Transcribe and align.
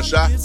going, 0.00 0.12
Shy? 0.12 0.36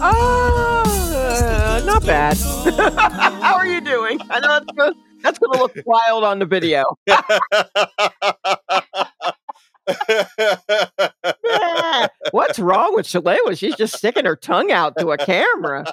Uh, 0.00 1.82
not 1.84 2.04
bad. 2.04 2.36
How 3.42 3.56
are 3.56 3.66
you 3.66 3.80
doing? 3.80 4.20
I 4.30 4.40
know 4.40 4.48
that's 4.48 4.66
gonna, 4.76 4.94
that's 5.22 5.38
gonna 5.38 5.58
look 5.58 5.74
wild 5.84 6.24
on 6.24 6.38
the 6.38 6.46
video. 6.46 6.84
What's 12.32 12.58
wrong 12.58 12.94
with 12.94 13.06
Shalewa? 13.06 13.58
She's 13.58 13.76
just 13.76 13.96
sticking 13.96 14.24
her 14.24 14.36
tongue 14.36 14.72
out 14.72 14.96
to 14.98 15.10
a 15.10 15.16
camera. 15.16 15.92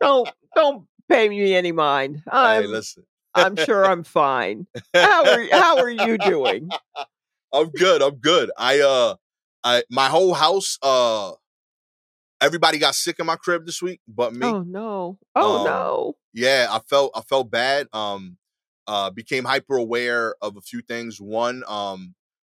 Don't 0.00 0.28
don't 0.54 0.86
pay 1.08 1.28
me 1.28 1.54
any 1.54 1.72
mind. 1.72 2.22
I'm 2.30 2.66
listen. 2.66 3.04
I'm 3.34 3.56
sure 3.56 3.86
I'm 3.86 4.02
fine. 4.02 4.66
How 4.92 5.24
are 5.24 5.46
how 5.52 5.78
are 5.78 5.90
you 5.90 6.18
doing? 6.18 6.68
I'm 7.52 7.70
good. 7.70 8.02
I'm 8.02 8.16
good. 8.16 8.50
I 8.56 8.80
uh 8.80 9.14
I 9.62 9.84
my 9.90 10.08
whole 10.08 10.34
house 10.34 10.78
uh 10.82 11.32
everybody 12.40 12.78
got 12.78 12.94
sick 12.94 13.16
in 13.18 13.26
my 13.26 13.36
crib 13.36 13.66
this 13.66 13.80
week 13.82 14.00
but 14.08 14.34
me. 14.34 14.46
Oh 14.46 14.62
no! 14.62 15.18
Oh 15.34 15.58
Um, 15.58 15.64
no! 15.64 16.16
Yeah, 16.32 16.68
I 16.70 16.78
felt 16.88 17.12
I 17.14 17.20
felt 17.22 17.50
bad. 17.50 17.88
Um 17.92 18.36
uh 18.86 19.10
became 19.10 19.44
hyper 19.44 19.76
aware 19.76 20.34
of 20.40 20.56
a 20.56 20.60
few 20.60 20.80
things. 20.82 21.20
One, 21.20 21.62
um 21.68 22.14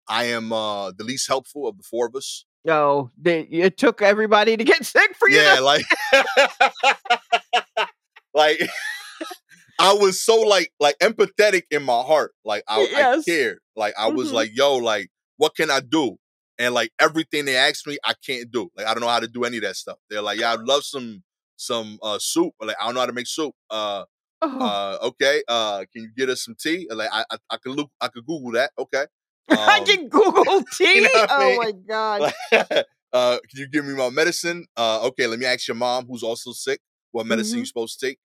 I 0.07 0.25
am 0.25 0.51
uh 0.53 0.91
the 0.91 1.03
least 1.03 1.27
helpful 1.27 1.67
of 1.67 1.77
the 1.77 1.83
four 1.83 2.07
of 2.07 2.15
us. 2.15 2.45
No, 2.65 3.09
they, 3.21 3.41
it 3.41 3.77
took 3.77 4.01
everybody 4.01 4.55
to 4.55 4.63
get 4.63 4.85
sick 4.95 5.15
for 5.17 5.29
you. 5.29 5.37
Yeah, 5.37 5.55
to- 5.55 5.61
like 5.61 5.85
like 8.33 8.59
I 9.79 9.93
was 9.93 10.21
so 10.21 10.41
like 10.41 10.71
like 10.79 10.97
empathetic 10.99 11.63
in 11.71 11.83
my 11.83 12.01
heart. 12.01 12.31
Like 12.45 12.63
I, 12.67 12.87
Yes. 12.91 13.19
I 13.27 13.31
cared. 13.31 13.59
Like 13.75 13.93
I 13.97 14.07
was 14.07 14.29
Mhm. 14.29 14.33
like, 14.33 14.51
yo, 14.53 14.77
like 14.77 15.09
what 15.37 15.55
can 15.55 15.69
I 15.71 15.79
do? 15.81 16.17
And 16.59 16.73
like 16.73 16.91
everything 16.99 17.45
they 17.45 17.55
asked 17.57 17.87
me, 17.87 17.97
I 18.03 18.13
can't 18.25 18.51
do. 18.51 18.69
Like 18.77 18.87
I 18.87 18.93
don't 18.93 19.01
know 19.01 19.07
how 19.09 19.19
to 19.19 19.27
do 19.27 19.43
any 19.43 19.57
of 19.57 19.63
that 19.63 19.75
stuff. 19.75 19.97
They're 20.09 20.21
like, 20.21 20.39
yeah, 20.39 20.53
I'd 20.53 20.61
love 20.61 20.83
some 20.83 21.23
some 21.57 21.99
uh 22.03 22.19
soup. 22.19 22.53
Like 22.61 22.77
I 22.81 22.85
don't 22.85 22.93
know 22.95 23.01
how 23.01 23.07
to 23.07 23.13
make 23.13 23.27
soup. 23.27 23.53
Uh 23.69 24.05
Oh, 24.41 24.59
uh 24.59 24.97
okay. 25.03 25.43
Uh 25.47 25.79
can 25.93 26.03
you 26.03 26.11
get 26.15 26.29
us 26.29 26.43
some 26.45 26.55
tea? 26.59 26.87
Like 26.91 27.09
I 27.11 27.25
I, 27.31 27.37
I 27.51 27.57
could 27.57 27.75
look 27.75 27.91
I 28.01 28.07
could 28.09 28.25
Google 28.25 28.51
that. 28.53 28.71
Okay. 28.77 29.05
I 29.49 29.81
Um, 29.81 29.85
can 29.85 30.09
Google 30.09 30.63
tea. 30.71 31.01
know 31.01 31.09
what 31.13 31.31
I 31.37 31.39
oh 31.39 31.53
mean? 31.59 31.59
my 31.63 31.71
god! 31.87 32.27
like, 32.51 32.85
uh, 33.13 33.37
can 33.49 33.59
you 33.59 33.67
give 33.67 33.85
me 33.85 33.93
my 33.95 34.09
medicine? 34.09 34.65
Uh, 34.75 35.01
okay, 35.07 35.27
let 35.27 35.39
me 35.39 35.45
ask 35.45 35.67
your 35.67 35.75
mom, 35.75 36.05
who's 36.07 36.23
also 36.23 36.51
sick, 36.51 36.79
what 37.11 37.25
medicine 37.25 37.59
Mhm. 37.59 37.61
you 37.61 37.65
supposed 37.65 37.99
to 37.99 38.07
take. 38.07 38.19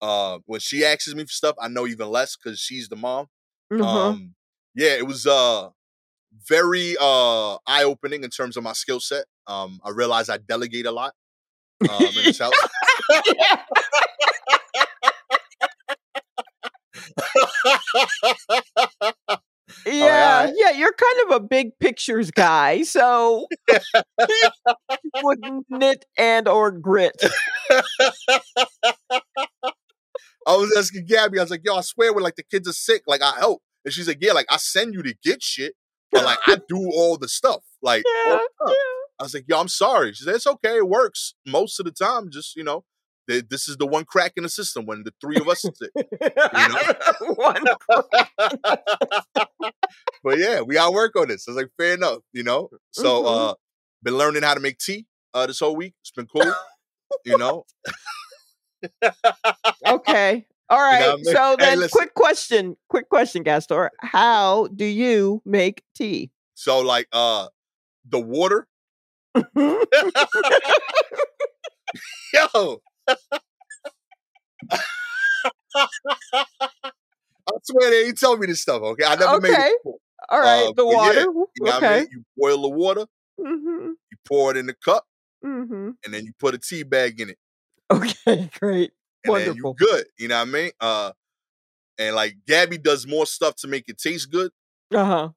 Uh, 0.00 0.38
when 0.46 0.60
she 0.60 0.84
asks 0.84 1.12
me 1.14 1.22
for 1.24 1.28
stuff, 1.32 1.56
I 1.60 1.68
know 1.68 1.86
even 1.86 2.08
less 2.08 2.36
because 2.36 2.58
she's 2.60 2.88
the 2.88 2.96
mom. 2.96 3.26
Uh-huh. 3.70 4.16
Um, 4.16 4.34
yeah, 4.74 4.94
it 4.96 5.06
was 5.06 5.26
uh 5.26 5.70
very 6.48 6.96
uh 7.00 7.54
eye 7.66 7.84
opening 7.84 8.24
in 8.24 8.30
terms 8.30 8.56
of 8.56 8.62
my 8.62 8.72
skill 8.72 9.00
set. 9.00 9.24
Um, 9.46 9.80
I 9.84 9.90
realize 9.90 10.28
I 10.28 10.38
delegate 10.38 10.86
a 10.86 10.92
lot. 10.92 11.14
Um, 11.88 12.04
in 12.04 12.24
this 12.24 12.38
house. 12.38 12.52
Yeah. 13.36 13.62
Yeah, 19.86 20.52
yeah, 20.54 20.70
you're 20.70 20.92
kind 20.92 21.30
of 21.30 21.36
a 21.36 21.40
big 21.40 21.78
pictures 21.78 22.30
guy, 22.30 22.82
so 22.82 23.46
with 25.22 25.38
knit 25.68 26.04
and 26.16 26.48
or 26.48 26.70
grit. 26.70 27.20
I 30.46 30.56
was 30.56 30.74
asking 30.76 31.06
Gabby, 31.06 31.38
I 31.38 31.42
was 31.42 31.50
like, 31.50 31.62
yo, 31.64 31.76
I 31.76 31.80
swear 31.82 32.12
when 32.12 32.22
like 32.22 32.36
the 32.36 32.42
kids 32.42 32.68
are 32.68 32.72
sick, 32.72 33.02
like 33.06 33.22
I 33.22 33.32
help. 33.38 33.62
And 33.84 33.92
she's 33.92 34.08
like, 34.08 34.18
yeah, 34.20 34.32
like 34.32 34.46
I 34.50 34.56
send 34.56 34.94
you 34.94 35.02
to 35.02 35.14
get 35.22 35.42
shit, 35.42 35.74
but 36.14 36.24
like 36.24 36.38
I 36.46 36.58
do 36.68 36.78
all 36.94 37.18
the 37.18 37.28
stuff. 37.28 37.62
Like 37.82 38.04
all 38.26 38.32
Yeah, 38.32 38.38
the 38.38 38.48
stuff. 38.66 38.76
I 39.20 39.22
was 39.24 39.34
like, 39.34 39.44
yo, 39.48 39.60
I'm 39.60 39.68
sorry. 39.68 40.12
She 40.14 40.24
said, 40.24 40.36
it's 40.36 40.46
okay, 40.46 40.78
it 40.78 40.88
works 40.88 41.34
most 41.46 41.80
of 41.80 41.86
the 41.86 41.92
time. 41.92 42.30
Just, 42.30 42.56
you 42.56 42.64
know, 42.64 42.84
th- 43.30 43.46
this 43.50 43.68
is 43.68 43.76
the 43.76 43.86
one 43.86 44.04
crack 44.04 44.32
in 44.36 44.42
the 44.44 44.48
system 44.48 44.86
when 44.86 45.04
the 45.04 45.12
three 45.20 45.38
of 45.38 45.48
us. 45.48 45.64
One- 47.36 47.64
but 50.24 50.38
yeah, 50.38 50.60
we 50.62 50.74
gotta 50.74 50.92
work 50.92 51.16
on 51.16 51.28
this. 51.28 51.46
I 51.48 51.52
was 51.52 51.56
like, 51.58 51.70
fair 51.78 51.94
enough, 51.94 52.20
you 52.32 52.42
know. 52.42 52.70
So 52.92 53.22
Mhm. 53.22 53.50
uh 53.50 53.54
been 54.02 54.18
learning 54.18 54.42
how 54.42 54.54
to 54.54 54.60
make 54.60 54.78
tea 54.78 55.06
uh 55.34 55.46
this 55.46 55.60
whole 55.60 55.76
week. 55.76 55.94
It's 56.02 56.10
been 56.12 56.26
cool, 56.26 56.52
you 57.24 57.38
know. 57.38 57.64
okay. 59.86 60.46
All 60.70 60.80
right. 60.80 61.08
I 61.08 61.14
mean? 61.16 61.24
So 61.24 61.56
then, 61.58 61.88
quick 61.90 62.14
question. 62.14 62.76
Quick 62.88 63.08
question, 63.08 63.42
Gastor. 63.42 63.90
How 64.00 64.68
do 64.68 64.84
you 64.84 65.42
make 65.44 65.82
tea? 65.94 66.30
So 66.54 66.80
like 66.80 67.08
uh 67.12 67.48
the 68.08 68.20
water, 68.20 68.66
yo. 72.34 72.80
I 77.46 77.52
swear 77.62 77.90
they 77.90 78.06
ain't 78.06 78.18
tell 78.18 78.36
me 78.36 78.46
this 78.46 78.62
stuff, 78.62 78.80
okay? 78.82 79.04
I 79.04 79.16
never 79.16 79.40
made 79.40 79.52
Okay. 79.52 79.66
it 79.66 79.78
before. 79.82 79.98
All 80.30 80.40
right. 80.40 80.62
Uh, 80.62 80.66
the 80.68 80.72
but 80.76 80.86
yeah, 80.86 80.96
water. 80.96 81.20
You 81.20 81.24
know 81.26 81.46
what 81.64 81.72
I 81.74 81.76
okay. 81.76 81.98
mean? 82.00 82.08
You 82.12 82.24
boil 82.36 82.62
the 82.62 82.68
water, 82.70 83.06
hmm 83.38 83.92
you 84.10 84.18
pour 84.26 84.50
it 84.52 84.56
in 84.56 84.66
the 84.66 84.74
cup, 84.74 85.04
mm-hmm. 85.44 85.90
and 86.04 86.14
then 86.14 86.24
you 86.24 86.32
put 86.38 86.54
a 86.54 86.58
tea 86.58 86.82
bag 86.84 87.20
in 87.20 87.30
it. 87.30 87.38
Okay. 87.90 88.50
Great. 88.58 88.92
And 89.24 89.32
Wonderful. 89.32 89.76
you 89.78 89.86
good. 89.86 90.04
You 90.18 90.28
know 90.28 90.36
what 90.38 90.48
I 90.48 90.50
mean? 90.50 90.70
Uh 90.80 91.12
and 91.98 92.14
like 92.16 92.36
Gabby 92.46 92.78
does 92.78 93.06
more 93.06 93.26
stuff 93.26 93.56
to 93.56 93.68
make 93.68 93.88
it 93.88 93.98
taste 93.98 94.30
good. 94.30 94.50
Uh 94.94 95.04
huh. 95.04 95.28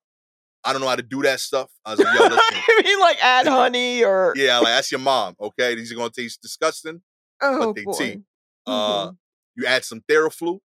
I 0.63 0.73
don't 0.73 0.81
know 0.81 0.87
how 0.87 0.95
to 0.97 1.03
do 1.03 1.21
that 1.21 1.39
stuff. 1.39 1.69
I 1.85 1.91
was 1.91 1.99
like, 2.03 2.13
yo, 2.13 2.21
listen. 2.23 2.39
I 2.51 2.81
mean, 2.83 2.99
like 2.99 3.23
add 3.23 3.47
honey 3.47 4.03
or 4.03 4.33
yeah, 4.35 4.57
like 4.57 4.67
that's 4.67 4.91
your 4.91 4.99
mom, 4.99 5.35
okay? 5.39 5.75
These 5.75 5.91
are 5.91 5.95
gonna 5.95 6.09
taste 6.09 6.41
disgusting. 6.41 7.01
oh 7.41 7.73
they 7.73 7.83
boy. 7.85 7.93
tea. 7.97 8.21
Uh 8.65 9.07
Mhm. 9.09 9.17
you 9.55 9.65
add 9.65 9.85
some 9.85 10.01
Theraflu 10.01 10.59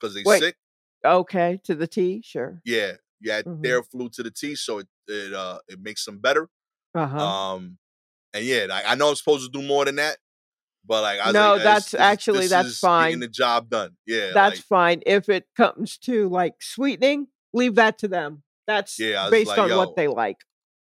because 0.00 0.14
they 0.14 0.22
Wait. 0.24 0.38
sick. 0.40 0.56
Okay, 1.04 1.60
to 1.64 1.74
the 1.74 1.86
tea, 1.88 2.22
sure. 2.24 2.60
Yeah, 2.64 2.92
you 3.20 3.32
add 3.32 3.44
Mhm. 3.46 3.60
Theraflu 3.62 4.12
to 4.12 4.22
the 4.22 4.30
tea, 4.30 4.54
so 4.54 4.78
it 4.78 4.86
it 5.08 5.32
uh 5.34 5.58
it 5.68 5.80
makes 5.80 6.04
them 6.04 6.18
better. 6.18 6.48
Uh 6.94 7.06
huh. 7.06 7.24
Um, 7.24 7.78
and 8.34 8.44
yeah, 8.44 8.66
like, 8.68 8.84
I 8.86 8.94
know 8.94 9.08
I'm 9.08 9.14
supposed 9.16 9.50
to 9.50 9.58
do 9.60 9.66
more 9.66 9.84
than 9.84 9.96
that, 9.96 10.18
but 10.86 11.02
like 11.02 11.20
I 11.22 11.30
No, 11.32 11.54
like, 11.54 11.62
that's 11.62 11.84
this- 11.86 11.90
this- 11.92 12.00
actually- 12.00 12.38
this 12.40 12.50
that's 12.50 12.68
is 12.68 12.78
fine. 12.78 13.10
Getting 13.10 13.20
the 13.20 13.28
job 13.28 13.68
done. 13.70 13.96
Yeah, 14.06 14.30
That's 14.34 14.56
like, 14.58 14.64
fine. 14.64 15.02
If 15.06 15.28
it 15.28 15.46
comes 15.56 15.98
to 15.98 16.28
like 16.28 16.54
sweetening, 16.60 17.28
leave 17.52 17.74
that 17.76 17.98
to 17.98 18.08
them. 18.08 18.42
That's 18.66 18.98
Yeah, 18.98 19.28
based 19.30 19.48
like, 19.48 19.58
on 19.58 19.68
yo. 19.70 19.78
what 19.78 19.96
they 19.96 20.08
like. 20.08 20.38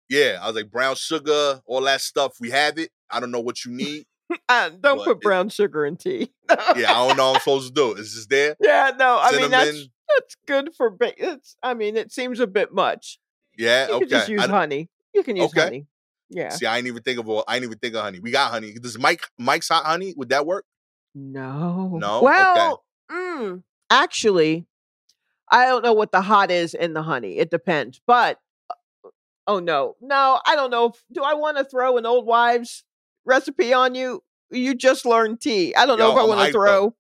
yeah. 0.09 0.39
I 0.43 0.47
was 0.47 0.57
like 0.57 0.71
brown 0.71 0.95
sugar, 0.97 1.61
all 1.67 1.83
that 1.83 2.01
stuff. 2.01 2.37
We 2.41 2.51
have 2.51 2.79
it. 2.79 2.91
I 3.11 3.21
don't 3.21 3.31
know 3.31 3.41
what 3.41 3.65
you 3.65 3.73
need. 3.73 4.07
Uh, 4.49 4.69
don't 4.69 4.99
put 5.03 5.17
it- 5.17 5.21
brown 5.23 5.49
sugar 5.49 5.87
in 5.87 5.97
tea. 5.97 6.31
yeah, 6.51 6.57
I 6.93 7.07
don't 7.09 7.17
know. 7.17 7.29
what 7.29 7.35
I'm 7.37 7.41
supposed 7.41 7.69
to 7.69 7.73
do. 7.75 7.93
It's 7.99 8.15
just 8.15 8.29
there. 8.29 8.57
yeah, 8.61 8.91
no. 8.99 9.19
I 9.21 9.33
mean, 9.33 9.51
that's 9.51 9.89
that's 10.17 10.37
good 10.47 10.71
for. 10.77 10.91
Ba- 10.91 11.15
it's. 11.17 11.57
I 11.63 11.73
mean, 11.75 11.97
it 11.97 12.13
seems 12.13 12.39
a 12.41 12.47
bit 12.47 12.73
much. 12.73 13.19
Yeah. 13.57 13.87
You 13.89 13.93
okay. 13.95 14.01
can 14.01 14.09
just 14.11 14.29
use 14.29 14.43
I, 14.43 14.49
honey. 14.49 14.91
You 15.15 15.23
can 15.23 15.37
use 15.37 15.47
Okay. 15.47 15.61
honey. 15.63 15.87
Yeah. 16.31 16.51
See, 16.51 16.67
I 16.67 16.79
ain't 16.79 16.87
even 16.87 17.03
think 17.03 17.19
of. 17.19 17.29
all- 17.29 17.45
I 17.49 17.57
ain't 17.57 17.65
even 17.65 17.79
think 17.79 17.95
of 17.95 18.03
honey. 18.03 18.21
We 18.21 18.31
got 18.31 18.51
honey. 18.51 18.73
Does 18.75 18.99
Mike 18.99 19.27
Mike's 19.39 19.69
hot 19.69 19.85
honey? 19.85 20.15
Would 20.17 20.29
that 20.31 20.47
work? 20.47 20.65
No. 21.15 21.97
No? 21.99 22.19
Okay. 22.19 22.25
Well, 22.27 22.85
mm, 23.11 23.63
actually, 23.91 24.67
I 25.51 25.67
don't 25.67 25.83
know 25.83 25.95
what 25.95 26.13
the 26.13 26.21
hot 26.21 26.51
is 26.51 26.75
in 26.75 26.93
the 26.95 27.03
honey. 27.03 27.39
It 27.39 27.51
depends. 27.51 28.01
But 28.07 28.39
uh, 28.71 29.09
oh 29.47 29.59
no, 29.59 29.97
no, 30.01 30.41
I 30.47 30.55
don't 30.55 30.71
know. 30.71 30.93
Do 31.13 31.23
I 31.23 31.35
want 31.35 31.57
to 31.57 31.65
throw 31.65 31.97
an 31.97 32.07
old 32.07 32.27
wives 32.27 32.85
recipe 33.25 33.73
on 33.73 33.95
you? 33.95 34.23
You 34.51 34.75
just 34.75 35.05
learned 35.07 35.41
tea. 35.41 35.75
I 35.75 35.87
don't 35.87 35.99
know 35.99 36.11
if 36.13 36.17
I 36.19 36.23
I'm 36.23 36.29
want 36.29 36.47
to 36.47 36.53
throw 36.53 36.83
I'm- 36.83 36.93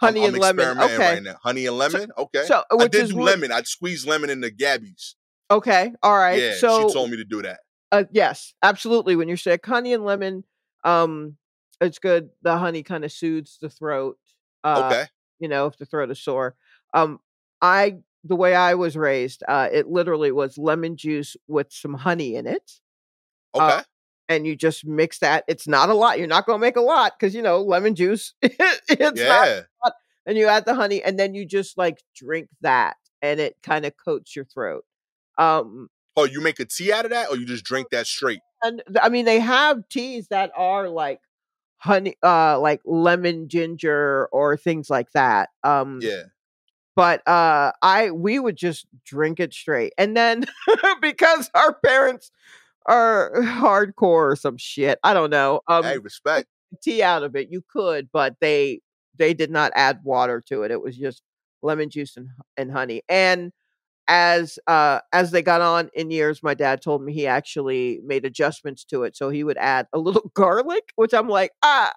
honey 0.00 0.22
I'm 0.26 0.34
and 0.34 0.38
lemon. 0.38 0.78
Okay. 0.80 0.98
Right 0.98 1.22
now. 1.22 1.36
Honey 1.42 1.66
and 1.66 1.78
lemon. 1.78 2.10
okay. 2.18 2.44
So 2.46 2.62
I 2.78 2.88
did 2.88 3.10
do 3.10 3.20
lemon. 3.20 3.52
I'd 3.52 3.66
squeeze 3.66 4.06
lemon 4.06 4.30
in 4.30 4.40
the 4.40 4.50
Gabby's. 4.50 5.16
Okay. 5.50 5.92
All 6.02 6.16
right. 6.16 6.40
yeah, 6.40 6.54
so 6.56 6.88
she 6.88 6.92
told 6.94 7.10
me 7.10 7.16
to 7.18 7.24
do 7.24 7.42
that. 7.42 7.60
Uh, 7.92 8.04
yes, 8.10 8.54
absolutely. 8.62 9.16
When 9.16 9.28
you're 9.28 9.36
sick, 9.36 9.64
honey 9.64 9.92
and 9.92 10.04
lemon, 10.04 10.44
um, 10.84 11.36
it's 11.80 11.98
good. 11.98 12.30
The 12.42 12.58
honey 12.58 12.82
kind 12.82 13.04
of 13.04 13.12
soothes 13.12 13.58
the 13.60 13.68
throat. 13.70 14.18
Uh, 14.62 14.90
okay. 14.92 15.04
you 15.38 15.48
know, 15.48 15.66
if 15.66 15.76
the 15.76 15.86
throat 15.86 16.10
is 16.10 16.20
sore. 16.20 16.56
Um, 16.92 17.20
I 17.60 17.98
the 18.24 18.36
way 18.36 18.54
I 18.54 18.74
was 18.74 18.96
raised, 18.96 19.42
uh, 19.46 19.68
it 19.70 19.86
literally 19.86 20.32
was 20.32 20.56
lemon 20.56 20.96
juice 20.96 21.36
with 21.46 21.70
some 21.70 21.94
honey 21.94 22.36
in 22.36 22.46
it, 22.46 22.80
Okay. 23.54 23.64
uh, 23.64 23.82
and 24.28 24.46
you 24.46 24.56
just 24.56 24.86
mix 24.86 25.18
that. 25.18 25.44
It's 25.46 25.68
not 25.68 25.90
a 25.90 25.94
lot. 25.94 26.18
You're 26.18 26.26
not 26.26 26.46
going 26.46 26.58
to 26.58 26.60
make 26.60 26.76
a 26.76 26.80
lot 26.80 27.12
because 27.18 27.34
you 27.34 27.42
know 27.42 27.62
lemon 27.62 27.94
juice. 27.94 28.34
it's 28.42 28.90
not, 28.90 29.16
yeah. 29.16 29.60
and 30.26 30.38
you 30.38 30.46
add 30.46 30.64
the 30.64 30.74
honey, 30.74 31.02
and 31.02 31.18
then 31.18 31.34
you 31.34 31.44
just 31.44 31.76
like 31.76 32.02
drink 32.16 32.48
that, 32.62 32.96
and 33.20 33.40
it 33.40 33.56
kind 33.62 33.84
of 33.84 33.94
coats 34.02 34.34
your 34.34 34.46
throat. 34.46 34.84
Um, 35.36 35.88
Oh, 36.16 36.24
you 36.24 36.40
make 36.40 36.60
a 36.60 36.64
tea 36.64 36.92
out 36.92 37.04
of 37.04 37.10
that, 37.10 37.28
or 37.30 37.36
you 37.36 37.44
just 37.46 37.64
drink 37.64 37.88
that 37.90 38.06
straight? 38.06 38.40
and 38.62 38.82
I 39.02 39.08
mean, 39.10 39.24
they 39.24 39.40
have 39.40 39.88
teas 39.90 40.28
that 40.28 40.50
are 40.56 40.88
like 40.88 41.20
honey, 41.78 42.14
uh, 42.22 42.58
like 42.58 42.80
lemon 42.86 43.48
ginger 43.48 44.26
or 44.32 44.56
things 44.56 44.88
like 44.88 45.10
that. 45.12 45.50
Um, 45.62 45.98
Yeah. 46.02 46.22
but 46.96 47.26
uh 47.28 47.72
i 47.82 48.10
we 48.12 48.38
would 48.38 48.56
just 48.56 48.86
drink 49.04 49.40
it 49.40 49.52
straight 49.52 49.92
and 49.98 50.16
then 50.16 50.44
because 51.02 51.50
our 51.54 51.74
parents 51.74 52.30
are 52.86 53.32
hardcore 53.42 54.32
or 54.32 54.36
some 54.36 54.56
shit. 54.58 54.98
I 55.02 55.12
don't 55.14 55.30
know. 55.30 55.60
Um, 55.68 55.84
hey, 55.84 55.98
respect. 55.98 56.46
tea 56.82 57.02
out 57.02 57.22
of 57.22 57.34
it. 57.36 57.48
You 57.50 57.62
could, 57.72 58.08
but 58.12 58.36
they 58.40 58.80
they 59.16 59.34
did 59.34 59.50
not 59.50 59.72
add 59.74 60.00
water 60.04 60.40
to 60.48 60.62
it. 60.62 60.70
It 60.70 60.80
was 60.82 60.96
just 60.96 61.22
lemon 61.62 61.90
juice 61.90 62.16
and 62.16 62.28
and 62.56 62.70
honey. 62.70 63.02
And 63.08 63.52
as 64.08 64.58
uh 64.66 65.00
as 65.12 65.30
they 65.30 65.42
got 65.42 65.60
on 65.60 65.90
in 65.94 66.10
years, 66.10 66.42
my 66.42 66.54
dad 66.54 66.82
told 66.82 67.02
me 67.02 67.12
he 67.12 67.26
actually 67.26 68.00
made 68.04 68.24
adjustments 68.24 68.84
to 68.86 69.02
it. 69.04 69.16
So 69.16 69.30
he 69.30 69.44
would 69.44 69.56
add 69.58 69.86
a 69.92 69.98
little 69.98 70.30
garlic, 70.34 70.92
which 70.96 71.14
I'm 71.14 71.28
like, 71.28 71.52
ah, 71.62 71.92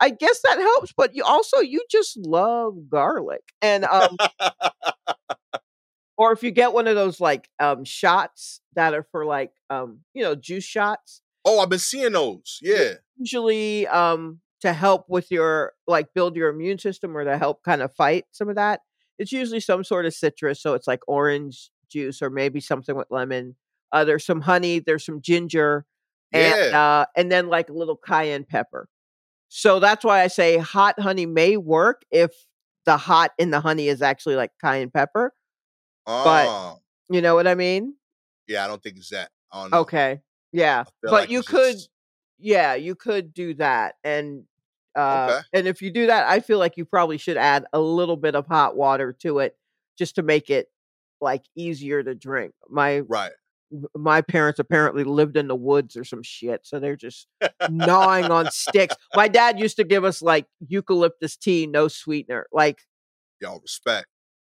I 0.00 0.10
guess 0.10 0.40
that 0.44 0.58
helps. 0.58 0.92
But 0.96 1.14
you 1.14 1.24
also 1.24 1.58
you 1.58 1.82
just 1.90 2.16
love 2.18 2.88
garlic, 2.88 3.42
and 3.60 3.84
um, 3.84 4.16
or 6.16 6.32
if 6.32 6.42
you 6.42 6.50
get 6.50 6.72
one 6.72 6.86
of 6.86 6.94
those 6.94 7.20
like 7.20 7.48
um 7.58 7.84
shots 7.84 8.60
that 8.74 8.94
are 8.94 9.06
for 9.10 9.24
like 9.24 9.52
um 9.70 10.00
you 10.14 10.22
know 10.22 10.34
juice 10.34 10.64
shots 10.64 11.22
Oh, 11.44 11.58
I've 11.58 11.68
been 11.70 11.80
seeing 11.80 12.12
those. 12.12 12.60
Yeah. 12.62 12.92
usually 13.16 13.86
um 13.88 14.40
to 14.60 14.72
help 14.72 15.06
with 15.08 15.30
your 15.32 15.72
like 15.88 16.14
build 16.14 16.36
your 16.36 16.48
immune 16.50 16.78
system 16.78 17.16
or 17.16 17.24
to 17.24 17.36
help 17.36 17.64
kind 17.64 17.82
of 17.82 17.92
fight 17.92 18.26
some 18.30 18.48
of 18.48 18.54
that 18.54 18.80
it's 19.18 19.32
usually 19.32 19.60
some 19.60 19.84
sort 19.84 20.06
of 20.06 20.14
citrus 20.14 20.60
so 20.62 20.74
it's 20.74 20.86
like 20.86 21.00
orange 21.06 21.70
juice 21.90 22.22
or 22.22 22.30
maybe 22.30 22.60
something 22.60 22.96
with 22.96 23.06
lemon 23.10 23.54
uh 23.92 24.04
there's 24.04 24.24
some 24.24 24.40
honey 24.40 24.78
there's 24.78 25.04
some 25.04 25.20
ginger 25.20 25.84
and 26.32 26.70
Yeah. 26.72 26.80
uh 27.00 27.04
and 27.16 27.30
then 27.30 27.48
like 27.48 27.68
a 27.68 27.72
little 27.74 27.96
cayenne 27.96 28.44
pepper 28.44 28.88
so 29.48 29.78
that's 29.80 30.04
why 30.04 30.22
i 30.22 30.26
say 30.28 30.56
hot 30.58 30.98
honey 30.98 31.26
may 31.26 31.56
work 31.56 32.02
if 32.10 32.30
the 32.86 32.96
hot 32.96 33.32
in 33.38 33.50
the 33.50 33.60
honey 33.60 33.88
is 33.88 34.00
actually 34.02 34.36
like 34.36 34.50
cayenne 34.60 34.90
pepper 34.90 35.32
but- 36.06 36.46
Ah, 36.48 36.76
you 37.10 37.20
know 37.20 37.34
what 37.34 37.46
i 37.46 37.54
mean 37.54 37.94
yeah, 38.48 38.64
I 38.64 38.66
don't 38.66 38.82
think 38.82 38.96
it's 38.96 39.10
that. 39.10 39.30
Okay. 39.72 40.20
Yeah. 40.52 40.82
But 41.00 41.12
like 41.12 41.30
you 41.30 41.42
could 41.44 41.74
just- 41.74 41.88
yeah, 42.38 42.74
you 42.74 42.96
could 42.96 43.32
do 43.32 43.54
that. 43.54 43.94
And 44.02 44.44
uh 44.94 45.26
Okay. 45.30 45.46
and 45.54 45.66
if 45.66 45.80
you 45.82 45.90
do 45.90 46.06
that, 46.06 46.28
I 46.28 46.40
feel 46.40 46.58
like 46.58 46.76
you 46.76 46.84
probably 46.84 47.18
should 47.18 47.36
add 47.36 47.64
a 47.72 47.80
little 47.80 48.16
bit 48.16 48.34
of 48.34 48.46
hot 48.46 48.76
water 48.76 49.12
to 49.20 49.38
it 49.40 49.56
just 49.98 50.14
to 50.16 50.22
make 50.22 50.50
it 50.50 50.68
like 51.20 51.44
easier 51.56 52.02
to 52.02 52.14
drink. 52.14 52.52
My 52.68 53.00
Right. 53.00 53.32
my 53.96 54.20
parents 54.20 54.58
apparently 54.58 55.02
lived 55.04 55.36
in 55.36 55.48
the 55.48 55.54
woods 55.56 55.96
or 55.96 56.04
some 56.04 56.22
shit, 56.22 56.60
so 56.66 56.78
they're 56.78 56.96
just 56.96 57.26
gnawing 57.70 58.30
on 58.30 58.50
sticks. 58.50 58.94
My 59.16 59.28
dad 59.28 59.58
used 59.58 59.76
to 59.76 59.84
give 59.84 60.04
us 60.04 60.20
like 60.20 60.44
eucalyptus 60.68 61.36
tea, 61.38 61.66
no 61.66 61.88
sweetener. 61.88 62.46
Like, 62.52 62.82
y'all 63.40 63.60
respect. 63.60 64.08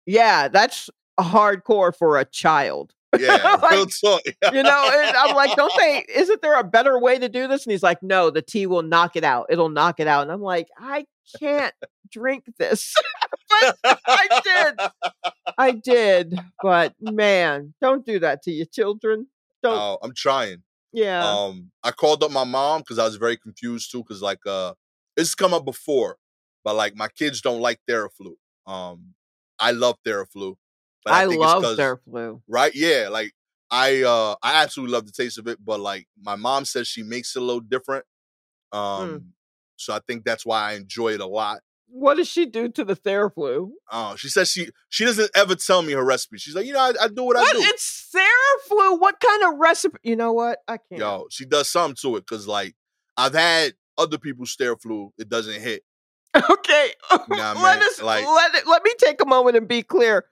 yeah, 0.07 0.47
that's 0.47 0.89
hardcore 1.19 1.95
for 1.95 2.17
a 2.19 2.25
child. 2.25 2.93
Yeah. 3.19 3.57
Like, 3.61 3.89
you 4.53 4.63
know 4.63 4.89
and 4.93 5.15
i'm 5.17 5.35
like 5.35 5.55
don't 5.55 5.71
they 5.77 6.05
isn't 6.15 6.41
there 6.41 6.57
a 6.59 6.63
better 6.63 6.97
way 6.99 7.19
to 7.19 7.27
do 7.29 7.47
this 7.47 7.65
and 7.65 7.71
he's 7.71 7.83
like 7.83 8.01
no 8.01 8.29
the 8.29 8.41
tea 8.41 8.65
will 8.67 8.83
knock 8.83 9.15
it 9.15 9.23
out 9.23 9.47
it'll 9.49 9.69
knock 9.69 9.99
it 9.99 10.07
out 10.07 10.21
and 10.23 10.31
i'm 10.31 10.41
like 10.41 10.67
i 10.77 11.05
can't 11.39 11.73
drink 12.09 12.45
this 12.57 12.93
but 13.83 13.99
i 14.07 14.41
did 14.43 15.13
i 15.57 15.71
did 15.71 16.39
but 16.61 16.93
man 17.01 17.73
don't 17.81 18.05
do 18.05 18.19
that 18.19 18.41
to 18.43 18.51
your 18.51 18.65
children 18.65 19.27
don't 19.63 19.77
Oh, 19.77 19.97
I'm 20.01 20.13
trying. 20.13 20.63
yeah 20.93 21.23
Um, 21.23 21.71
I 21.83 21.91
called 21.91 22.23
up 22.23 22.31
my 22.31 22.43
mom 22.45 22.81
because 22.81 22.97
I 22.97 23.05
was 23.05 23.15
very 23.17 23.37
confused 23.37 23.91
too. 23.91 23.99
Because 23.99 24.21
like, 24.21 24.39
uh, 24.47 24.73
it's 25.15 25.35
come 25.35 25.53
up 25.53 25.65
before, 25.65 26.17
but 26.63 26.75
like 26.75 26.95
my 26.95 27.07
kids 27.09 27.41
don't 27.41 27.61
like 27.61 27.79
Theraflu. 27.87 28.33
Um, 28.65 29.13
I 29.59 29.71
love 29.71 29.97
Theraflu. 30.05 30.55
But 31.03 31.13
i, 31.13 31.27
think 31.27 31.41
it's 31.41 31.63
love 31.63 31.77
their 31.77 31.97
flu 31.97 32.41
right? 32.47 32.71
Yeah, 32.75 33.07
like 33.11 33.31
I 33.69 34.03
uh 34.03 34.35
I 34.43 34.61
absolutely 34.63 34.93
love 34.93 35.05
the 35.05 35.11
taste 35.13 35.37
of 35.37 35.47
it, 35.47 35.57
but 35.63 35.79
like 35.79 36.07
my 36.21 36.35
mom 36.35 36.65
says 36.65 36.87
she 36.87 37.03
makes 37.03 37.35
it 37.35 37.41
a 37.41 37.45
little 37.45 37.61
different. 37.61 38.05
Um 38.71 39.33
so 39.77 39.93
I 39.93 39.99
think 40.07 40.23
that's 40.25 40.45
why 40.45 40.71
I 40.71 40.73
enjoy 40.73 41.13
it 41.13 41.21
a 41.21 41.25
lot. 41.25 41.61
what 41.87 42.15
does 42.17 42.27
she 42.27 42.45
do 42.45 42.69
to 42.69 42.85
the 42.85 42.95
theraflu 42.95 43.71
Oh, 43.91 44.15
she 44.15 44.29
says 44.29 44.49
she 44.49 44.69
she 44.89 45.05
doesn't 45.05 45.31
ever 45.35 45.55
tell 45.55 45.81
me 45.81 45.93
her 45.93 46.05
recipe. 46.05 46.37
She's 46.37 46.55
like, 46.55 46.65
you 46.65 46.73
know, 46.73 46.79
I, 46.79 46.93
I 47.01 47.07
do 47.07 47.23
what, 47.23 47.37
I 47.37 47.51
do. 47.51 47.59
it's 47.59 48.09
theraflu 48.15 48.99
what 48.99 49.19
kind 49.19 49.43
of 49.53 49.59
recipe 49.59 49.97
you 50.03 50.15
know 50.15 50.33
what 50.33 50.59
i 50.67 50.77
can't 50.77 50.99
Yo, 50.99 51.27
she 51.31 51.45
does 51.45 51.67
something 51.69 51.95
to 52.01 52.17
it 52.17 52.21
because 52.21 52.47
like 52.47 52.75
I've 53.17 53.33
had 53.33 53.73
other 53.97 54.17
people's 54.17 54.55
Theraflu, 54.55 55.09
it 55.17 55.27
doesn't 55.29 55.61
hit. 55.61 55.83
Okay, 56.49 56.91
Nah, 57.29 57.53
let 57.61 57.81
us 57.81 58.01
like- 58.01 58.25
let 58.25 58.55
it, 58.55 58.65
let 58.67 58.83
me 58.83 58.93
take 58.97 59.21
a 59.21 59.25
moment 59.25 59.57
and 59.57 59.67
be 59.67 59.83
clear. 59.83 60.25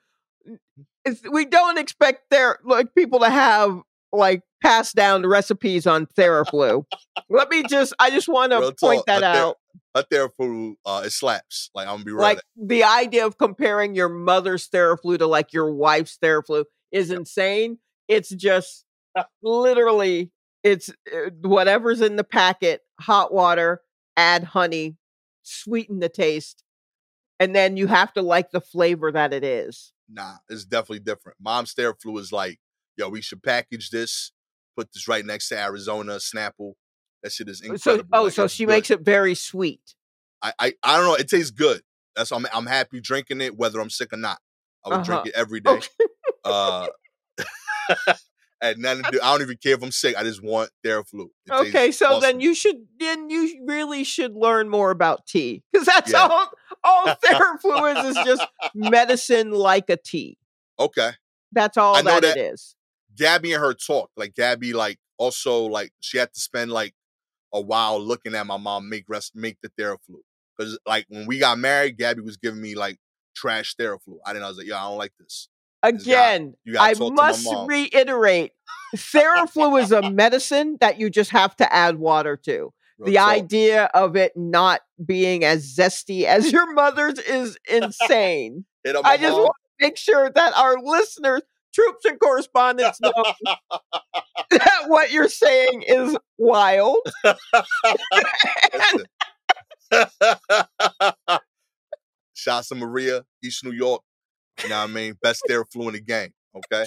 It's, 1.06 1.22
we 1.30 1.46
don't 1.46 1.78
expect 1.78 2.30
their 2.30 2.60
like 2.64 2.94
people 2.94 3.20
to 3.20 3.30
have 3.30 3.82
like 4.12 4.44
pass 4.62 4.92
down 4.92 5.26
recipes 5.26 5.88
on 5.88 6.06
Theraflu. 6.06 6.86
let 7.30 7.50
me 7.50 7.64
just 7.70 7.94
I 8.00 8.10
just 8.10 8.28
want 8.28 8.52
to 8.52 8.74
point 8.80 9.04
that 9.08 9.24
a 9.24 9.26
out. 9.26 9.58
Her 9.96 10.04
Theraflu, 10.04 10.76
uh, 10.86 11.04
it 11.06 11.12
slaps. 11.12 11.70
Like 11.74 11.88
I'm 11.88 11.96
gonna 11.96 12.06
be 12.06 12.12
right. 12.12 12.36
Like 12.36 12.44
the 12.56 12.84
idea 12.84 13.26
of 13.26 13.38
comparing 13.38 13.96
your 13.96 14.10
mother's 14.10 14.68
Theraflu 14.68 15.18
to 15.20 15.28
like 15.28 15.54
your 15.54 15.74
wife's 15.74 16.18
Theraflu 16.22 16.66
is 16.92 17.12
insane. 17.12 17.80
It's 18.08 18.30
just 18.30 18.86
literally 19.42 20.32
it's 20.64 20.90
uh, 20.90 21.30
whatever's 21.42 22.02
in 22.02 22.16
the 22.16 22.24
packet, 22.24 22.82
hot 23.00 23.34
water, 23.34 23.82
add 24.18 24.44
honey, 24.44 24.98
sweeten 25.44 26.00
the 26.00 26.10
taste, 26.10 26.64
and 27.40 27.56
then 27.56 27.78
you 27.78 27.88
have 27.88 28.14
to 28.14 28.22
like 28.22 28.52
the 28.52 28.62
flavor 28.62 29.12
that 29.12 29.34
it 29.34 29.44
is. 29.44 29.94
Nah, 30.12 30.36
it's 30.50 30.66
definitely 30.66 31.00
different. 31.00 31.38
Mom's 31.42 31.74
Theraflu 31.74 32.20
is 32.20 32.32
like, 32.32 32.60
yo, 32.98 33.10
we 33.10 33.22
should 33.22 33.44
package 33.44 33.90
this, 33.90 34.32
put 34.78 34.92
this 34.94 35.08
right 35.08 35.26
next 35.26 35.50
to 35.50 35.58
Arizona 35.60 36.14
Snapple. 36.18 36.74
That 37.24 37.32
shit 37.32 37.50
is 37.50 37.62
incredible. 37.62 38.04
So 38.10 38.18
oh, 38.20 38.24
Like, 38.24 38.34
so 38.34 38.48
she 38.48 38.66
good. 38.66 38.72
makes 38.72 38.92
it 38.92 39.02
very 39.02 39.36
sweet. 39.36 39.96
I, 40.42 40.54
I 40.60 40.74
I 40.84 40.98
don't 40.98 41.06
know. 41.06 41.16
It 41.16 41.28
tastes 41.30 41.52
good. 41.52 41.82
That's 42.16 42.32
I'm 42.32 42.46
I'm 42.54 42.66
happy 42.66 43.02
drinking 43.02 43.42
it, 43.42 43.58
whether 43.58 43.80
I'm 43.80 43.90
sick 43.90 44.14
or 44.14 44.18
not. 44.18 44.40
I 44.86 44.90
would 44.90 45.04
drink 45.04 45.22
Uh-huh. 45.22 45.30
it 45.30 45.36
every 45.36 45.60
day. 45.60 45.82
Uh, 46.46 46.88
and 48.62 48.78
nothing 48.80 49.04
to 49.04 49.12
do. 49.12 49.20
I 49.22 49.32
don't 49.34 49.42
even 49.42 49.58
care 49.58 49.74
if 49.74 49.84
I'm 49.84 49.92
sick. 49.92 50.16
I 50.18 50.24
just 50.24 50.44
want 50.44 50.70
Theraflu. 50.86 51.28
It 51.46 51.52
Okay, 51.54 51.92
so 51.92 52.20
then 52.20 52.40
you 52.40 52.54
should 52.54 52.78
then 53.00 53.30
you 53.30 53.64
really 53.68 54.04
should 54.04 54.36
learn 54.36 54.70
more 54.70 54.92
about 54.92 55.26
tea 55.26 55.64
because 55.72 55.86
that's 55.88 56.12
Yeah. 56.12 56.28
all 56.28 56.50
all 56.84 57.06
Theraflu 57.24 57.98
is 58.10 58.16
is 58.18 58.24
just 58.26 58.46
medicine 58.74 59.52
like 59.52 59.90
a 59.90 59.98
tea. 59.98 60.38
okay. 60.80 61.12
That's 61.52 61.78
all 61.78 61.96
I 61.96 62.02
know 62.02 62.20
that, 62.20 62.22
that- 62.22 62.38
it 62.38 62.54
is. 62.54 62.76
Gabby 63.18 63.54
and 63.54 63.62
her 63.64 63.74
talk. 63.74 64.12
Like 64.16 64.34
Gabby, 64.36 64.72
like 64.74 65.00
also 65.18 65.64
like 65.66 65.92
she 66.00 66.18
had 66.20 66.32
to 66.34 66.40
spend 66.40 66.72
like 66.72 66.94
a 67.54 67.60
while 67.60 68.00
looking 68.00 68.36
at 68.36 68.46
my 68.46 68.58
mom 68.58 68.88
make 68.90 69.06
rest 69.08 69.36
make 69.36 69.58
the 69.62 69.70
Theraflu. 69.70 70.20
Because 70.58 70.78
like 70.86 71.06
when 71.10 71.26
we 71.26 71.40
got 71.40 71.58
married, 71.58 71.98
Gabby 71.98 72.22
was 72.22 72.38
giving 72.38 72.62
me 72.62 72.76
like 72.76 72.98
trash 73.36 73.76
Theraflu. 73.76 74.18
I 74.26 74.34
didn't. 74.34 74.46
I 74.46 74.50
was 74.50 74.58
like, 74.58 74.68
yo, 74.68 74.78
I 74.78 74.82
don't 74.84 74.98
like 74.98 75.14
this. 75.20 75.50
This 75.84 76.06
guy- 76.06 76.34
Again, 76.36 76.54
I 76.80 76.94
talk 76.94 77.10
to 77.10 77.14
my 77.16 77.28
must 77.32 77.48
reiterate 77.68 78.52
Theraflu 78.96 79.82
is 79.82 79.92
a 79.92 80.10
medicine 80.12 80.78
that 80.82 81.00
you 81.00 81.10
just 81.10 81.32
have 81.32 81.56
to 81.58 81.74
add 81.74 81.98
water 81.98 82.38
to. 82.46 82.74
The 83.00 83.14
talk. 83.14 83.30
idea 83.30 83.86
of 83.94 84.18
it 84.18 84.34
not 84.36 84.82
being 85.06 85.46
as 85.46 85.74
zesty 85.76 86.24
as 86.26 86.52
your 86.52 86.74
mother's 86.74 87.18
is 87.18 87.58
insane. 87.70 88.66
I 88.86 89.16
just 89.18 89.32
mom. 89.32 89.44
want 89.44 89.56
to 89.80 89.86
make 89.86 89.98
sure 89.98 90.30
that 90.30 90.54
our 90.58 90.76
listeners, 90.82 91.42
troops 91.74 92.04
and 92.04 92.20
correspondents 92.20 93.00
know 93.02 93.14
that 94.52 94.84
what 94.88 95.12
you're 95.12 95.30
saying 95.30 95.84
is 95.88 96.18
wild. 96.38 96.98
To 97.24 97.38
Maria, 102.76 103.24
East 103.44 103.64
New 103.64 103.72
York. 103.72 104.02
You 104.62 104.70
know 104.70 104.80
what 104.80 104.90
I 104.90 104.94
mean? 104.94 105.18
Best 105.22 105.44
Theraflu 105.50 105.88
in 105.88 105.94
the 105.94 106.02
game. 106.02 106.34
Okay. 106.54 106.86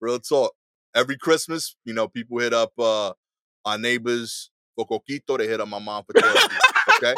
Real 0.00 0.18
talk. 0.18 0.54
Every 0.94 1.16
Christmas, 1.16 1.76
you 1.84 1.94
know, 1.94 2.08
people 2.08 2.38
hit 2.38 2.52
up 2.54 2.72
uh 2.78 3.12
our 3.64 3.78
neighbors 3.78 4.50
for 4.76 4.86
coquito. 4.86 5.38
They 5.38 5.46
hit 5.46 5.60
up 5.60 5.68
my 5.68 5.78
mom 5.78 6.04
for 6.04 6.12
Theraflu. 6.14 6.58
Okay. 6.96 7.14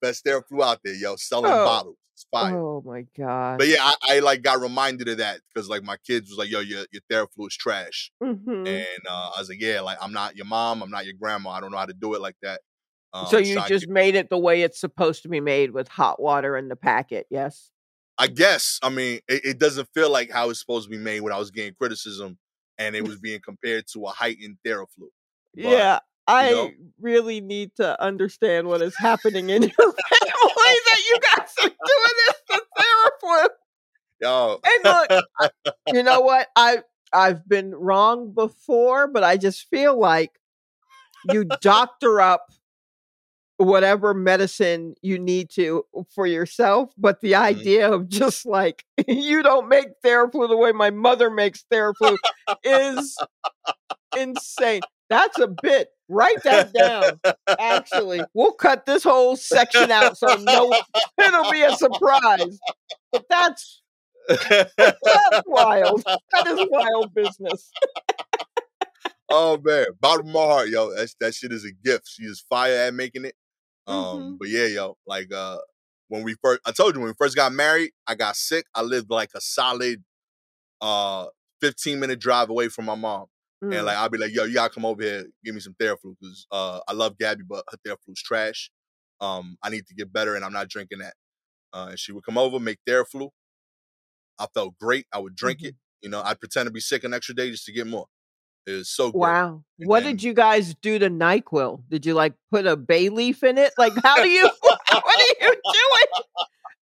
Best 0.00 0.24
Theraflu 0.24 0.62
out 0.62 0.80
there, 0.84 0.94
yo. 0.94 1.16
Selling 1.16 1.50
Oh. 1.52 1.64
bottles. 1.64 1.96
It's 2.12 2.26
fire. 2.30 2.56
Oh 2.56 2.80
my 2.86 3.04
god. 3.18 3.58
But 3.58 3.66
yeah, 3.66 3.78
I, 3.80 3.94
I 4.08 4.18
like 4.20 4.42
got 4.42 4.60
reminded 4.60 5.08
of 5.08 5.18
that 5.18 5.40
because 5.52 5.68
like 5.68 5.82
my 5.82 5.96
kids 6.06 6.30
was 6.30 6.38
like, 6.38 6.48
yo, 6.50 6.60
your 6.60 6.84
your 6.92 7.02
Theraflu 7.10 7.48
is 7.48 7.56
trash. 7.56 8.12
Mhm. 8.22 8.68
And 8.68 9.06
uh, 9.08 9.30
I 9.34 9.40
was 9.40 9.48
like, 9.48 9.60
yeah, 9.60 9.80
like 9.80 9.98
I'm 10.00 10.12
not 10.12 10.36
your 10.36 10.46
mom, 10.46 10.82
I'm 10.82 10.90
not 10.90 11.06
your 11.06 11.14
grandma. 11.20 11.50
I 11.50 11.60
don't 11.60 11.72
know 11.72 11.78
how 11.78 11.86
to 11.86 11.94
do 11.94 12.14
it 12.14 12.20
like 12.20 12.36
that. 12.42 12.60
Um, 13.12 13.26
so 13.26 13.38
you 13.38 13.58
I 13.58 13.66
just 13.68 13.86
get- 13.86 13.92
made 13.92 14.14
it 14.14 14.28
the 14.30 14.38
way 14.38 14.62
it's 14.62 14.78
supposed 14.80 15.22
to 15.22 15.28
be 15.28 15.40
made 15.40 15.72
with 15.72 15.88
hot 15.88 16.20
water 16.20 16.56
in 16.56 16.68
the 16.68 16.76
packet, 16.76 17.26
yes? 17.30 17.70
I 18.18 18.28
guess. 18.28 18.78
I 18.82 18.90
mean, 18.90 19.20
it, 19.28 19.44
it 19.44 19.58
doesn't 19.58 19.88
feel 19.94 20.10
like 20.10 20.30
how 20.30 20.50
it's 20.50 20.60
supposed 20.60 20.86
to 20.86 20.90
be 20.90 21.02
made 21.02 21.20
when 21.20 21.32
I 21.32 21.38
was 21.38 21.50
getting 21.50 21.74
criticism 21.74 22.38
and 22.78 22.94
it 22.94 23.02
was 23.06 23.18
being 23.18 23.40
compared 23.40 23.86
to 23.92 24.04
a 24.04 24.10
heightened 24.10 24.58
Theraflu. 24.66 25.08
Yeah. 25.54 26.00
I 26.26 26.50
know- 26.50 26.70
really 27.00 27.40
need 27.40 27.72
to 27.76 28.00
understand 28.02 28.66
what 28.66 28.80
is 28.80 28.96
happening 28.96 29.50
in 29.50 29.62
your 29.62 29.70
family 29.70 29.94
that 30.00 31.00
you 31.10 31.18
guys 31.20 31.52
are 31.62 31.68
doing 31.68 32.14
this 32.26 32.40
to 32.50 32.62
Theraflu. 32.78 33.48
Yo. 34.20 34.60
And 34.64 34.84
look, 34.84 35.24
you 35.92 36.02
know 36.02 36.20
what? 36.20 36.48
I 36.56 36.78
I've 37.12 37.46
been 37.46 37.74
wrong 37.74 38.32
before, 38.32 39.06
but 39.06 39.22
I 39.22 39.36
just 39.36 39.68
feel 39.68 39.98
like 39.98 40.32
you 41.30 41.44
doctor 41.60 42.20
up 42.20 42.46
whatever 43.56 44.14
medicine 44.14 44.94
you 45.02 45.18
need 45.18 45.50
to 45.50 45.84
uh, 45.96 46.02
for 46.14 46.26
yourself. 46.26 46.90
But 46.96 47.20
the 47.20 47.32
mm-hmm. 47.32 47.44
idea 47.44 47.90
of 47.90 48.08
just 48.08 48.46
like 48.46 48.84
you 49.08 49.42
don't 49.42 49.68
make 49.68 49.88
Theraflu 50.04 50.48
the 50.48 50.56
way 50.56 50.72
my 50.72 50.90
mother 50.90 51.30
makes 51.30 51.64
Theraflu 51.72 52.16
is 52.62 53.16
insane. 54.16 54.80
That's 55.10 55.38
a 55.38 55.48
bit. 55.48 55.88
Write 56.08 56.42
that 56.42 56.72
down. 56.72 57.20
Actually, 57.58 58.22
we'll 58.34 58.52
cut 58.52 58.84
this 58.84 59.02
whole 59.02 59.36
section 59.36 59.90
out 59.90 60.18
so 60.18 60.34
no, 60.36 60.72
it'll 61.18 61.50
be 61.50 61.62
a 61.62 61.74
surprise. 61.76 62.58
But 63.12 63.24
that's 63.30 63.82
that's 64.28 65.42
wild. 65.46 66.02
That 66.04 66.46
is 66.46 66.68
wild 66.70 67.14
business. 67.14 67.70
oh 69.30 69.58
man, 69.62 69.86
bottom 70.00 70.26
of 70.26 70.32
my 70.32 70.40
heart, 70.40 70.68
yo. 70.68 70.94
That's 70.94 71.14
that 71.20 71.34
shit 71.34 71.52
is 71.52 71.64
a 71.64 71.72
gift. 71.72 72.08
She 72.08 72.24
is 72.24 72.44
fire 72.50 72.74
at 72.74 72.94
making 72.94 73.24
it. 73.24 73.34
Um, 73.86 74.32
Mhm. 74.32 74.38
but 74.38 74.48
yeah, 74.48 74.66
yo, 74.66 74.96
like 75.06 75.32
uh 75.32 75.58
when 76.08 76.22
we 76.24 76.34
first 76.42 76.60
I 76.66 76.72
told 76.72 76.94
you 76.94 77.00
when 77.00 77.10
we 77.10 77.14
first 77.18 77.36
got 77.36 77.52
married, 77.52 77.92
I 78.06 78.14
got 78.14 78.36
sick. 78.36 78.66
I 78.74 78.82
lived 78.82 79.10
like 79.10 79.30
a 79.34 79.40
solid 79.40 80.04
uh 80.80 81.26
15 81.60 82.00
minute 82.00 82.20
drive 82.20 82.50
away 82.50 82.68
from 82.68 82.86
my 82.86 82.94
mom. 82.96 83.26
And 83.70 83.84
Mm. 83.84 83.86
like 83.86 83.96
I'll 83.96 84.08
be 84.10 84.18
like, 84.18 84.32
yo, 84.34 84.44
you 84.44 84.54
gotta 84.54 84.72
come 84.74 84.84
over 84.86 85.02
here, 85.02 85.26
give 85.44 85.54
me 85.54 85.60
some 85.60 85.74
Theraflu 85.74 86.16
because 86.20 86.46
uh 86.52 86.80
I 86.88 86.92
love 86.94 87.18
Gabby, 87.18 87.44
but 87.48 87.64
her 87.70 87.78
Theraflu's 87.86 88.22
trash. 88.22 88.70
Um, 89.20 89.56
I 89.62 89.70
need 89.70 89.86
to 89.86 89.94
get 89.94 90.12
better 90.12 90.36
and 90.36 90.44
I'm 90.44 90.52
not 90.52 90.68
drinking 90.68 90.98
that. 91.00 91.14
Uh, 91.72 91.88
and 91.90 92.00
she 92.00 92.12
would 92.12 92.24
come 92.24 92.38
over, 92.38 92.60
make 92.60 92.78
Theraflu. 92.88 93.30
I 94.38 94.46
felt 94.52 94.76
great. 94.78 95.06
I 95.12 95.18
would 95.18 95.34
drink 95.36 95.62
Mm-hmm. 95.62 95.64
it. 95.64 95.76
You 96.02 96.08
know, 96.10 96.22
I'd 96.22 96.40
pretend 96.40 96.66
to 96.66 96.70
be 96.72 96.80
sick 96.80 97.04
an 97.04 97.14
extra 97.14 97.34
day 97.34 97.50
just 97.50 97.64
to 97.66 97.72
get 97.72 97.86
more. 97.86 98.06
It 98.66 98.72
was 98.72 98.88
so 98.88 99.10
good. 99.12 99.18
Wow. 99.18 99.62
And 99.78 99.88
What 99.88 100.04
did 100.04 100.22
you 100.22 100.32
guys 100.32 100.74
do 100.80 100.98
to 100.98 101.10
NyQuil? 101.10 101.82
Did 101.90 102.06
you 102.06 102.14
like 102.14 102.32
put 102.50 102.66
a 102.66 102.76
bay 102.76 103.08
leaf 103.10 103.42
in 103.42 103.58
it? 103.58 103.72
Like, 103.76 103.92
how 104.02 104.16
do 104.22 104.28
you, 104.28 104.48
what 104.60 104.80
are 104.88 105.22
you 105.40 105.50
doing? 105.50 106.24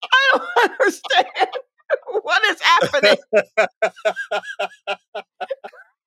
I 0.04 0.38
don't 0.38 0.72
understand. 0.72 1.50
What 2.22 2.44
is 2.46 2.62
happening? 2.62 3.18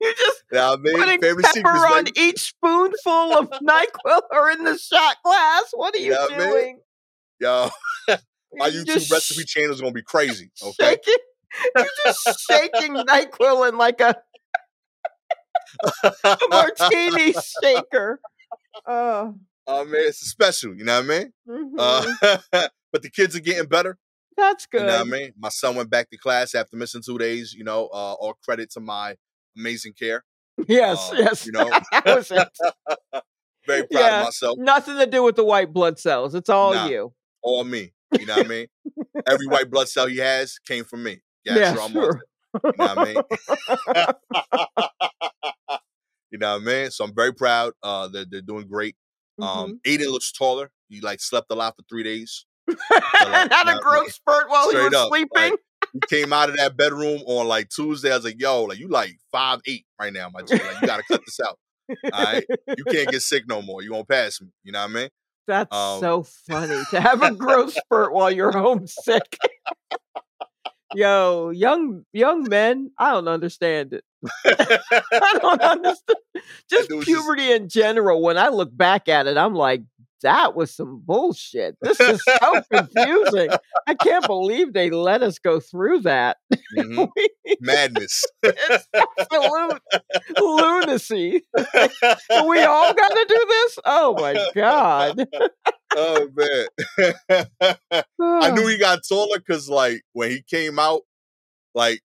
You 0.00 0.12
just 0.18 0.42
I 0.52 0.76
mean, 0.76 0.96
putting 0.98 1.20
pepper 1.20 1.68
on 1.86 2.04
baby. 2.04 2.20
each 2.20 2.40
spoonful 2.40 3.38
of 3.38 3.48
NyQuil 3.50 4.20
or 4.32 4.50
in 4.50 4.62
the 4.64 4.76
shot 4.76 5.16
glass. 5.24 5.70
What 5.72 5.94
are 5.94 5.98
you 5.98 6.10
man. 6.28 6.38
doing? 6.38 6.80
Yo, 7.40 7.70
my 8.52 8.66
You 8.66 8.84
YouTube 8.84 9.10
recipe 9.10 9.44
channel 9.44 9.72
is 9.72 9.80
gonna 9.80 9.92
be 9.92 10.02
crazy. 10.02 10.50
Okay. 10.62 10.74
shaking. 10.98 11.14
You're 11.74 11.86
just 12.04 12.40
shaking 12.50 12.94
NyQuil 12.96 13.68
in 13.70 13.78
like 13.78 14.00
a 14.02 14.14
martini 16.50 17.32
shaker. 17.62 18.20
Oh, 18.86 19.34
Oh 19.66 19.84
man, 19.86 20.02
it's 20.08 20.20
a 20.22 20.26
special. 20.26 20.74
You 20.76 20.84
know 20.84 21.00
what 21.00 21.10
I 21.10 21.18
mean? 21.18 21.32
mhm. 21.48 21.72
Uh, 22.52 22.68
but 22.92 23.02
the 23.02 23.08
kids 23.10 23.34
are 23.34 23.40
getting 23.40 23.66
better. 23.66 23.96
that's 24.36 24.66
good. 24.66 24.82
You 24.82 24.86
know 24.88 24.98
what 24.98 25.06
I 25.06 25.10
mean? 25.10 25.32
My 25.38 25.48
son 25.48 25.74
went 25.76 25.88
back 25.90 26.10
to 26.10 26.18
class 26.18 26.54
after 26.54 26.76
missing 26.76 27.00
two 27.04 27.16
days. 27.18 27.54
You 27.54 27.64
know, 27.64 27.86
uh, 27.86 28.12
all 28.14 28.34
credit 28.44 28.70
to 28.72 28.80
my 28.80 29.16
amazing 29.56 29.94
care. 29.94 30.22
Yes, 30.68 31.10
Uh, 31.12 31.16
yes. 31.18 31.46
you 31.46 31.52
know. 31.52 31.68
that 31.92 32.04
was 32.04 32.30
it. 32.30 32.48
Very 33.66 33.86
proud 33.86 34.00
Yeah. 34.00 34.18
of 34.20 34.24
myself. 34.26 34.58
Nothing 34.58 34.98
to 34.98 35.06
do 35.06 35.22
with 35.22 35.36
the 35.36 35.44
white 35.44 35.72
blood 35.72 35.98
cells. 35.98 36.34
It's 36.34 36.50
all 36.50 36.74
Nah. 36.74 36.86
you. 36.86 37.14
All 37.42 37.64
me. 37.64 37.92
You 38.18 38.26
know 38.26 38.36
what 38.36 38.44
I 38.46 38.48
mean? 38.48 38.66
Every 39.26 39.46
white 39.46 39.70
blood 39.70 39.88
cell 39.88 40.06
he 40.06 40.18
has 40.18 40.58
came 40.58 40.84
from 40.84 41.02
me. 41.02 41.22
Yeah, 41.44 41.74
I'm 41.80 41.90
sure. 41.92 42.20
You 42.62 42.73
know 42.78 42.94
what 42.94 42.99
I 42.99 43.04
mean? 43.04 43.16
you 46.30 46.38
know 46.38 46.52
what 46.52 46.62
I 46.62 46.64
mean? 46.64 46.90
So 46.90 47.04
I'm 47.04 47.14
very 47.14 47.34
proud. 47.34 47.73
Uh, 47.82 48.08
they're, 48.08 48.25
they're 48.30 48.40
doing 48.40 48.66
great. 48.66 48.96
Um, 49.40 49.80
Aiden 49.87 50.11
looks 50.11 50.32
taller. 50.32 50.70
He 50.88 51.00
like 51.00 51.20
slept 51.20 51.46
a 51.50 51.54
lot 51.54 51.75
for 51.76 51.82
three 51.88 52.02
days. 52.02 52.46
and 52.68 52.76
like, 52.88 52.88
had 53.52 53.76
a 53.76 53.80
growth 53.80 54.12
spurt 54.12 54.49
while 54.49 54.70
he 54.70 54.76
was 54.76 54.94
up, 54.94 55.11
like, 55.11 55.26
sleeping. 55.32 55.56
He 55.92 56.00
came 56.08 56.32
out 56.32 56.49
of 56.49 56.56
that 56.56 56.76
bedroom 56.76 57.20
on 57.26 57.46
like 57.46 57.68
Tuesday. 57.68 58.12
I 58.12 58.16
was 58.16 58.25
like, 58.25 58.40
yo, 58.40 58.64
like 58.64 58.78
you 58.78 58.88
like 58.88 59.16
five 59.32 59.61
eight 59.66 59.87
right 60.00 60.12
now, 60.12 60.28
my 60.32 60.42
G. 60.42 60.54
Like 60.54 60.80
you 60.80 60.87
gotta 60.87 61.02
cut 61.11 61.20
this 61.25 61.40
out. 61.40 61.58
All 62.12 62.25
right. 62.25 62.44
You 62.76 62.84
can't 62.84 63.11
get 63.11 63.23
sick 63.23 63.44
no 63.49 63.62
more. 63.62 63.82
You 63.82 63.92
won't 63.92 64.08
pass 64.08 64.40
me. 64.40 64.49
You 64.62 64.73
know 64.73 64.80
what 64.80 64.90
I 64.90 64.94
mean? 64.94 65.08
That's 65.46 65.76
um, 65.76 66.00
so 66.00 66.23
funny 66.49 66.82
to 66.90 67.00
have 67.00 67.23
a 67.23 67.34
growth 67.34 67.75
spurt 67.75 68.12
while 68.12 68.30
you're 68.30 68.52
homesick. 68.52 69.37
Yo, 70.94 71.50
young 71.50 72.04
young 72.12 72.44
men, 72.48 72.90
I 72.98 73.12
don't 73.12 73.28
understand 73.28 73.92
it. 73.94 74.04
I 74.46 75.38
don't 75.40 75.60
understand. 75.62 76.18
Just 76.70 76.90
was 76.90 77.06
just- 77.06 77.06
puberty 77.06 77.52
in 77.52 77.68
general. 77.68 78.22
When 78.22 78.38
I 78.38 78.48
look 78.48 78.76
back 78.76 79.08
at 79.08 79.26
it, 79.26 79.36
I'm 79.36 79.54
like, 79.54 79.82
that 80.22 80.54
was 80.56 80.74
some 80.74 81.02
bullshit. 81.04 81.76
This 81.82 82.00
is 82.00 82.22
so 82.24 82.62
confusing. 82.72 83.50
I 83.86 83.94
can't 83.94 84.26
believe 84.26 84.72
they 84.72 84.88
let 84.90 85.22
us 85.22 85.38
go 85.38 85.60
through 85.60 86.00
that. 86.00 86.38
Mhm. 86.76 87.09
Madness. 87.61 88.25
it's 88.42 88.88
absolute 88.94 89.83
lunacy. 90.38 91.42
we 91.56 92.61
all 92.62 92.94
got 92.94 93.09
to 93.09 93.26
do 93.28 93.47
this? 93.49 93.78
Oh 93.85 94.14
my 94.14 94.47
god. 94.54 95.28
oh 95.97 96.28
man. 96.35 98.04
I 98.21 98.50
knew 98.50 98.66
he 98.68 98.78
got 98.78 99.00
taller 99.09 99.38
because 99.38 99.68
like 99.68 100.02
when 100.12 100.30
he 100.30 100.42
came 100.42 100.78
out, 100.78 101.02
like 101.75 102.00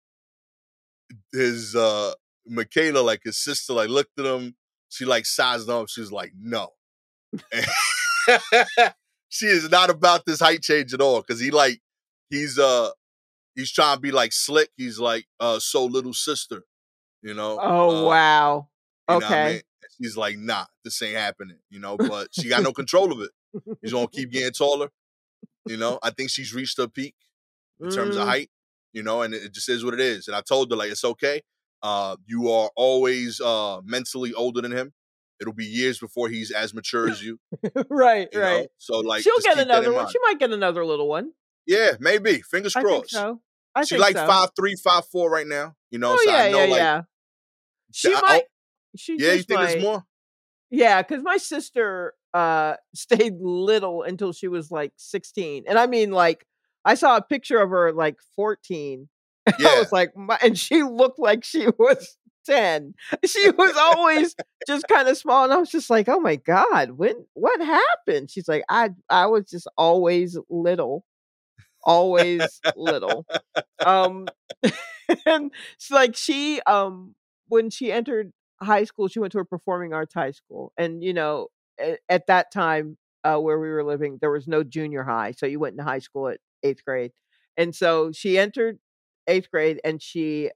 his 1.31 1.75
uh 1.75 2.13
Michaela, 2.45 2.99
like 2.99 3.21
his 3.23 3.37
sister, 3.37 3.73
like 3.73 3.89
looked 3.89 4.19
at 4.19 4.25
him. 4.25 4.55
She 4.89 5.05
like 5.05 5.25
sized 5.25 5.67
him 5.67 5.75
up. 5.75 5.89
She 5.89 6.01
was 6.01 6.11
like, 6.11 6.31
no. 6.39 6.69
she 9.29 9.45
is 9.45 9.69
not 9.69 9.89
about 9.89 10.25
this 10.25 10.39
height 10.39 10.61
change 10.61 10.93
at 10.93 11.01
all. 11.01 11.21
Cause 11.21 11.39
he 11.39 11.51
like 11.51 11.81
he's 12.29 12.57
uh 12.57 12.89
he's 13.57 13.73
trying 13.73 13.97
to 13.97 14.01
be 14.01 14.11
like 14.13 14.33
slick. 14.33 14.71
He's 14.77 14.99
like 14.99 15.27
uh 15.41 15.59
so 15.59 15.85
little 15.85 16.13
sister, 16.15 16.63
you 17.23 17.33
know. 17.35 17.61
Oh 17.61 17.89
Uh, 17.89 18.03
wow. 18.05 18.69
what 19.07 19.23
I 19.23 19.35
Okay. 19.35 19.37
mean? 19.37 19.61
She's 20.01 20.17
like, 20.17 20.37
nah, 20.37 20.65
this 20.83 21.01
ain't 21.01 21.17
happening, 21.17 21.59
you 21.69 21.79
know, 21.79 21.97
but 21.99 22.29
she 22.33 22.49
got 22.49 22.63
no 22.63 22.73
control 22.73 23.11
of 23.11 23.21
it. 23.21 23.31
He's 23.83 23.93
gonna 23.93 24.07
keep 24.09 24.31
getting 24.31 24.53
taller. 24.53 24.89
You 25.67 25.77
know, 25.77 25.99
I 26.03 26.11
think 26.11 26.29
she's 26.29 26.53
reached 26.53 26.77
her 26.77 26.87
peak 26.87 27.15
in 27.81 27.89
terms 27.89 28.15
of 28.17 28.23
Mm, 28.23 28.27
height, 28.27 28.49
you 28.93 29.03
know, 29.03 29.21
and 29.23 29.33
it 29.33 29.53
just 29.53 29.69
is 29.69 29.83
what 29.85 29.93
it 29.93 29.99
is. 30.01 30.27
And 30.27 30.35
I 30.35 30.41
told 30.41 30.71
her, 30.71 30.77
like, 30.77 30.91
it's 30.91 31.05
okay. 31.05 31.41
Uh, 31.83 32.17
you 32.25 32.49
are 32.51 32.71
always 32.75 33.41
uh 33.41 33.81
mentally 33.83 34.33
older 34.33 34.61
than 34.61 34.71
him. 34.71 34.93
It'll 35.41 35.53
be 35.53 35.65
years 35.65 35.99
before 35.99 36.29
he's 36.29 36.51
as 36.51 36.73
mature 36.73 37.07
as 37.09 37.21
you. 37.23 37.39
right, 37.89 38.29
You 38.31 38.41
right. 38.41 38.41
know? 38.41 38.69
So 38.77 38.99
like 38.99 39.23
She'll 39.23 39.41
get 39.41 39.57
keep 39.57 39.67
that 39.69 39.83
in 39.83 39.83
another 39.83 39.93
one. 39.93 40.05
mind. 40.05 40.07
She 40.07 40.19
might 40.19 40.39
get 40.39 40.51
another 40.51 40.85
little 40.85 41.07
one. 41.07 41.33
Yeah, 41.65 41.91
maybe. 41.99 42.41
Fingers 42.41 42.75
crossed. 42.75 43.11
so. 43.11 43.41
I 43.77 43.83
she 43.83 43.95
think 43.95 44.01
like 44.01 44.17
so. 44.17 44.27
five 44.27 44.49
three, 44.55 44.75
five 44.75 45.05
four 45.11 45.29
right 45.29 45.47
now. 45.47 45.75
You 45.91 45.99
know, 45.99 46.13
Oh 46.13 46.21
so 46.23 46.31
yeah, 46.31 46.37
I 46.43 46.51
know 46.51 46.57
yeah, 46.63 46.69
like 46.71 46.79
yeah. 46.79 47.01
She 47.93 48.13
I- 48.13 48.21
might. 48.21 48.43
She 48.95 49.17
yeah, 49.19 49.33
you 49.33 49.43
think 49.43 49.59
might. 49.59 49.65
there's 49.71 49.83
more? 49.83 50.03
Yeah, 50.71 51.01
because 51.01 51.23
my 51.23 51.37
sister 51.37 52.13
uh 52.33 52.75
stayed 52.95 53.33
little 53.39 54.03
until 54.03 54.33
she 54.33 54.47
was 54.47 54.71
like 54.71 54.91
16. 54.97 55.63
And 55.67 55.77
I 55.79 55.87
mean 55.87 56.11
like 56.11 56.45
I 56.85 56.95
saw 56.95 57.17
a 57.17 57.21
picture 57.21 57.59
of 57.61 57.69
her 57.69 57.91
like 57.93 58.17
14. 58.35 59.07
Yeah. 59.59 59.69
I 59.69 59.79
was 59.79 59.91
like 59.93 60.15
my, 60.17 60.37
and 60.43 60.57
she 60.57 60.83
looked 60.83 61.19
like 61.19 61.43
she 61.45 61.67
was 61.79 62.17
10. 62.47 62.93
She 63.25 63.49
was 63.51 63.75
always 63.77 64.35
just 64.67 64.87
kind 64.89 65.07
of 65.07 65.17
small 65.17 65.45
and 65.45 65.53
I 65.53 65.57
was 65.57 65.69
just 65.69 65.89
like, 65.89 66.09
"Oh 66.09 66.19
my 66.19 66.35
god, 66.37 66.91
when 66.91 67.25
what 67.33 67.61
happened?" 67.61 68.29
She's 68.31 68.47
like, 68.47 68.63
"I 68.69 68.89
I 69.09 69.27
was 69.27 69.45
just 69.49 69.67
always 69.77 70.37
little. 70.49 71.05
Always 71.83 72.61
little." 72.75 73.25
Um 73.85 74.27
and 75.25 75.51
it's 75.75 75.91
like 75.91 76.15
she 76.15 76.59
um 76.65 77.15
when 77.47 77.69
she 77.69 77.91
entered 77.91 78.33
high 78.61 78.83
school, 78.85 79.07
she 79.07 79.19
went 79.19 79.31
to 79.33 79.39
a 79.39 79.45
performing 79.45 79.93
arts 79.93 80.13
high 80.13 80.31
school. 80.31 80.73
And, 80.77 81.03
you 81.03 81.13
know, 81.13 81.47
at, 81.79 81.99
at 82.09 82.27
that 82.27 82.51
time 82.51 82.97
uh, 83.23 83.37
where 83.37 83.59
we 83.59 83.69
were 83.69 83.83
living, 83.83 84.17
there 84.19 84.31
was 84.31 84.47
no 84.47 84.63
junior 84.63 85.03
high. 85.03 85.31
So 85.31 85.45
you 85.45 85.59
went 85.59 85.73
into 85.73 85.83
high 85.83 85.99
school 85.99 86.27
at 86.27 86.39
eighth 86.63 86.83
grade. 86.83 87.11
And 87.55 87.75
so 87.75 88.11
she 88.11 88.37
entered 88.37 88.79
eighth 89.27 89.49
grade 89.51 89.79
and 89.83 90.01
she 90.01 90.51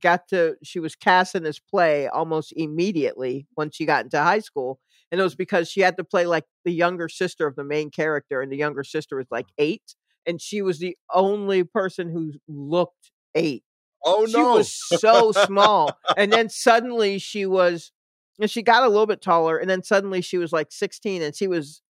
got 0.00 0.28
to, 0.28 0.56
she 0.62 0.80
was 0.80 0.94
cast 0.96 1.34
in 1.34 1.42
this 1.42 1.58
play 1.58 2.08
almost 2.08 2.52
immediately 2.56 3.46
once 3.56 3.76
she 3.76 3.86
got 3.86 4.04
into 4.04 4.18
high 4.22 4.40
school. 4.40 4.80
And 5.10 5.20
it 5.20 5.24
was 5.24 5.36
because 5.36 5.70
she 5.70 5.80
had 5.80 5.96
to 5.98 6.04
play 6.04 6.26
like 6.26 6.44
the 6.64 6.72
younger 6.72 7.08
sister 7.08 7.46
of 7.46 7.56
the 7.56 7.64
main 7.64 7.90
character. 7.90 8.42
And 8.42 8.50
the 8.52 8.56
younger 8.56 8.84
sister 8.84 9.16
was 9.16 9.26
like 9.30 9.46
eight. 9.58 9.94
And 10.26 10.40
she 10.40 10.62
was 10.62 10.78
the 10.78 10.96
only 11.14 11.62
person 11.64 12.10
who 12.10 12.32
looked 12.48 13.10
eight 13.34 13.62
Oh 14.04 14.26
she 14.26 14.32
no. 14.32 14.54
She 14.54 14.58
was 14.58 14.72
so 14.72 15.32
small 15.32 15.96
and 16.16 16.32
then 16.32 16.48
suddenly 16.48 17.18
she 17.18 17.46
was 17.46 17.92
and 18.40 18.50
she 18.50 18.62
got 18.62 18.82
a 18.84 18.88
little 18.88 19.06
bit 19.06 19.20
taller 19.22 19.56
and 19.58 19.68
then 19.68 19.82
suddenly 19.82 20.20
she 20.20 20.38
was 20.38 20.52
like 20.52 20.68
16 20.70 21.22
and 21.22 21.34
she 21.34 21.46
was 21.46 21.82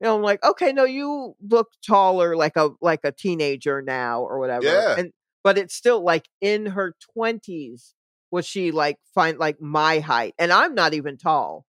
you 0.00 0.06
know 0.06 0.16
I'm 0.16 0.22
like 0.22 0.44
okay 0.44 0.72
no 0.72 0.84
you 0.84 1.34
look 1.46 1.68
taller 1.86 2.36
like 2.36 2.56
a 2.56 2.70
like 2.80 3.00
a 3.04 3.12
teenager 3.12 3.82
now 3.82 4.22
or 4.22 4.38
whatever 4.38 4.66
Yeah. 4.66 4.94
and 4.98 5.12
but 5.42 5.58
it's 5.58 5.74
still 5.74 6.02
like 6.02 6.26
in 6.40 6.66
her 6.66 6.94
20s 7.18 7.92
was 8.30 8.46
she 8.46 8.70
like 8.70 8.98
find 9.14 9.38
like 9.38 9.60
my 9.60 10.00
height 10.00 10.34
and 10.38 10.52
i'm 10.52 10.74
not 10.74 10.92
even 10.94 11.16
tall 11.16 11.64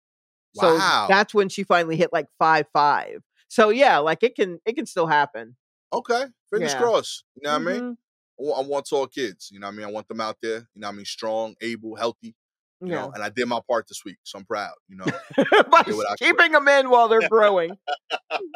so 0.55 0.75
Wow. 0.75 1.05
that's 1.09 1.33
when 1.33 1.49
she 1.49 1.63
finally 1.63 1.95
hit 1.95 2.11
like 2.13 2.27
five 2.37 2.65
five 2.73 3.21
so 3.47 3.69
yeah 3.69 3.97
like 3.99 4.21
it 4.23 4.35
can 4.35 4.59
it 4.65 4.73
can 4.75 4.85
still 4.85 5.07
happen 5.07 5.55
Okay. 5.93 6.25
Fingers 6.49 6.73
Yeah. 6.73 6.77
crossed. 6.79 7.23
You 7.35 7.41
know 7.43 7.51
what 7.59 7.61
I 7.61 7.73
mean? 7.79 7.97
I 8.39 8.61
want, 8.61 8.87
tall 8.89 9.07
kids. 9.07 9.49
You 9.51 9.59
know 9.59 9.67
what 9.67 9.73
I 9.73 9.77
mean? 9.77 9.85
I 9.85 9.91
want 9.91 10.07
them 10.07 10.19
out 10.21 10.37
there. 10.41 10.67
You 10.73 10.81
know 10.81 10.87
what 10.87 10.93
I 10.93 10.97
mean? 10.97 11.05
Strong, 11.05 11.55
able, 11.61 11.95
healthy. 11.95 12.35
You 12.79 12.87
yeah 12.87 13.01
know, 13.01 13.11
and 13.13 13.23
I 13.23 13.29
did 13.29 13.47
my 13.47 13.59
part 13.69 13.87
this 13.87 14.03
week, 14.03 14.17
so 14.23 14.39
I'm 14.39 14.45
proud. 14.45 14.73
You 14.89 14.95
know. 14.97 15.05
by 15.71 15.83
do 15.83 15.95
what 15.97 16.07
I 16.09 16.15
could. 16.15 16.19
keeping 16.19 16.51
them 16.53 16.67
in 16.67 16.89
while 16.89 17.07
they're 17.07 17.29
growing 17.29 17.77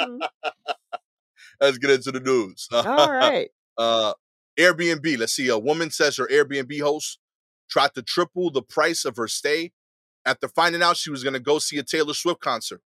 Mhm. 0.01 0.27
Let's 1.61 1.77
get 1.77 1.91
into 1.91 2.11
the 2.11 2.19
news. 2.19 2.67
all 2.71 2.83
right 3.11 3.49
uh 3.77 4.13
Airbnb. 4.57 5.17
Let's 5.19 5.33
see. 5.33 5.49
A 5.49 5.57
woman 5.59 5.91
says 5.91 6.17
her 6.17 6.27
Airbnb 6.27 6.79
host 6.81 7.19
tried 7.69 7.93
to 7.93 8.01
triple 8.01 8.49
the 8.49 8.61
price 8.63 9.05
of 9.05 9.17
her 9.17 9.27
stay 9.27 9.71
after 10.25 10.47
finding 10.47 10.81
out 10.81 10.97
she 10.97 11.11
was 11.11 11.23
going 11.23 11.33
to 11.33 11.39
go 11.39 11.59
see 11.59 11.77
a 11.77 11.83
Taylor 11.83 12.13
Swift 12.13 12.39
concert. 12.41 12.81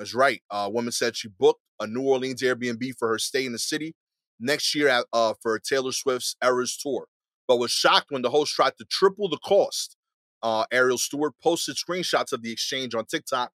That's 0.00 0.14
right. 0.14 0.40
Uh, 0.50 0.64
a 0.66 0.70
woman 0.70 0.92
said 0.92 1.14
she 1.14 1.28
booked 1.28 1.60
a 1.78 1.86
New 1.86 2.00
Orleans 2.00 2.40
Airbnb 2.40 2.94
for 2.98 3.08
her 3.08 3.18
stay 3.18 3.44
in 3.44 3.52
the 3.52 3.58
city 3.58 3.94
next 4.40 4.74
year 4.74 4.88
at, 4.88 5.04
uh, 5.12 5.34
for 5.42 5.58
Taylor 5.58 5.92
Swift's 5.92 6.36
Eras 6.42 6.74
tour, 6.74 7.06
but 7.46 7.58
was 7.58 7.70
shocked 7.70 8.06
when 8.08 8.22
the 8.22 8.30
host 8.30 8.54
tried 8.54 8.78
to 8.78 8.86
triple 8.86 9.28
the 9.28 9.36
cost. 9.36 9.98
Uh, 10.42 10.64
Ariel 10.72 10.96
Stewart 10.96 11.34
posted 11.42 11.76
screenshots 11.76 12.32
of 12.32 12.40
the 12.40 12.50
exchange 12.50 12.94
on 12.94 13.04
TikTok 13.04 13.52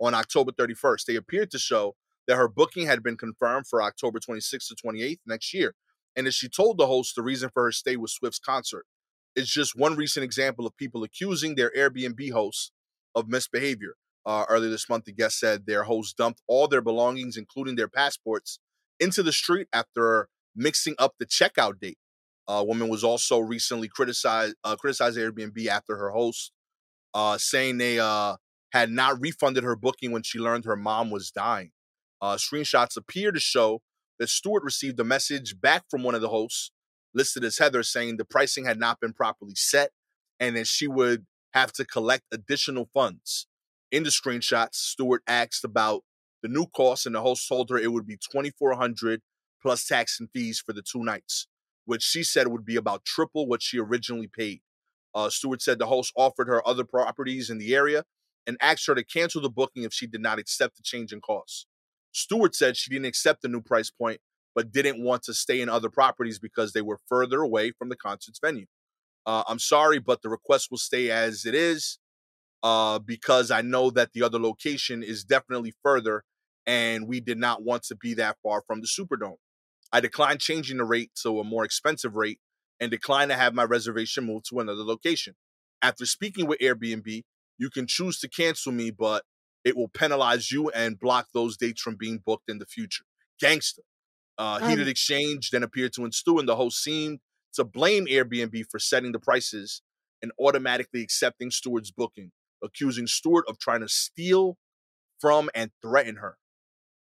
on 0.00 0.14
October 0.14 0.52
31st. 0.52 1.06
They 1.06 1.16
appeared 1.16 1.50
to 1.50 1.58
show 1.58 1.96
that 2.28 2.36
her 2.36 2.46
booking 2.46 2.86
had 2.86 3.02
been 3.02 3.16
confirmed 3.16 3.66
for 3.66 3.82
October 3.82 4.20
26th 4.20 4.68
to 4.68 4.76
28th 4.76 5.18
next 5.26 5.52
year. 5.52 5.74
And 6.14 6.28
as 6.28 6.36
she 6.36 6.48
told 6.48 6.78
the 6.78 6.86
host, 6.86 7.16
the 7.16 7.22
reason 7.22 7.50
for 7.52 7.64
her 7.64 7.72
stay 7.72 7.96
was 7.96 8.12
Swift's 8.12 8.38
concert. 8.38 8.86
It's 9.34 9.50
just 9.50 9.76
one 9.76 9.96
recent 9.96 10.22
example 10.22 10.68
of 10.68 10.76
people 10.76 11.02
accusing 11.02 11.56
their 11.56 11.72
Airbnb 11.76 12.30
hosts 12.30 12.70
of 13.16 13.26
misbehavior. 13.26 13.96
Uh, 14.26 14.44
earlier 14.48 14.70
this 14.70 14.88
month, 14.88 15.04
the 15.04 15.12
guest 15.12 15.38
said 15.38 15.66
their 15.66 15.84
host 15.84 16.16
dumped 16.16 16.42
all 16.46 16.68
their 16.68 16.82
belongings, 16.82 17.36
including 17.36 17.76
their 17.76 17.88
passports, 17.88 18.58
into 18.98 19.22
the 19.22 19.32
street 19.32 19.68
after 19.72 20.28
mixing 20.54 20.94
up 20.98 21.14
the 21.18 21.26
checkout 21.26 21.80
date. 21.80 21.98
A 22.46 22.64
woman 22.64 22.88
was 22.88 23.04
also 23.04 23.38
recently 23.38 23.88
criticized 23.88 24.56
uh, 24.64 24.76
criticized 24.76 25.16
Airbnb 25.16 25.66
after 25.66 25.96
her 25.96 26.10
host, 26.10 26.52
uh, 27.14 27.38
saying 27.38 27.78
they 27.78 27.98
uh, 27.98 28.36
had 28.72 28.90
not 28.90 29.20
refunded 29.20 29.64
her 29.64 29.76
booking 29.76 30.10
when 30.10 30.22
she 30.22 30.38
learned 30.38 30.64
her 30.64 30.76
mom 30.76 31.10
was 31.10 31.30
dying. 31.30 31.70
Uh, 32.20 32.36
screenshots 32.36 32.96
appear 32.96 33.32
to 33.32 33.40
show 33.40 33.80
that 34.18 34.28
Stewart 34.28 34.62
received 34.62 35.00
a 35.00 35.04
message 35.04 35.60
back 35.60 35.84
from 35.90 36.02
one 36.02 36.14
of 36.14 36.20
the 36.20 36.28
hosts, 36.28 36.72
listed 37.14 37.44
as 37.44 37.58
Heather, 37.58 37.82
saying 37.82 38.16
the 38.16 38.24
pricing 38.24 38.66
had 38.66 38.78
not 38.78 39.00
been 39.00 39.12
properly 39.12 39.54
set 39.54 39.90
and 40.38 40.56
that 40.56 40.66
she 40.66 40.86
would 40.86 41.26
have 41.54 41.72
to 41.72 41.84
collect 41.84 42.24
additional 42.32 42.88
funds. 42.92 43.46
In 43.90 44.04
the 44.04 44.10
screenshots, 44.10 44.74
Stewart 44.74 45.22
asked 45.26 45.64
about 45.64 46.04
the 46.42 46.48
new 46.48 46.66
cost, 46.66 47.06
and 47.06 47.14
the 47.14 47.20
host 47.20 47.48
told 47.48 47.70
her 47.70 47.78
it 47.78 47.92
would 47.92 48.06
be 48.06 48.16
twenty 48.16 48.50
four 48.50 48.74
hundred 48.74 49.22
plus 49.60 49.84
tax 49.84 50.18
and 50.20 50.30
fees 50.32 50.62
for 50.64 50.72
the 50.72 50.82
two 50.82 51.04
nights, 51.04 51.48
which 51.84 52.02
she 52.02 52.22
said 52.22 52.48
would 52.48 52.64
be 52.64 52.76
about 52.76 53.04
triple 53.04 53.46
what 53.46 53.62
she 53.62 53.78
originally 53.78 54.28
paid. 54.28 54.60
Uh, 55.14 55.28
Stewart 55.28 55.60
said 55.60 55.78
the 55.78 55.86
host 55.86 56.12
offered 56.16 56.48
her 56.48 56.66
other 56.66 56.84
properties 56.84 57.50
in 57.50 57.58
the 57.58 57.74
area 57.74 58.04
and 58.46 58.56
asked 58.60 58.86
her 58.86 58.94
to 58.94 59.04
cancel 59.04 59.42
the 59.42 59.50
booking 59.50 59.82
if 59.82 59.92
she 59.92 60.06
did 60.06 60.22
not 60.22 60.38
accept 60.38 60.76
the 60.76 60.82
change 60.82 61.12
in 61.12 61.20
costs. 61.20 61.66
Stewart 62.12 62.54
said 62.54 62.76
she 62.76 62.90
didn't 62.90 63.06
accept 63.06 63.42
the 63.42 63.48
new 63.48 63.60
price 63.60 63.90
point, 63.90 64.20
but 64.54 64.72
didn't 64.72 65.02
want 65.02 65.22
to 65.24 65.34
stay 65.34 65.60
in 65.60 65.68
other 65.68 65.90
properties 65.90 66.38
because 66.38 66.72
they 66.72 66.82
were 66.82 66.98
further 67.08 67.42
away 67.42 67.72
from 67.72 67.88
the 67.88 67.96
concert's 67.96 68.40
venue. 68.42 68.66
Uh, 69.26 69.42
I'm 69.46 69.58
sorry, 69.58 69.98
but 69.98 70.22
the 70.22 70.28
request 70.28 70.68
will 70.70 70.78
stay 70.78 71.10
as 71.10 71.44
it 71.44 71.54
is 71.54 71.98
uh, 72.62 72.98
because 72.98 73.50
I 73.50 73.62
know 73.62 73.90
that 73.90 74.12
the 74.12 74.22
other 74.22 74.38
location 74.38 75.02
is 75.02 75.24
definitely 75.24 75.74
further 75.82 76.24
and 76.66 77.08
we 77.08 77.20
did 77.20 77.38
not 77.38 77.62
want 77.62 77.84
to 77.84 77.96
be 77.96 78.14
that 78.14 78.36
far 78.42 78.62
from 78.66 78.80
the 78.80 78.86
Superdome. 78.86 79.36
I 79.92 80.00
declined 80.00 80.40
changing 80.40 80.76
the 80.76 80.84
rate 80.84 81.10
to 81.22 81.40
a 81.40 81.44
more 81.44 81.64
expensive 81.64 82.14
rate 82.14 82.38
and 82.78 82.90
declined 82.90 83.30
to 83.30 83.36
have 83.36 83.54
my 83.54 83.64
reservation 83.64 84.24
moved 84.24 84.46
to 84.50 84.60
another 84.60 84.84
location. 84.84 85.34
After 85.82 86.06
speaking 86.06 86.46
with 86.46 86.60
Airbnb, 86.60 87.22
you 87.58 87.70
can 87.70 87.86
choose 87.86 88.18
to 88.20 88.28
cancel 88.28 88.72
me, 88.72 88.90
but 88.90 89.24
it 89.64 89.76
will 89.76 89.88
penalize 89.88 90.50
you 90.50 90.70
and 90.70 90.98
block 90.98 91.28
those 91.34 91.56
dates 91.56 91.82
from 91.82 91.96
being 91.96 92.22
booked 92.24 92.48
in 92.48 92.58
the 92.58 92.66
future. 92.66 93.04
Gangster. 93.40 93.82
Uh, 94.38 94.58
heated 94.68 94.84
Um, 94.84 94.88
exchange 94.88 95.50
then 95.50 95.62
appeared 95.62 95.92
to 95.92 96.04
ensue, 96.04 96.38
and 96.38 96.48
the 96.48 96.56
host 96.56 96.82
seemed 96.82 97.20
to 97.52 97.64
blame 97.64 98.06
Airbnb 98.06 98.64
for 98.70 98.78
setting 98.78 99.12
the 99.12 99.18
prices 99.18 99.82
and 100.22 100.32
automatically 100.40 101.02
accepting 101.02 101.50
Stewart's 101.50 101.90
booking, 101.90 102.32
accusing 102.62 103.06
Stewart 103.06 103.44
of 103.48 103.58
trying 103.58 103.80
to 103.80 103.88
steal 103.88 104.56
from 105.20 105.50
and 105.54 105.70
threaten 105.82 106.16
her. 106.16 106.38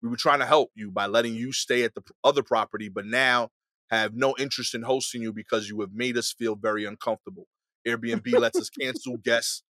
We 0.02 0.09
were 0.09 0.16
trying 0.16 0.40
to 0.40 0.46
help 0.46 0.70
you 0.74 0.90
by 0.90 1.06
letting 1.06 1.35
you 1.35 1.52
stay 1.52 1.82
at 1.82 1.94
the 1.94 2.02
other 2.22 2.42
property, 2.42 2.88
but 2.88 3.06
now 3.06 3.50
have 3.90 4.14
no 4.14 4.35
interest 4.38 4.74
in 4.74 4.82
hosting 4.82 5.22
you 5.22 5.32
because 5.32 5.68
you 5.68 5.80
have 5.80 5.92
made 5.92 6.16
us 6.16 6.32
feel 6.32 6.56
very 6.56 6.85
uncomfortable. 6.85 7.46
Airbnb 7.87 8.38
lets 8.38 8.59
us 8.59 8.70
cancel 8.70 9.16
guests 9.24 9.62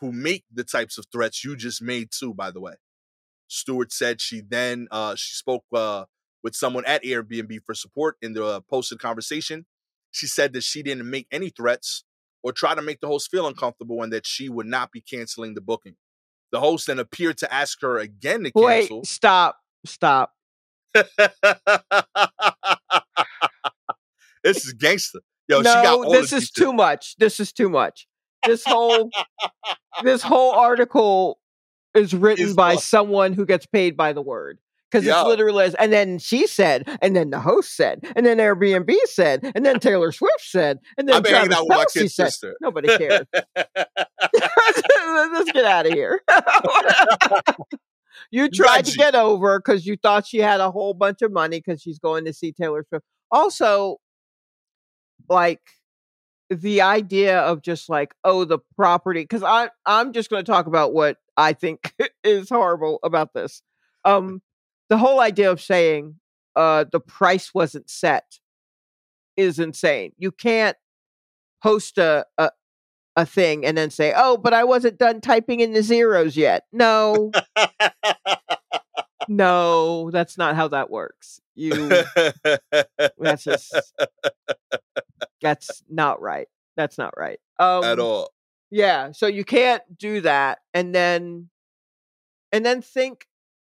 who 0.00 0.12
make 0.12 0.44
the 0.52 0.64
types 0.64 0.98
of 0.98 1.06
threats 1.12 1.44
you 1.44 1.56
just 1.56 1.82
made 1.82 2.10
too, 2.10 2.34
by 2.34 2.50
the 2.50 2.60
way. 2.60 2.74
Stewart 3.48 3.92
said 3.92 4.20
she 4.20 4.40
then 4.40 4.88
uh, 4.90 5.14
she 5.14 5.34
spoke 5.34 5.64
uh, 5.74 6.04
with 6.42 6.54
someone 6.54 6.84
at 6.86 7.04
Airbnb 7.04 7.60
for 7.64 7.74
support 7.74 8.16
in 8.22 8.32
the 8.32 8.44
uh, 8.44 8.60
posted 8.60 8.98
conversation. 8.98 9.66
She 10.10 10.26
said 10.26 10.52
that 10.52 10.62
she 10.62 10.82
didn't 10.82 11.08
make 11.08 11.26
any 11.30 11.50
threats 11.50 12.04
or 12.42 12.52
try 12.52 12.74
to 12.74 12.82
make 12.82 13.00
the 13.00 13.06
host 13.06 13.30
feel 13.30 13.46
uncomfortable 13.46 14.02
and 14.02 14.12
that 14.12 14.26
she 14.26 14.48
would 14.48 14.66
not 14.66 14.92
be 14.92 15.00
canceling 15.00 15.54
the 15.54 15.60
booking. 15.60 15.96
The 16.50 16.60
host 16.60 16.86
then 16.86 16.98
appeared 16.98 17.38
to 17.38 17.52
ask 17.52 17.80
her 17.80 17.98
again 17.98 18.44
to 18.44 18.52
wait 18.54 18.88
cancel. 18.88 19.04
stop 19.04 19.56
stop 19.86 20.32
this 24.44 24.66
is 24.66 24.74
gangster. 24.74 25.20
Yo, 25.48 25.62
she 25.62 25.64
no, 25.64 26.10
this 26.10 26.32
is 26.32 26.50
too 26.50 26.72
much. 26.72 27.16
This 27.18 27.40
is 27.40 27.52
too 27.52 27.68
much. 27.68 28.06
This 28.46 28.64
whole 28.64 29.10
this 30.02 30.22
whole 30.22 30.52
article 30.52 31.38
is 31.94 32.14
written 32.14 32.54
by 32.54 32.76
someone 32.76 33.32
who 33.32 33.46
gets 33.46 33.66
paid 33.66 33.96
by 33.96 34.12
the 34.12 34.22
word. 34.22 34.58
Because 34.92 35.06
Yo. 35.06 35.20
it's 35.20 35.26
literally 35.26 35.64
as, 35.64 35.74
and 35.76 35.90
then 35.90 36.18
she 36.18 36.46
said, 36.46 36.86
and 37.00 37.16
then 37.16 37.30
the 37.30 37.40
host 37.40 37.74
said, 37.74 38.04
and 38.14 38.26
then 38.26 38.36
Airbnb 38.36 38.94
said, 39.06 39.50
and 39.54 39.64
then 39.64 39.80
Taylor 39.80 40.12
Swift 40.12 40.42
said, 40.42 40.80
and 40.98 41.08
then 41.08 41.22
Travis 41.22 41.56
out 41.56 41.66
with 41.66 41.78
my 41.78 41.84
kid's 41.84 42.14
said. 42.14 42.26
sister. 42.26 42.56
Nobody 42.60 42.88
cares. 42.98 43.26
Let's 44.34 45.52
get 45.52 45.64
out 45.64 45.86
of 45.86 45.94
here. 45.94 46.20
you 48.30 48.50
tried 48.50 48.84
to 48.84 48.98
get 48.98 49.14
over 49.14 49.60
because 49.60 49.86
you 49.86 49.96
thought 49.96 50.26
she 50.26 50.38
had 50.38 50.60
a 50.60 50.70
whole 50.70 50.92
bunch 50.92 51.22
of 51.22 51.32
money 51.32 51.58
because 51.58 51.80
she's 51.80 51.98
going 51.98 52.26
to 52.26 52.34
see 52.34 52.52
Taylor 52.52 52.84
Swift. 52.86 53.06
Also, 53.30 53.96
like 55.30 55.62
the 56.50 56.82
idea 56.82 57.40
of 57.40 57.62
just 57.62 57.88
like, 57.88 58.14
oh, 58.24 58.44
the 58.44 58.58
property, 58.76 59.22
because 59.22 59.42
I 59.42 59.70
I'm 59.86 60.12
just 60.12 60.28
going 60.28 60.44
to 60.44 60.50
talk 60.50 60.66
about 60.66 60.92
what 60.92 61.16
I 61.36 61.54
think 61.54 61.94
is 62.24 62.50
horrible 62.50 62.98
about 63.02 63.32
this. 63.32 63.62
Um, 64.04 64.42
the 64.92 64.98
whole 64.98 65.20
idea 65.20 65.50
of 65.50 65.58
saying 65.58 66.16
uh 66.54 66.84
the 66.92 67.00
price 67.00 67.54
wasn't 67.54 67.88
set 67.88 68.40
is 69.38 69.58
insane. 69.58 70.12
You 70.18 70.30
can't 70.30 70.76
post 71.62 71.96
a, 71.96 72.26
a 72.36 72.50
a 73.16 73.24
thing 73.24 73.64
and 73.64 73.74
then 73.74 73.88
say, 73.88 74.12
"Oh, 74.14 74.36
but 74.36 74.52
I 74.52 74.64
wasn't 74.64 74.98
done 74.98 75.22
typing 75.22 75.60
in 75.60 75.72
the 75.72 75.82
zeros 75.82 76.36
yet." 76.36 76.64
No, 76.74 77.32
no, 79.28 80.10
that's 80.10 80.36
not 80.36 80.56
how 80.56 80.68
that 80.68 80.90
works. 80.90 81.40
You 81.54 81.88
that's 83.18 83.44
just 83.44 83.74
that's 85.40 85.82
not 85.88 86.20
right. 86.20 86.48
That's 86.76 86.98
not 86.98 87.14
right. 87.16 87.40
Um 87.58 87.82
At 87.84 87.98
all. 87.98 88.28
Yeah, 88.70 89.12
so 89.12 89.26
you 89.26 89.44
can't 89.46 89.82
do 89.96 90.20
that 90.20 90.58
and 90.74 90.94
then 90.94 91.48
and 92.52 92.66
then 92.66 92.82
think 92.82 93.26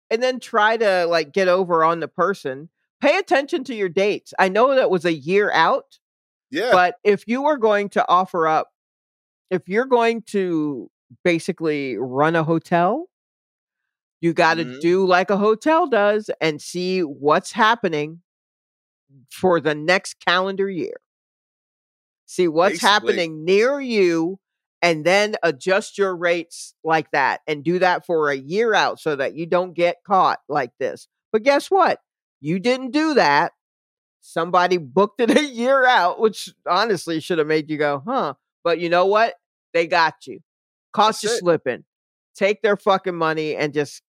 and 0.09 0.21
then 0.23 0.39
try 0.39 0.77
to 0.77 1.05
like 1.05 1.31
get 1.33 1.47
over 1.47 1.83
on 1.83 1.99
the 1.99 2.07
person. 2.07 2.69
Pay 3.01 3.17
attention 3.17 3.63
to 3.65 3.75
your 3.75 3.89
dates. 3.89 4.33
I 4.39 4.49
know 4.49 4.73
that 4.75 4.89
was 4.89 5.05
a 5.05 5.13
year 5.13 5.51
out, 5.51 5.99
Yeah. 6.49 6.71
but 6.71 6.95
if 7.03 7.27
you 7.27 7.45
are 7.45 7.57
going 7.57 7.89
to 7.89 8.07
offer 8.07 8.47
up 8.47 8.69
if 9.49 9.69
you're 9.69 9.85
going 9.85 10.21
to 10.23 10.89
basically 11.23 11.95
run 11.97 12.35
a 12.35 12.43
hotel, 12.43 13.07
you 14.19 14.33
got 14.33 14.55
to 14.55 14.65
Mhm. 14.65 14.81
do 14.81 15.05
like 15.05 15.29
a 15.29 15.37
hotel 15.37 15.87
does 15.87 16.29
and 16.41 16.61
see 16.61 17.01
what's 17.01 17.53
happening 17.53 18.21
for 19.31 19.61
the 19.61 19.73
next 19.73 20.15
calendar 20.19 20.69
year. 20.69 20.99
See 22.25 22.47
what's 22.49 22.73
Basically. 22.81 22.89
happening 22.89 23.45
near 23.45 23.79
you 23.79 24.39
and 24.81 25.05
then 25.05 25.35
adjust 25.43 25.97
your 25.97 26.15
rates 26.15 26.75
like 26.83 27.09
that 27.11 27.41
and 27.47 27.63
do 27.63 27.79
that 27.79 28.05
for 28.05 28.29
a 28.29 28.35
year 28.35 28.73
out 28.73 28.99
so 28.99 29.15
that 29.15 29.35
you 29.35 29.45
don't 29.45 29.73
get 29.73 29.97
caught 30.05 30.39
like 30.47 30.71
this. 30.79 31.07
But 31.31 31.43
guess 31.43 31.69
what? 31.71 31.99
You 32.39 32.59
didn't 32.59 32.91
do 32.91 33.15
that. 33.15 33.53
somebody 34.21 34.77
booked 34.77 35.21
it 35.21 35.31
a 35.37 35.43
year 35.43 35.85
out, 35.85 36.19
which 36.19 36.49
honestly 36.69 37.19
should 37.19 37.37
have 37.37 37.47
made 37.47 37.69
you 37.69 37.77
go, 37.77 38.03
huh? 38.05 38.33
But 38.63 38.79
you 38.79 38.89
know 38.89 39.05
what? 39.05 39.35
They 39.73 39.87
got 39.87 40.27
you. 40.27 40.39
Cost 40.93 41.21
That's 41.21 41.33
you 41.33 41.39
slipping. 41.39 41.83
Take 42.35 42.61
their 42.61 42.77
fucking 42.77 43.15
money 43.15 43.55
and 43.55 43.73
just 43.73 44.01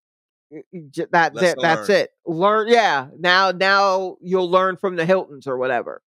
y- 0.50 0.62
y- 0.72 0.80
j- 0.90 1.06
that, 1.12 1.34
that 1.34 1.34
Lesson 1.34 1.58
that's 1.62 1.88
it. 1.88 2.10
Learn, 2.26 2.68
yeah. 2.68 3.08
Now, 3.18 3.52
now 3.52 4.16
you'll 4.20 4.50
learn 4.50 4.76
from 4.76 4.96
the 4.96 5.04
Hiltons 5.06 5.46
or 5.46 5.56
whatever, 5.56 6.02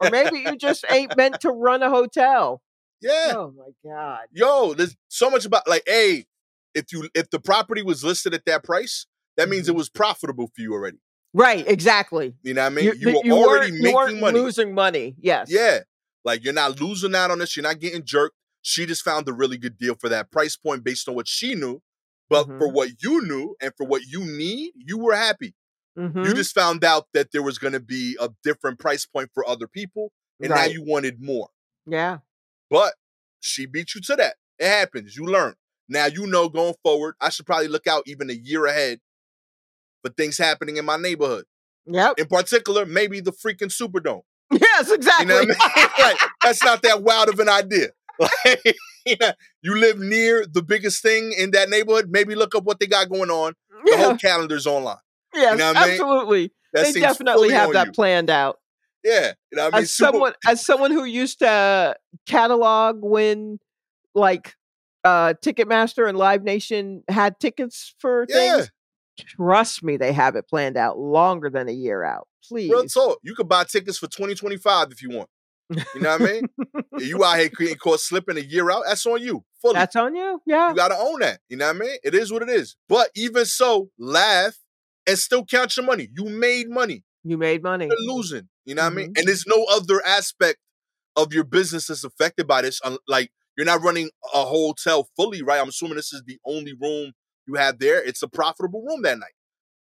or 0.00 0.08
maybe 0.08 0.38
you 0.40 0.56
just 0.56 0.84
ain't 0.90 1.16
meant 1.16 1.40
to 1.40 1.50
run 1.50 1.82
a 1.82 1.90
hotel. 1.90 2.62
Yeah. 3.02 3.32
Oh 3.36 3.52
my 3.56 3.90
god. 3.90 4.20
Yo, 4.32 4.74
there's 4.74 4.96
so 5.08 5.28
much 5.30 5.44
about 5.44 5.66
like, 5.68 5.82
hey, 5.86 6.26
if 6.74 6.92
you 6.92 7.08
if 7.14 7.28
the 7.30 7.40
property 7.40 7.82
was 7.82 8.02
listed 8.04 8.32
at 8.34 8.44
that 8.46 8.64
price, 8.64 9.06
that 9.36 9.48
means 9.48 9.68
it 9.68 9.72
Mhm. 9.72 9.76
was 9.78 9.88
profitable 9.90 10.46
for 10.54 10.62
you 10.62 10.72
already. 10.72 10.98
Right, 11.34 11.66
exactly. 11.66 12.34
You 12.42 12.54
know 12.54 12.62
what 12.62 12.72
I 12.72 12.74
mean? 12.74 12.84
You, 12.84 12.94
th- 12.94 13.24
were 13.24 13.32
already 13.32 13.72
weren't- 13.72 13.74
you 13.76 13.82
making 13.82 14.20
money. 14.20 14.38
losing 14.40 14.74
money. 14.74 15.16
Yes. 15.20 15.48
Yeah. 15.50 15.80
Like 16.24 16.44
you're 16.44 16.52
not 16.52 16.80
losing 16.80 17.14
out 17.14 17.30
on 17.30 17.38
this. 17.38 17.56
You're 17.56 17.62
not 17.64 17.80
getting 17.80 18.04
jerked. 18.04 18.36
She 18.60 18.86
just 18.86 19.02
found 19.02 19.28
a 19.28 19.32
really 19.32 19.56
good 19.58 19.76
deal 19.78 19.94
for 19.96 20.08
that 20.10 20.30
price 20.30 20.56
point 20.56 20.84
based 20.84 21.08
on 21.08 21.14
what 21.14 21.26
she 21.26 21.54
knew. 21.54 21.80
But 22.30 22.46
for 22.46 22.68
Mhm. 22.68 22.72
what 22.74 22.90
you 23.02 23.22
knew 23.26 23.56
and 23.60 23.72
for 23.76 23.84
what 23.86 24.02
you 24.02 24.20
need, 24.24 24.72
you 24.76 24.98
were 24.98 25.14
happy. 25.14 25.54
You 25.96 26.08
Mhm. 26.08 26.34
just 26.36 26.54
found 26.54 26.84
out 26.84 27.08
that 27.12 27.32
there 27.32 27.42
was 27.42 27.58
going 27.58 27.72
to 27.74 27.80
be 27.80 28.16
a 28.20 28.30
different 28.44 28.78
price 28.78 29.04
point 29.04 29.30
for 29.34 29.46
other 29.46 29.66
people. 29.66 30.12
And 30.40 30.50
now 30.50 30.64
you 30.64 30.82
wanted 30.84 31.20
more. 31.20 31.48
Yeah. 31.86 32.18
But 32.72 32.94
she 33.40 33.66
beat 33.66 33.94
you 33.94 34.00
to 34.00 34.16
that. 34.16 34.36
It 34.58 34.66
happens. 34.66 35.14
You 35.14 35.26
learn. 35.26 35.54
Now 35.90 36.06
you 36.06 36.26
know 36.26 36.48
going 36.48 36.74
forward, 36.82 37.16
I 37.20 37.28
should 37.28 37.44
probably 37.44 37.68
look 37.68 37.86
out 37.86 38.04
even 38.06 38.30
a 38.30 38.32
year 38.32 38.64
ahead 38.64 39.00
for 40.02 40.10
things 40.10 40.38
happening 40.38 40.78
in 40.78 40.86
my 40.86 40.96
neighborhood. 40.96 41.44
Yep. 41.84 42.14
In 42.18 42.26
particular, 42.26 42.86
maybe 42.86 43.20
the 43.20 43.30
freaking 43.32 43.70
Superdome. 43.70 44.22
Yes, 44.50 44.88
You 44.88 44.94
exactly. 44.94 45.26
know 45.26 45.34
what 45.36 45.56
I 45.60 45.80
mean? 45.80 45.88
like, 45.98 46.18
that's 46.42 46.64
not 46.64 46.82
that 46.82 47.02
wild 47.02 47.28
of 47.28 47.38
an 47.38 47.48
idea. 47.48 47.88
Like, 48.18 48.76
you, 49.06 49.16
know, 49.20 49.32
you 49.62 49.76
live 49.76 49.98
near 49.98 50.46
the 50.46 50.62
biggest 50.62 51.02
thing 51.02 51.32
in 51.36 51.50
that 51.52 51.68
neighborhood. 51.68 52.08
Maybe 52.10 52.34
look 52.36 52.54
up 52.54 52.62
what 52.62 52.78
they 52.78 52.86
got 52.86 53.08
going 53.08 53.30
on. 53.30 53.54
The 53.84 53.90
yeah. 53.90 54.04
whole 54.04 54.16
calendar's 54.16 54.66
online. 54.66 54.96
yes, 55.34 55.58
know 55.58 55.68
what 55.68 55.76
I 55.76 55.80
mean? 55.80 55.90
absolutely. 55.92 56.52
That 56.72 56.94
they 56.94 57.00
definitely 57.00 57.50
have 57.50 57.72
that 57.72 57.86
you. 57.86 57.92
planned 57.92 58.30
out. 58.30 58.60
Yeah, 59.04 59.32
you 59.50 59.56
know 59.56 59.68
I 59.68 59.70
mean. 59.70 59.82
as 59.82 59.92
Super- 59.92 60.12
someone 60.12 60.32
as 60.46 60.64
someone 60.64 60.90
who 60.90 61.04
used 61.04 61.40
to 61.40 61.96
catalog 62.26 62.98
when 63.02 63.58
like 64.14 64.54
uh 65.04 65.34
Ticketmaster 65.44 66.08
and 66.08 66.16
Live 66.16 66.42
Nation 66.42 67.02
had 67.08 67.40
tickets 67.40 67.94
for 67.98 68.26
yeah, 68.28 68.56
things, 68.56 68.70
trust 69.18 69.82
me, 69.82 69.96
they 69.96 70.12
have 70.12 70.36
it 70.36 70.48
planned 70.48 70.76
out 70.76 70.98
longer 70.98 71.50
than 71.50 71.68
a 71.68 71.72
year 71.72 72.04
out. 72.04 72.28
Please. 72.48 72.70
real 72.70 72.84
talk. 72.86 73.18
You 73.22 73.34
could 73.34 73.48
buy 73.48 73.64
tickets 73.64 73.98
for 73.98 74.08
2025 74.08 74.88
if 74.90 75.02
you 75.02 75.10
want. 75.10 75.28
You 75.70 76.00
know 76.00 76.10
what 76.10 76.22
I 76.22 76.24
mean? 76.24 76.48
you 76.98 77.24
out 77.24 77.38
here 77.38 77.48
getting 77.48 77.76
caught 77.76 78.00
slipping 78.00 78.36
a 78.36 78.40
year 78.40 78.70
out. 78.70 78.82
That's 78.86 79.06
on 79.06 79.22
you. 79.22 79.44
Fully. 79.60 79.74
That's 79.74 79.96
on 79.96 80.14
you. 80.14 80.40
Yeah. 80.46 80.70
you 80.70 80.76
gotta 80.76 80.98
own 80.98 81.20
that. 81.20 81.40
You 81.48 81.56
know 81.56 81.68
what 81.68 81.76
I 81.76 81.78
mean? 81.78 81.96
It 82.02 82.14
is 82.14 82.32
what 82.32 82.42
it 82.42 82.48
is. 82.48 82.76
But 82.88 83.10
even 83.14 83.44
so, 83.44 83.90
laugh 83.98 84.58
and 85.06 85.18
still 85.18 85.44
count 85.44 85.76
your 85.76 85.86
money. 85.86 86.08
You 86.12 86.24
made 86.24 86.68
money. 86.68 87.04
You 87.24 87.38
made 87.38 87.62
money. 87.62 87.86
You're 87.86 88.14
losing. 88.14 88.48
You 88.64 88.74
know 88.74 88.82
what 88.84 88.92
I 88.92 88.96
mean? 88.96 89.14
Mhm. 89.14 89.18
And 89.18 89.28
there's 89.28 89.46
no 89.46 89.64
other 89.70 90.04
aspect 90.04 90.58
of 91.16 91.32
your 91.32 91.44
business 91.44 91.86
that's 91.88 92.04
affected 92.04 92.46
by 92.46 92.62
this. 92.62 92.80
Like 93.06 93.30
you're 93.56 93.66
not 93.66 93.82
running 93.82 94.10
a 94.34 94.44
hotel 94.44 95.08
fully, 95.16 95.42
right? 95.42 95.60
I'm 95.60 95.68
assuming 95.68 95.96
this 95.96 96.12
is 96.12 96.22
the 96.26 96.38
only 96.44 96.72
room 96.80 97.12
you 97.46 97.54
have 97.54 97.78
there. 97.78 98.02
It's 98.02 98.22
a 98.22 98.28
profitable 98.28 98.84
room 98.84 99.02
that 99.02 99.18
night. 99.18 99.34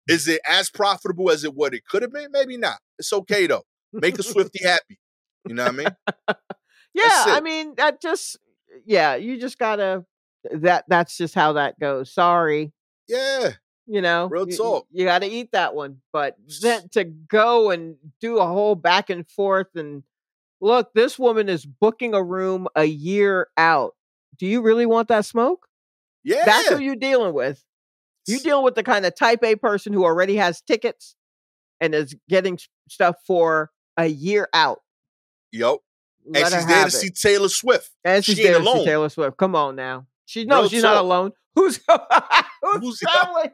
Is 0.07 0.27
it 0.27 0.41
as 0.47 0.69
profitable 0.69 1.29
as 1.29 1.43
it 1.43 1.53
what 1.53 1.73
it 1.73 1.85
could 1.85 2.01
have 2.01 2.11
been? 2.11 2.31
Maybe 2.31 2.57
not. 2.57 2.79
It's 2.97 3.13
okay 3.13 3.47
though. 3.47 3.63
Make 3.93 4.17
a 4.17 4.23
Swifty 4.23 4.63
happy. 4.63 4.99
You 5.47 5.55
know 5.55 5.65
what 5.65 5.73
I 5.73 5.77
mean? 5.77 5.95
Yeah, 6.93 7.25
I 7.27 7.41
mean 7.41 7.75
that 7.77 8.01
just 8.01 8.37
yeah, 8.85 9.15
you 9.15 9.39
just 9.39 9.57
gotta 9.59 10.05
that 10.51 10.85
that's 10.87 11.17
just 11.17 11.35
how 11.35 11.53
that 11.53 11.79
goes. 11.79 12.11
Sorry. 12.13 12.73
Yeah. 13.07 13.51
You 13.91 14.01
know 14.01 14.27
Real 14.27 14.47
you- 14.47 14.55
you- 14.55 14.99
you, 15.01 15.05
got 15.05 15.19
to 15.23 15.27
eat 15.27 15.51
that 15.53 15.73
one 15.73 15.97
but 16.13 16.35
then 16.61 16.87
to 16.89 17.03
go 17.03 17.71
and 17.71 17.95
do 18.21 18.37
a 18.37 18.45
whole 18.45 18.75
back 18.75 19.09
and 19.09 19.27
forth 19.27 19.67
and 19.75 20.03
look 20.61 20.93
this 20.93 21.17
woman 21.17 21.49
is 21.49 21.65
booking 21.65 22.13
a 22.13 22.23
room 22.23 22.67
a 22.75 22.83
year 22.85 23.47
out 23.57 23.95
do 24.37 24.45
you 24.45 24.61
really 24.61 24.85
want 24.85 25.07
that 25.07 25.25
smoke 25.25 25.67
Yeah. 26.23 26.43
that's 26.45 26.69
who 26.69 26.79
you're 26.79 26.95
dealing 26.95 27.33
with 27.33 27.63
you 28.27 28.39
dealing 28.39 28.63
with 28.63 28.75
the 28.75 28.83
kind 28.83 29.05
of 29.07 29.15
type 29.15 29.43
a 29.43 29.55
person 29.55 29.91
who 29.91 30.03
already 30.03 30.35
has 30.35 30.61
tickets 30.61 31.15
and 31.81 31.95
is 31.95 32.15
getting 32.29 32.59
stuff 32.89 33.15
for 33.25 33.71
a 33.97 34.05
year 34.05 34.47
out 34.53 34.79
Yo. 35.51 35.79
Let 36.27 36.43
And 36.43 36.53
she's 36.53 36.67
there 36.67 36.81
to 36.83 36.87
it. 36.87 36.91
see 36.91 37.09
Taylor 37.09 37.49
Swift. 37.49 37.89
and 38.03 38.23
she's 38.23 38.37
ain't 38.39 38.49
there 38.49 38.59
to 38.59 38.65
see 38.79 38.85
taylor 38.85 39.09
swift 39.09 39.37
come 39.37 39.55
on 39.55 39.75
now 39.75 40.05
she 40.25 40.45
no 40.45 40.59
Real 40.61 40.69
she's 40.69 40.83
not 40.83 40.93
talk. 40.95 41.01
alone 41.03 41.31
who's 41.55 41.77
who's, 41.87 42.81
Who's- 42.81 42.99
traveling 42.99 43.49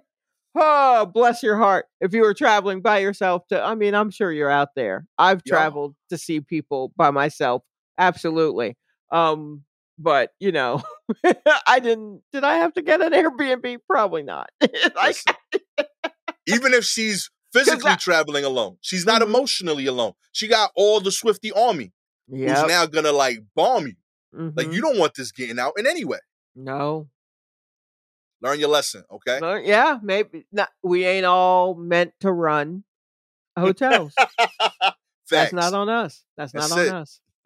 oh 0.55 1.05
bless 1.05 1.43
your 1.43 1.57
heart 1.57 1.85
if 2.01 2.13
you 2.13 2.21
were 2.21 2.33
traveling 2.33 2.81
by 2.81 2.99
yourself 2.99 3.45
to 3.47 3.61
i 3.61 3.75
mean 3.75 3.93
i'm 3.93 4.09
sure 4.09 4.31
you're 4.31 4.49
out 4.49 4.69
there 4.75 5.05
i've 5.17 5.41
Yo. 5.45 5.51
traveled 5.55 5.95
to 6.09 6.17
see 6.17 6.39
people 6.41 6.91
by 6.95 7.11
myself 7.11 7.61
absolutely 7.97 8.77
um 9.11 9.63
but 9.99 10.31
you 10.39 10.51
know 10.51 10.81
i 11.67 11.79
didn't 11.79 12.21
did 12.31 12.43
i 12.43 12.55
have 12.55 12.73
to 12.73 12.81
get 12.81 13.01
an 13.01 13.11
airbnb 13.13 13.77
probably 13.89 14.23
not 14.23 14.49
like 14.95 15.17
even 16.47 16.73
if 16.73 16.83
she's 16.83 17.29
physically 17.53 17.83
that- 17.83 17.99
traveling 17.99 18.43
alone, 18.45 18.77
she's 18.81 19.05
not 19.05 19.21
Mhm. 19.21 19.25
emotionally 19.27 19.85
alone. 19.85 20.13
She 20.33 20.47
got 20.47 20.71
all 20.75 20.99
the 20.99 21.11
Swifty 21.11 21.51
army 21.51 21.91
yeah 22.27 22.61
who's 22.61 22.67
now 22.69 22.85
gonna 22.85 23.11
like 23.11 23.39
bomb 23.55 23.87
you. 23.87 23.93
Like 24.33 24.65
Mm-hmm. 24.67 24.71
you 24.73 24.81
don't 24.81 24.97
want 24.97 25.13
this 25.15 25.31
getting 25.31 25.57
out 25.59 25.73
in 25.77 25.87
any 25.87 26.03
way. 26.03 26.19
no 26.55 27.07
Learn 28.45 28.59
your 28.59 28.69
lesson, 28.69 29.03
okay? 29.11 29.39
No, 29.41 29.55
yeah 29.55 29.97
maybe 30.01 30.45
not 30.51 30.69
we 30.83 31.05
ain't 31.05 31.25
all 31.25 31.75
meant 31.75 32.13
to 32.21 32.31
run 32.31 32.83
hotels 33.57 34.13
that's 35.29 35.53
not 35.53 35.73
on 35.73 35.89
us 35.89 36.23
that's, 36.37 36.51
That's 36.51 36.69
not 36.69 36.79
on 36.79 36.85
it. 36.85 36.93
us 36.93 37.21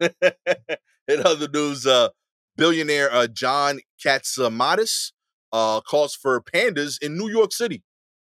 in 1.08 1.26
other 1.26 1.48
news, 1.48 1.86
uh, 1.86 2.08
billionaire 2.56 3.12
uh, 3.12 3.26
John 3.26 3.80
Katsimadis 4.04 5.12
uh, 5.52 5.80
calls 5.80 6.14
for 6.14 6.40
pandas 6.40 7.02
in 7.02 7.16
New 7.16 7.28
York 7.28 7.52
City. 7.52 7.82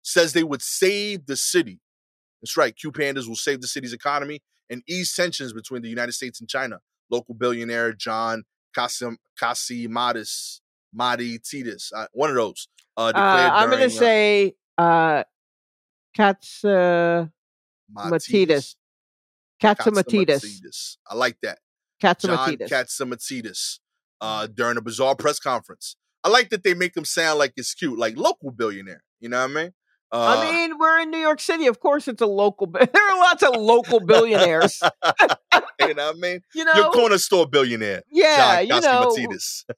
Says 0.02 0.32
they 0.32 0.44
would 0.44 0.62
save 0.62 1.26
the 1.26 1.36
city. 1.36 1.80
That's 2.40 2.56
right. 2.56 2.76
Q 2.76 2.92
pandas 2.92 3.26
will 3.26 3.34
save 3.36 3.60
the 3.60 3.66
city's 3.66 3.92
economy 3.92 4.40
and 4.70 4.82
ease 4.88 5.12
tensions 5.14 5.52
between 5.52 5.82
the 5.82 5.88
United 5.88 6.12
States 6.12 6.40
and 6.40 6.48
China. 6.48 6.78
Local 7.10 7.34
billionaire 7.34 7.92
John 7.92 8.44
Kasim 8.74 9.18
Kassimadis 10.94 11.38
Maditidis, 11.40 11.92
uh, 11.94 12.06
one 12.12 12.30
of 12.30 12.36
those, 12.36 12.68
uh, 12.96 13.12
uh, 13.14 13.50
i'm 13.52 13.70
gonna 13.70 13.88
during, 13.88 13.90
say 13.90 14.54
uh 14.78 15.22
cats 16.14 16.64
uh 16.64 17.26
Matidis. 17.94 18.74
Catsimatidis. 19.62 20.36
Catsimatidis. 20.42 20.96
I 21.08 21.14
like 21.14 21.38
that. 21.42 21.58
John 22.00 22.14
Catsimatidis. 22.14 22.68
Catsimatidis 22.68 23.78
uh, 24.20 24.46
during 24.46 24.76
a 24.76 24.80
bizarre 24.80 25.16
press 25.16 25.38
conference. 25.38 25.96
I 26.24 26.28
like 26.28 26.50
that 26.50 26.64
they 26.64 26.74
make 26.74 26.96
him 26.96 27.04
sound 27.04 27.38
like 27.38 27.52
it's 27.56 27.74
cute, 27.74 27.98
like 27.98 28.16
local 28.16 28.50
billionaire. 28.50 29.02
You 29.20 29.28
know 29.28 29.40
what 29.40 29.50
I 29.50 29.54
mean? 29.54 29.72
Uh, 30.12 30.36
I 30.38 30.50
mean, 30.50 30.78
we're 30.78 31.00
in 31.00 31.10
New 31.10 31.18
York 31.18 31.40
City. 31.40 31.66
Of 31.66 31.80
course, 31.80 32.06
it's 32.08 32.22
a 32.22 32.26
local. 32.26 32.66
There 32.72 32.88
are 33.10 33.18
lots 33.18 33.42
of 33.42 33.56
local 33.56 34.00
billionaires. 34.06 34.80
you 35.88 35.94
know 35.94 36.06
what 36.06 36.16
I 36.16 36.18
mean? 36.18 36.40
You 36.54 36.64
know, 36.64 36.72
Your 36.74 36.90
corner 36.90 37.18
store 37.18 37.46
billionaire, 37.46 38.02
yeah. 38.10 38.60
You 38.60 38.80
know, 38.80 39.14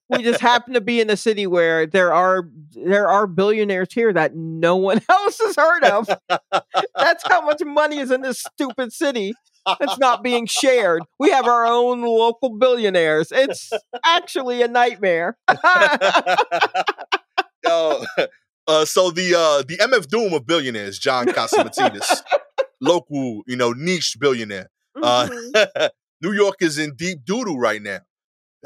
we 0.08 0.22
just 0.22 0.40
happen 0.40 0.74
to 0.74 0.80
be 0.80 1.00
in 1.00 1.10
a 1.10 1.16
city 1.16 1.46
where 1.46 1.86
there 1.86 2.12
are 2.12 2.48
there 2.72 3.08
are 3.08 3.26
billionaires 3.26 3.92
here 3.92 4.12
that 4.12 4.34
no 4.34 4.76
one 4.76 5.00
else 5.10 5.40
has 5.44 5.56
heard 5.56 5.84
of. 5.84 6.08
That's 6.96 7.24
how 7.28 7.42
much 7.42 7.62
money 7.64 7.98
is 7.98 8.10
in 8.10 8.22
this 8.22 8.40
stupid 8.40 8.92
city. 8.92 9.34
That's 9.78 9.98
not 9.98 10.22
being 10.22 10.46
shared. 10.46 11.02
We 11.18 11.30
have 11.30 11.46
our 11.46 11.66
own 11.66 12.02
local 12.02 12.56
billionaires. 12.56 13.30
It's 13.30 13.70
actually 14.04 14.62
a 14.62 14.68
nightmare. 14.68 15.36
Yo, 17.64 18.04
uh, 18.66 18.84
so 18.84 19.10
the 19.10 19.34
uh, 19.34 19.62
the 19.66 19.76
MF 19.78 20.08
Doom 20.08 20.32
of 20.32 20.46
billionaires, 20.46 20.98
John 20.98 21.26
Catsimatidis, 21.26 22.22
local, 22.80 23.42
you 23.46 23.56
know, 23.56 23.72
niche 23.72 24.16
billionaire. 24.20 24.70
Uh, 25.02 25.28
Mhm. 25.28 25.90
New 26.22 26.32
York 26.32 26.56
is 26.60 26.78
in 26.78 26.94
deep 26.96 27.24
doodoo 27.24 27.56
right 27.56 27.80
now. 27.82 28.00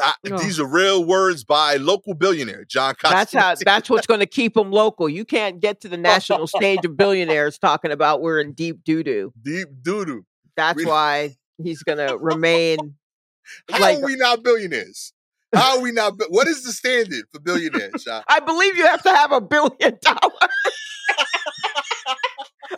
I- 0.00 0.14
Oh. 0.30 0.38
These 0.38 0.58
are 0.58 0.66
real 0.66 1.04
words 1.04 1.44
by 1.44 1.76
local 1.76 2.14
billionaire 2.14 2.64
John. 2.64 2.94
That's 3.02 3.32
how. 3.34 3.54
That's 3.62 3.90
what's 3.90 4.06
going 4.06 4.20
to 4.20 4.26
keep 4.26 4.54
them 4.54 4.70
local. 4.70 5.08
You 5.08 5.24
can't 5.26 5.60
get 5.60 5.80
to 5.82 5.88
the 5.88 5.98
national 5.98 6.46
stage 6.46 6.80
of 6.84 6.96
billionaires 6.96 7.58
talking 7.58 7.90
about 7.90 8.22
we're 8.22 8.40
in 8.40 8.52
deep 8.52 8.84
doo 8.84 9.02
doo. 9.02 9.32
deep 9.42 9.68
doodoo. 9.82 10.22
That's 10.56 10.76
We- 10.76 10.86
why 10.86 11.36
he's 11.62 11.82
going 11.82 11.98
to 12.06 12.16
remain. 12.16 12.94
How 13.70 13.80
Like- 13.80 13.98
are 13.98 14.04
we 14.04 14.16
not 14.16 14.42
billionaires? 14.42 15.12
How 15.54 15.76
are 15.76 15.82
we 15.82 15.92
not? 15.92 16.14
What 16.30 16.48
is 16.48 16.64
the 16.64 16.72
standard 16.72 17.24
for 17.30 17.38
billionaires? 17.38 18.04
John? 18.04 18.22
I 18.26 18.40
believe 18.40 18.74
you 18.78 18.86
have 18.86 19.02
to 19.02 19.10
have 19.14 19.32
a 19.32 19.40
billion 19.42 19.98
dollars. 20.00 20.21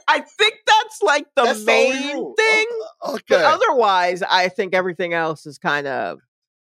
I 0.09 0.21
think 0.21 0.55
that's 0.67 1.03
like 1.03 1.27
the 1.37 1.45
That's 1.45 1.65
main 1.65 2.15
rule. 2.15 2.35
thing. 2.37 2.67
O- 3.03 3.19
But 3.29 3.35
Okay. 3.37 3.45
otherwise, 3.45 4.23
I 4.23 4.49
think 4.49 4.75
everything 4.75 5.13
else 5.15 5.47
is 5.47 5.59
kind 5.59 5.87
of 5.87 6.21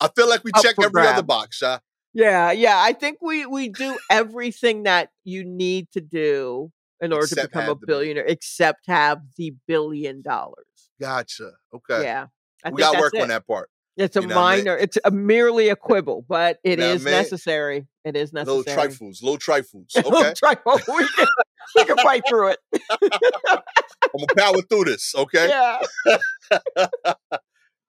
I 0.01 0.09
feel 0.09 0.29
like 0.29 0.43
we 0.45 0.53
check 0.63 0.77
every 0.83 1.07
other 1.07 1.23
box, 1.23 1.61
huh? 1.63 1.79
yeah, 2.15 2.53
yeah. 2.53 2.79
I 2.79 2.93
think 2.93 3.19
we 3.21 3.47
we 3.47 3.69
do 3.69 3.99
everything 4.11 4.85
that 4.85 5.11
you 5.25 5.45
need 5.45 5.91
to 5.93 6.01
do 6.01 6.73
in 7.01 7.13
order 7.13 7.27
to 7.27 7.35
become 7.35 7.63
a 7.65 7.67
have 7.67 7.81
the 7.81 7.87
billionaire, 7.87 8.25
except 8.25 8.87
have 8.87 9.21
the 9.37 9.55
billion 9.67 10.23
dollars. 10.23 10.67
Gotcha. 11.01 11.53
Okay. 11.75 12.03
Yeah, 12.05 12.27
I 12.65 12.71
we 12.71 12.79
got 12.81 12.99
work 12.99 13.15
it. 13.15 13.21
on 13.23 13.29
that 13.29 13.47
part. 13.47 13.69
It's 13.97 14.17
a 14.17 14.21
You 14.23 14.29
know 14.29 14.37
what 14.37 14.43
I 14.43 14.57
mean? 14.57 14.65
minor. 14.65 14.77
It's 14.79 14.97
a 15.05 15.11
merely 15.11 15.69
a 15.69 15.77
quibble, 15.77 16.25
but 16.27 16.59
it 16.65 16.79
know 16.79 16.87
what 16.89 16.95
I 16.95 17.05
mean? 17.05 17.05
necessary. 17.05 17.87
It 18.05 18.17
is 18.17 18.33
necessary. 18.33 18.57
Little 18.59 18.73
trifles, 18.75 19.23
little 19.23 19.37
trifles. 19.39 19.93
Okay. 19.97 20.33
trifle. 20.35 20.81
we, 20.89 21.07
can, 21.09 21.27
we 21.77 21.85
can 21.85 21.97
fight 21.99 22.23
through 22.29 22.49
it. 22.49 22.59
I'm 23.03 24.27
gonna 24.27 24.35
power 24.37 24.63
through 24.69 24.85
this. 24.85 25.15
Okay. 25.15 25.49
Yeah. 25.49 25.81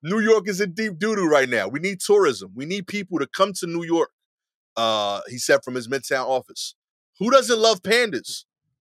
New 0.02 0.18
York 0.18 0.48
is 0.48 0.60
in 0.60 0.72
deep 0.72 0.98
doo 0.98 1.14
doo 1.16 1.28
right 1.28 1.48
now. 1.48 1.68
We 1.68 1.80
need 1.80 2.00
tourism. 2.00 2.52
We 2.54 2.66
need 2.66 2.86
people 2.86 3.18
to 3.18 3.26
come 3.26 3.52
to 3.54 3.66
New 3.66 3.84
York. 3.84 4.10
Uh, 4.76 5.20
he 5.28 5.38
said 5.38 5.60
from 5.64 5.74
his 5.74 5.88
Midtown 5.88 6.26
office. 6.26 6.74
Who 7.18 7.30
doesn't 7.30 7.58
love 7.58 7.82
pandas? 7.82 8.44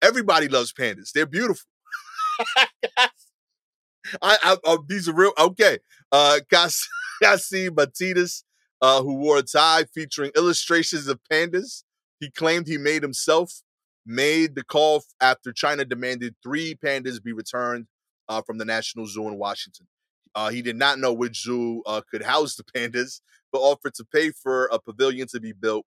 Everybody 0.01 0.47
loves 0.47 0.73
pandas. 0.73 1.11
They're 1.13 1.25
beautiful. 1.25 1.67
I, 2.97 3.09
I, 4.21 4.57
I 4.65 4.77
these 4.87 5.07
are 5.07 5.13
real. 5.13 5.33
Okay. 5.37 5.79
Uh, 6.11 6.39
Cas- 6.49 6.87
Cassie 7.21 7.69
Batidas, 7.69 8.43
uh, 8.81 9.01
who 9.01 9.15
wore 9.15 9.39
a 9.39 9.43
tie 9.43 9.85
featuring 9.93 10.31
illustrations 10.35 11.07
of 11.07 11.19
pandas. 11.31 11.83
He 12.19 12.31
claimed 12.31 12.67
he 12.67 12.77
made 12.77 13.03
himself. 13.03 13.61
Made 14.09 14.55
the 14.55 14.63
call 14.63 15.03
after 15.19 15.51
China 15.51 15.83
demanded 15.83 16.33
three 16.41 16.75
pandas 16.75 17.21
be 17.21 17.33
returned 17.33 17.87
uh, 18.29 18.41
from 18.41 18.57
the 18.57 18.63
National 18.65 19.05
Zoo 19.05 19.27
in 19.27 19.37
Washington. 19.37 19.85
Uh, 20.33 20.49
he 20.49 20.61
did 20.61 20.77
not 20.77 20.97
know 20.97 21.11
which 21.11 21.43
zoo 21.43 21.81
uh, 21.85 22.01
could 22.09 22.23
house 22.23 22.55
the 22.55 22.63
pandas, 22.75 23.19
but 23.51 23.59
offered 23.59 23.93
to 23.95 24.05
pay 24.05 24.31
for 24.31 24.67
a 24.71 24.79
pavilion 24.79 25.27
to 25.27 25.39
be 25.39 25.51
built 25.51 25.85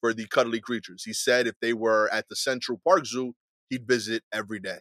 for 0.00 0.12
the 0.12 0.26
cuddly 0.26 0.60
creatures. 0.60 1.04
He 1.04 1.12
said 1.12 1.46
if 1.46 1.54
they 1.60 1.72
were 1.72 2.12
at 2.12 2.28
the 2.28 2.36
Central 2.36 2.80
Park 2.82 3.06
Zoo, 3.06 3.34
he'd 3.68 3.86
visit 3.86 4.24
every 4.32 4.58
day. 4.58 4.78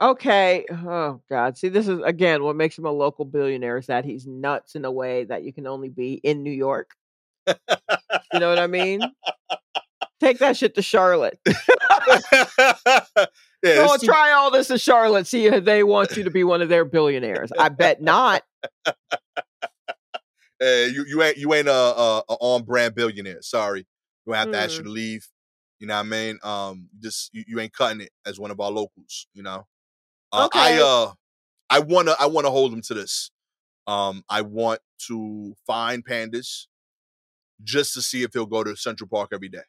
Okay. 0.00 0.64
Oh 0.70 1.20
God. 1.28 1.58
See, 1.58 1.68
this 1.68 1.88
is 1.88 2.00
again 2.04 2.44
what 2.44 2.56
makes 2.56 2.78
him 2.78 2.86
a 2.86 2.90
local 2.90 3.24
billionaire 3.24 3.78
is 3.78 3.86
that 3.86 4.04
he's 4.04 4.26
nuts 4.26 4.74
in 4.74 4.84
a 4.84 4.92
way 4.92 5.24
that 5.24 5.42
you 5.42 5.52
can 5.52 5.66
only 5.66 5.88
be 5.88 6.14
in 6.14 6.42
New 6.42 6.52
York. 6.52 6.92
You 7.46 8.40
know 8.40 8.48
what 8.48 8.58
I 8.58 8.66
mean? 8.66 9.00
Take 10.20 10.38
that 10.38 10.56
shit 10.56 10.74
to 10.74 10.82
Charlotte. 10.82 11.38
yeah, 11.46 11.54
Go 12.56 13.14
it's 13.62 13.92
and 13.92 14.00
too- 14.00 14.06
try 14.06 14.32
all 14.32 14.50
this 14.50 14.70
in 14.70 14.78
Charlotte. 14.78 15.26
See 15.26 15.46
if 15.46 15.64
they 15.64 15.82
want 15.84 16.16
you 16.16 16.24
to 16.24 16.30
be 16.30 16.42
one 16.44 16.60
of 16.62 16.68
their 16.68 16.84
billionaires. 16.84 17.50
I 17.58 17.68
bet 17.68 18.02
not. 18.02 18.42
uh, 18.86 18.94
you 20.60 21.04
you 21.06 21.22
ain't 21.22 21.36
you 21.36 21.54
ain't 21.54 21.68
a, 21.68 21.72
a, 21.72 22.22
a 22.28 22.34
on 22.40 22.64
brand 22.64 22.94
billionaire. 22.94 23.42
Sorry, 23.42 23.86
we 24.26 24.34
have 24.36 24.50
to 24.50 24.58
ask 24.58 24.74
you 24.76 24.80
Mm. 24.82 24.84
to 24.84 24.90
leave. 24.90 25.28
You 25.80 25.86
know 25.86 25.94
what 25.94 26.00
I 26.06 26.08
mean? 26.08 26.38
Um, 26.42 26.88
just 27.00 27.30
you, 27.32 27.44
you 27.46 27.60
ain't 27.60 27.72
cutting 27.72 28.00
it 28.00 28.10
as 28.26 28.40
one 28.40 28.50
of 28.50 28.58
our 28.58 28.70
locals. 28.70 29.28
You 29.34 29.44
know, 29.44 29.66
uh, 30.32 30.48
I 30.52 30.80
uh, 30.82 31.12
I 31.70 31.78
wanna 31.80 32.14
I 32.18 32.26
wanna 32.26 32.50
hold 32.50 32.72
him 32.72 32.82
to 32.82 32.94
this. 32.94 33.30
Um, 33.86 34.24
I 34.28 34.42
want 34.42 34.80
to 35.06 35.54
find 35.66 36.04
pandas 36.04 36.66
just 37.62 37.94
to 37.94 38.02
see 38.02 38.22
if 38.22 38.32
he'll 38.32 38.46
go 38.46 38.62
to 38.64 38.76
Central 38.76 39.08
Park 39.08 39.30
every 39.32 39.48
day. 39.48 39.62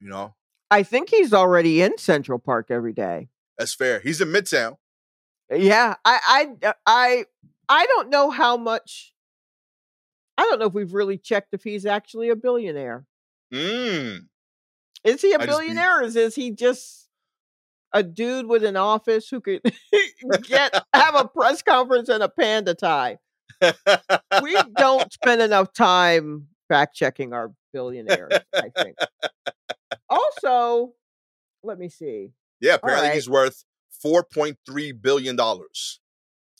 You 0.00 0.08
know, 0.08 0.34
I 0.70 0.82
think 0.82 1.10
he's 1.10 1.32
already 1.32 1.82
in 1.82 1.98
Central 1.98 2.38
Park 2.38 2.70
every 2.70 2.92
day. 2.92 3.28
that's 3.58 3.74
fair. 3.74 4.00
He's 4.00 4.20
in 4.20 4.28
Midtown. 4.28 4.76
Yeah, 5.52 5.96
I, 6.04 6.48
I, 6.64 6.74
I, 6.86 7.24
I 7.68 7.86
don't 7.86 8.08
know 8.08 8.30
how 8.30 8.56
much. 8.56 9.12
I 10.38 10.42
don't 10.42 10.58
know 10.58 10.66
if 10.66 10.72
we've 10.72 10.94
really 10.94 11.18
checked 11.18 11.48
if 11.52 11.64
he's 11.64 11.84
actually 11.84 12.30
a 12.30 12.36
billionaire. 12.36 13.04
Mm. 13.52 14.26
Is 15.04 15.20
he 15.20 15.32
a 15.32 15.34
I 15.34 15.38
just 15.38 15.40
be- 15.40 15.46
billionaire, 15.46 16.00
or 16.00 16.02
is, 16.04 16.16
is 16.16 16.34
he 16.34 16.52
just 16.52 17.08
a 17.92 18.02
dude 18.02 18.46
with 18.46 18.64
an 18.64 18.76
office 18.76 19.28
who 19.28 19.40
could 19.40 19.60
get 20.42 20.82
have 20.94 21.14
a 21.16 21.26
press 21.26 21.62
conference 21.62 22.08
and 22.08 22.22
a 22.22 22.28
panda 22.28 22.74
tie? 22.74 23.18
We 23.60 24.56
don't 24.76 25.12
spend 25.12 25.42
enough 25.42 25.72
time 25.72 26.46
fact 26.68 26.94
checking 26.94 27.32
our 27.32 27.52
billionaires. 27.72 28.32
I 28.54 28.70
think. 28.76 28.96
Also, 30.10 30.92
let 31.62 31.78
me 31.78 31.88
see. 31.88 32.32
yeah, 32.60 32.74
apparently 32.74 33.08
right. 33.08 33.14
he's 33.14 33.28
worth 33.28 33.64
four 34.02 34.24
point 34.24 34.58
three 34.66 34.92
billion 34.92 35.36
dollars. 35.36 36.00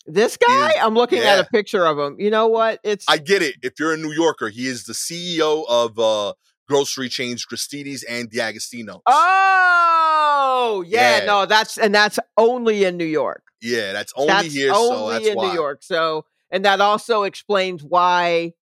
This 0.06 0.36
guy, 0.36 0.68
is- 0.70 0.74
I'm 0.80 0.94
looking 0.94 1.20
at 1.22 1.40
a 1.40 1.44
picture 1.44 1.84
of 1.84 1.98
him. 1.98 2.16
You 2.18 2.30
know 2.30 2.46
what? 2.48 2.80
It's 2.84 3.04
I 3.08 3.18
get 3.18 3.42
it. 3.42 3.56
If 3.62 3.74
you're 3.78 3.92
a 3.92 3.96
New 3.96 4.12
Yorker, 4.12 4.48
he 4.48 4.66
is 4.66 4.84
the 4.84 4.92
CEO 4.94 5.64
of 5.68 5.98
uh, 5.98 6.32
grocery 6.68 7.08
chains 7.08 7.44
Gristedes 7.44 8.02
and 8.08 8.30
D'Agostino. 8.30 9.02
Oh, 9.06 10.84
yeah, 10.86 11.18
Yeah. 11.18 11.24
no, 11.26 11.46
that's 11.46 11.76
and 11.78 11.94
that's 11.94 12.18
only 12.36 12.84
in 12.84 12.96
New 12.96 13.04
York. 13.04 13.42
yeah, 13.60 13.92
that's 13.92 14.12
only 14.16 14.32
that's 14.32 14.52
here, 14.54 14.72
so 14.74 14.92
only 14.94 15.14
that's 15.14 15.26
in 15.28 15.34
why. 15.36 15.48
New 15.48 15.54
York. 15.54 15.82
So, 15.82 16.24
and 16.50 16.64
that 16.64 16.80
also 16.80 17.24
explains 17.24 17.82
why 17.84 18.54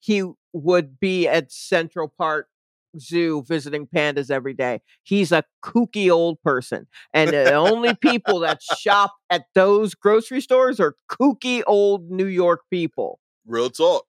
he 0.00 0.24
would 0.52 0.98
be 0.98 1.28
at 1.28 1.52
Central 1.52 2.08
Park 2.08 2.48
Zoo 2.98 3.42
visiting 3.46 3.86
pandas 3.86 4.30
every 4.30 4.54
day. 4.54 4.80
He's 5.02 5.32
a 5.32 5.44
kooky 5.64 6.10
old 6.10 6.40
person, 6.42 6.86
and 7.12 7.30
the 7.30 7.54
only 7.54 7.94
people 7.94 8.40
that 8.40 8.62
shop 8.62 9.12
at 9.30 9.44
those 9.54 9.94
grocery 9.94 10.40
stores 10.40 10.80
are 10.80 10.94
kooky 11.10 11.62
old 11.66 12.10
New 12.10 12.26
York 12.26 12.60
people. 12.70 13.18
Real 13.46 13.70
talk. 13.70 14.04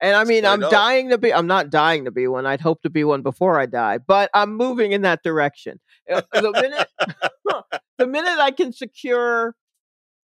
And 0.00 0.14
I 0.14 0.24
mean, 0.24 0.44
I'm 0.44 0.62
up. 0.62 0.70
dying 0.70 1.10
to 1.10 1.18
be. 1.18 1.34
I'm 1.34 1.48
not 1.48 1.70
dying 1.70 2.04
to 2.04 2.12
be 2.12 2.28
one. 2.28 2.46
I'd 2.46 2.60
hope 2.60 2.82
to 2.82 2.90
be 2.90 3.02
one 3.02 3.22
before 3.22 3.58
I 3.58 3.66
die, 3.66 3.98
but 3.98 4.30
I'm 4.32 4.56
moving 4.56 4.92
in 4.92 5.02
that 5.02 5.22
direction. 5.24 5.80
Uh, 6.10 6.22
The 6.32 6.52
minute, 6.52 6.88
the 7.98 8.06
minute 8.06 8.38
I 8.38 8.52
can 8.52 8.72
secure, 8.72 9.56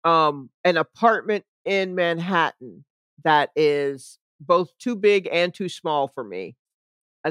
um, 0.05 0.49
an 0.65 0.79
apartment 0.79 1.45
in 1.67 1.95
Manhattan 1.95 2.85
that 3.25 3.51
is 3.57 4.19
both 4.41 4.71
too 4.79 4.97
big 4.97 5.29
and 5.31 5.53
too 5.53 5.69
small 5.69 6.09
for 6.09 6.25
me, 6.25 6.57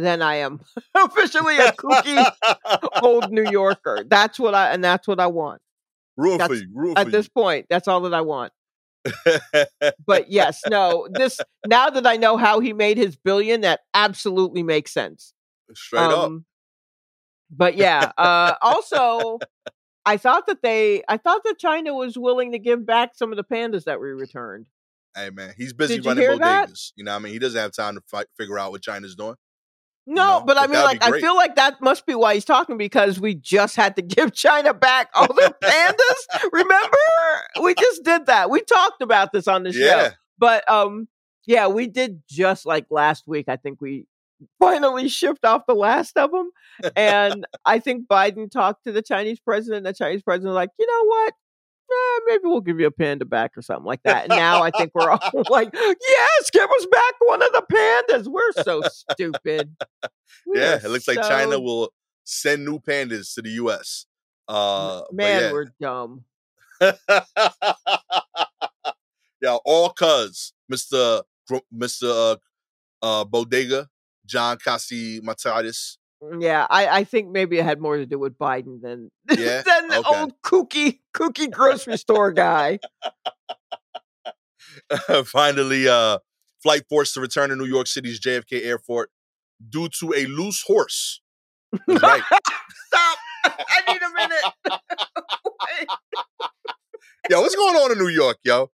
then 0.03 0.21
I 0.21 0.35
am 0.35 0.59
officially 0.95 1.57
a 1.57 1.71
kooky 1.73 2.25
old 3.01 3.31
New 3.31 3.49
Yorker. 3.49 4.03
That's 4.07 4.39
what 4.39 4.53
I 4.55 4.71
and 4.71 4.83
that's 4.83 5.07
what 5.07 5.19
I 5.19 5.27
want 5.27 5.61
for 6.15 6.37
That's- 6.37 6.61
you. 6.61 6.93
At 6.95 7.07
you. 7.07 7.11
this 7.11 7.27
point. 7.29 7.67
That's 7.69 7.87
all 7.87 8.01
that 8.01 8.13
I 8.13 8.21
want. 8.21 8.51
But 10.05 10.29
yes, 10.31 10.61
no. 10.69 11.07
This 11.11 11.39
now 11.65 11.89
that 11.89 12.05
I 12.07 12.17
know 12.17 12.37
how 12.37 12.59
he 12.59 12.73
made 12.73 12.97
his 12.97 13.15
billion, 13.15 13.61
that 13.61 13.81
absolutely 13.93 14.63
makes 14.63 14.91
sense. 14.93 15.33
Straight 15.73 15.99
up. 16.01 16.25
Um, 16.25 16.45
But 17.49 17.75
yeah, 17.77 18.11
uh, 18.17 18.55
also, 18.61 19.39
I 20.05 20.17
thought 20.17 20.47
that 20.47 20.61
they, 20.61 21.03
I 21.07 21.17
thought 21.17 21.41
that 21.45 21.55
China 21.59 21.93
was 21.93 22.17
willing 22.17 22.51
to 22.53 22.59
give 22.59 22.85
back 22.85 23.11
some 23.15 23.31
of 23.31 23.37
the 23.37 23.43
pandas 23.43 23.85
that 23.85 23.99
we 24.01 24.07
returned. 24.09 24.65
Hey 25.15 25.29
man, 25.29 25.53
he's 25.57 25.73
busy 25.73 25.99
running 25.99 26.23
bodegas. 26.25 26.39
that? 26.39 26.69
You 26.95 27.03
know 27.05 27.11
what 27.13 27.19
I 27.19 27.23
mean? 27.23 27.33
He 27.33 27.39
doesn't 27.39 27.59
have 27.59 27.71
time 27.71 27.95
to 27.95 28.01
fight, 28.07 28.27
figure 28.37 28.59
out 28.59 28.71
what 28.71 28.81
China's 28.81 29.15
doing. 29.15 29.35
No, 30.09 30.39
know, 30.39 30.45
but 30.45 30.57
I 30.57 30.67
mean, 30.67 30.81
like, 30.81 31.03
I 31.03 31.19
feel 31.19 31.35
like 31.35 31.57
that 31.57 31.81
must 31.81 32.05
be 32.05 32.15
why 32.15 32.35
he's 32.35 32.45
talking 32.45 32.77
because 32.77 33.19
we 33.19 33.35
just 33.35 33.75
had 33.75 33.97
to 33.97 34.01
give 34.01 34.33
China 34.33 34.73
back 34.73 35.09
all 35.13 35.31
their 35.33 35.49
pandas. 35.63 36.49
Remember, 36.53 36.97
we 37.61 37.75
just 37.75 38.03
did 38.03 38.25
that. 38.27 38.49
We 38.49 38.61
talked 38.61 39.01
about 39.01 39.33
this 39.33 39.49
on 39.49 39.63
the 39.63 39.73
show. 39.73 39.79
Yeah. 39.79 40.11
But 40.39 40.69
um, 40.71 41.09
yeah, 41.45 41.67
we 41.67 41.87
did 41.87 42.21
just 42.29 42.65
like 42.65 42.85
last 42.89 43.27
week. 43.27 43.49
I 43.49 43.57
think 43.57 43.81
we 43.81 44.05
finally 44.59 45.09
shipped 45.09 45.43
off 45.43 45.65
the 45.67 45.75
last 45.75 46.17
of 46.17 46.31
them, 46.31 46.51
and 46.95 47.45
I 47.65 47.79
think 47.79 48.07
Biden 48.07 48.49
talked 48.49 48.85
to 48.85 48.93
the 48.93 49.01
Chinese 49.01 49.41
president. 49.41 49.85
The 49.85 49.93
Chinese 49.93 50.21
president 50.21 50.49
was 50.51 50.55
like, 50.55 50.69
you 50.79 50.87
know 50.87 51.05
what? 51.05 51.33
Eh, 51.89 52.19
maybe 52.27 52.41
we'll 52.43 52.61
give 52.61 52.79
you 52.79 52.87
a 52.87 52.91
panda 52.91 53.23
back 53.25 53.57
or 53.57 53.61
something 53.61 53.85
like 53.85 54.01
that. 54.03 54.23
And 54.25 54.29
now 54.29 54.61
I 54.61 54.71
think 54.71 54.91
we're 54.93 55.09
all 55.09 55.19
like, 55.49 55.69
yes, 55.73 56.49
give 56.51 56.69
us 56.69 56.85
back 56.91 57.13
one 57.19 57.41
of 57.41 57.49
the 57.53 57.63
pandas. 57.71 58.27
We're 58.27 58.51
so 58.63 58.81
stupid. 58.81 59.73
We 60.45 60.59
Yeah. 60.59 60.79
It 60.83 60.89
looks 60.89 61.07
like 61.07 61.21
China 61.21 61.59
will 61.59 61.93
send 62.25 62.65
new 62.65 62.79
pandas 62.79 63.33
to 63.35 63.41
the 63.41 63.51
US. 63.51 64.05
Uh 64.47 65.03
Man, 65.11 65.41
yeah. 65.41 65.51
we're 65.51 65.65
dumb. 65.79 66.23
yeah, 69.41 69.57
all 69.65 69.89
cuz 69.91 70.53
Mr. 70.71 71.23
Gro- 71.47 71.65
Mr. 71.73 72.33
Uh, 72.33 72.35
uh, 73.01 73.23
Bodega, 73.23 73.87
John 74.25 74.57
Cassi 74.57 75.21
Matadis. 75.21 75.97
Mm, 76.23 76.41
Yeah, 76.41 76.65
I, 76.69 76.87
I 76.99 77.03
think 77.03 77.29
maybe 77.31 77.57
it 77.59 77.63
had 77.65 77.79
more 77.79 77.97
to 77.97 78.05
do 78.05 78.17
with 78.19 78.37
Biden 78.37 78.81
than 78.81 79.09
Yeah? 79.37 79.61
than 79.61 79.87
the 79.89 79.99
Okay. 79.99 80.19
old 80.19 80.33
kooky 80.43 80.99
kooky 81.15 81.49
grocery 81.51 81.97
store 81.97 82.31
guy. 82.31 82.79
Finally, 85.25 85.87
uh, 85.87 86.19
flight 86.61 86.83
forced 86.89 87.13
to 87.15 87.21
return 87.21 87.49
to 87.49 87.55
New 87.55 87.65
York 87.65 87.87
City's 87.87 88.19
JFK 88.19 88.65
Airport 88.65 89.09
due 89.69 89.89
to 89.99 90.13
a 90.15 90.25
loose 90.25 90.63
horse. 90.65 91.21
Right. 91.87 92.23
Stop! 92.87 93.17
I 93.45 93.91
need 93.91 94.01
a 94.01 94.09
minute. 94.13 94.43
yo, 97.29 97.41
what's 97.41 97.55
going 97.55 97.75
on 97.75 97.91
in 97.91 97.97
New 97.97 98.07
York, 98.09 98.37
yo? 98.43 98.69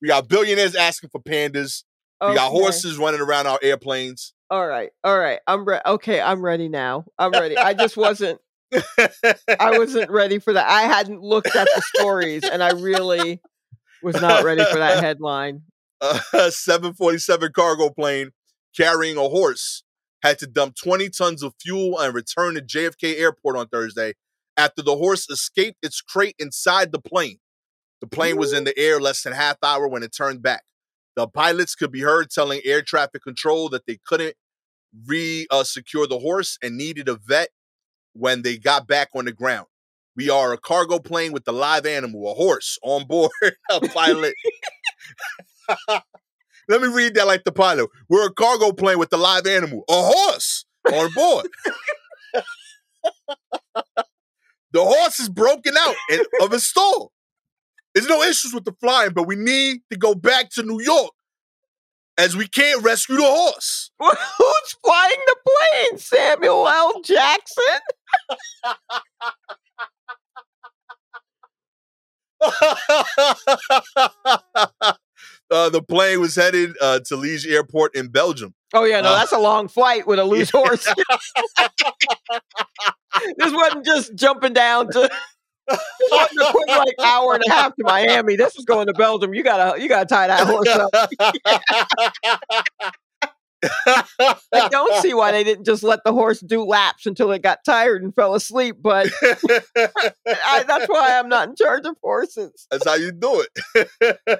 we 0.00 0.08
got 0.08 0.28
billionaires 0.28 0.74
asking 0.74 1.10
for 1.10 1.20
pandas. 1.20 1.84
We 2.20 2.34
got 2.34 2.50
horses 2.50 2.98
running 2.98 3.20
around 3.20 3.46
our 3.46 3.58
airplanes. 3.62 4.32
All 4.50 4.66
right, 4.66 4.90
all 5.04 5.18
right. 5.18 5.40
I'm 5.46 5.64
re- 5.64 5.80
okay. 5.84 6.20
I'm 6.20 6.42
ready 6.42 6.68
now. 6.68 7.04
I'm 7.18 7.30
ready. 7.30 7.56
I 7.56 7.74
just 7.74 7.96
wasn't. 7.96 8.40
I 8.72 9.78
wasn't 9.78 10.10
ready 10.10 10.38
for 10.38 10.52
that. 10.52 10.68
I 10.68 10.82
hadn't 10.82 11.22
looked 11.22 11.54
at 11.54 11.68
the 11.74 11.82
stories, 11.94 12.42
and 12.44 12.62
I 12.62 12.70
really 12.72 13.40
was 14.02 14.20
not 14.20 14.44
ready 14.44 14.64
for 14.64 14.78
that 14.78 15.02
headline. 15.02 15.62
a 16.00 16.50
747 16.50 17.52
cargo 17.52 17.90
plane 17.90 18.30
carrying 18.76 19.16
a 19.16 19.28
horse 19.28 19.82
had 20.22 20.38
to 20.38 20.46
dump 20.46 20.74
20 20.76 21.10
tons 21.10 21.42
of 21.42 21.54
fuel 21.60 21.98
and 21.98 22.14
return 22.14 22.54
to 22.54 22.60
JFK 22.60 23.18
Airport 23.18 23.56
on 23.56 23.68
Thursday 23.68 24.14
after 24.56 24.82
the 24.82 24.96
horse 24.96 25.28
escaped 25.30 25.78
its 25.82 26.00
crate 26.00 26.34
inside 26.38 26.92
the 26.92 27.00
plane. 27.00 27.38
The 28.00 28.06
plane 28.06 28.36
was 28.36 28.52
in 28.52 28.64
the 28.64 28.78
air 28.78 29.00
less 29.00 29.22
than 29.22 29.32
half 29.32 29.56
hour 29.62 29.88
when 29.88 30.02
it 30.02 30.14
turned 30.16 30.42
back. 30.42 30.62
The 31.18 31.26
pilots 31.26 31.74
could 31.74 31.90
be 31.90 32.02
heard 32.02 32.30
telling 32.30 32.60
air 32.64 32.80
traffic 32.80 33.24
control 33.24 33.68
that 33.70 33.86
they 33.86 33.98
couldn't 34.06 34.36
re 35.04 35.48
uh, 35.50 35.64
secure 35.64 36.06
the 36.06 36.20
horse 36.20 36.58
and 36.62 36.76
needed 36.76 37.08
a 37.08 37.16
vet 37.16 37.48
when 38.12 38.42
they 38.42 38.56
got 38.56 38.86
back 38.86 39.08
on 39.16 39.24
the 39.24 39.32
ground. 39.32 39.66
We 40.14 40.30
are 40.30 40.52
a 40.52 40.58
cargo 40.58 41.00
plane 41.00 41.32
with 41.32 41.42
a 41.48 41.52
live 41.52 41.86
animal, 41.86 42.30
a 42.30 42.34
horse 42.34 42.78
on 42.84 43.04
board. 43.08 43.32
a 43.68 43.80
pilot 43.80 44.32
let 46.68 46.80
me 46.80 46.86
read 46.86 47.14
that 47.14 47.26
like 47.26 47.42
the 47.42 47.50
pilot. 47.50 47.90
We're 48.08 48.28
a 48.28 48.32
cargo 48.32 48.70
plane 48.70 49.00
with 49.00 49.12
a 49.12 49.16
live 49.16 49.48
animal, 49.48 49.82
a 49.90 49.94
horse 49.94 50.66
on 50.86 51.12
board. 51.14 51.48
the 54.72 54.84
horse 54.84 55.18
is 55.18 55.28
broken 55.28 55.74
out 55.76 55.96
of 56.42 56.52
a 56.52 56.60
stall. 56.60 57.10
There's 57.98 58.08
no 58.08 58.22
issues 58.22 58.54
with 58.54 58.64
the 58.64 58.70
flying, 58.80 59.12
but 59.12 59.24
we 59.26 59.34
need 59.34 59.80
to 59.90 59.98
go 59.98 60.14
back 60.14 60.50
to 60.50 60.62
New 60.62 60.80
York 60.80 61.10
as 62.16 62.36
we 62.36 62.46
can't 62.46 62.80
rescue 62.84 63.16
the 63.16 63.24
horse. 63.24 63.90
Who's 63.98 64.76
flying 64.84 65.18
the 65.26 65.36
plane? 65.44 65.98
Samuel 65.98 66.68
L. 66.68 67.02
Jackson? 67.02 67.64
uh, 75.50 75.68
the 75.70 75.82
plane 75.88 76.20
was 76.20 76.36
headed 76.36 76.76
uh, 76.80 77.00
to 77.00 77.16
Liège 77.16 77.50
Airport 77.50 77.96
in 77.96 78.06
Belgium. 78.06 78.54
Oh 78.72 78.84
yeah, 78.84 79.00
no, 79.00 79.08
Uh, 79.08 79.16
that's 79.16 79.32
a 79.32 79.38
long 79.38 79.66
flight 79.66 80.06
with 80.06 80.20
a 80.20 80.24
loose 80.24 80.50
horse. 80.50 80.86
this 83.38 83.52
wasn't 83.52 83.84
just 83.84 84.14
jumping 84.14 84.52
down 84.52 84.88
to. 84.92 85.10
Wasn't 85.68 86.40
a 86.40 86.52
quick 86.52 86.68
like 86.68 86.94
hour 87.02 87.34
and 87.34 87.44
a 87.46 87.50
half 87.50 87.74
to 87.76 87.84
Miami. 87.84 88.36
This 88.36 88.56
is 88.56 88.64
going 88.64 88.86
to 88.86 88.94
Belgium. 88.94 89.34
You 89.34 89.42
gotta, 89.42 89.80
you 89.80 89.88
gotta 89.88 90.06
tie 90.06 90.26
that 90.28 90.46
horse 90.46 90.68
up. 90.68 90.90
I 93.62 94.68
don't 94.70 95.02
see 95.02 95.14
why 95.14 95.32
they 95.32 95.42
didn't 95.42 95.64
just 95.64 95.82
let 95.82 96.00
the 96.04 96.12
horse 96.12 96.40
do 96.40 96.62
laps 96.62 97.06
until 97.06 97.32
it 97.32 97.42
got 97.42 97.64
tired 97.64 98.02
and 98.02 98.14
fell 98.14 98.34
asleep. 98.34 98.76
But 98.80 99.10
I, 99.22 100.64
that's 100.66 100.86
why 100.86 101.18
I'm 101.18 101.28
not 101.28 101.48
in 101.48 101.56
charge 101.56 101.84
of 101.84 101.96
horses. 102.02 102.66
That's 102.70 102.86
how 102.86 102.94
you 102.94 103.12
do 103.12 103.44
it. 103.44 104.30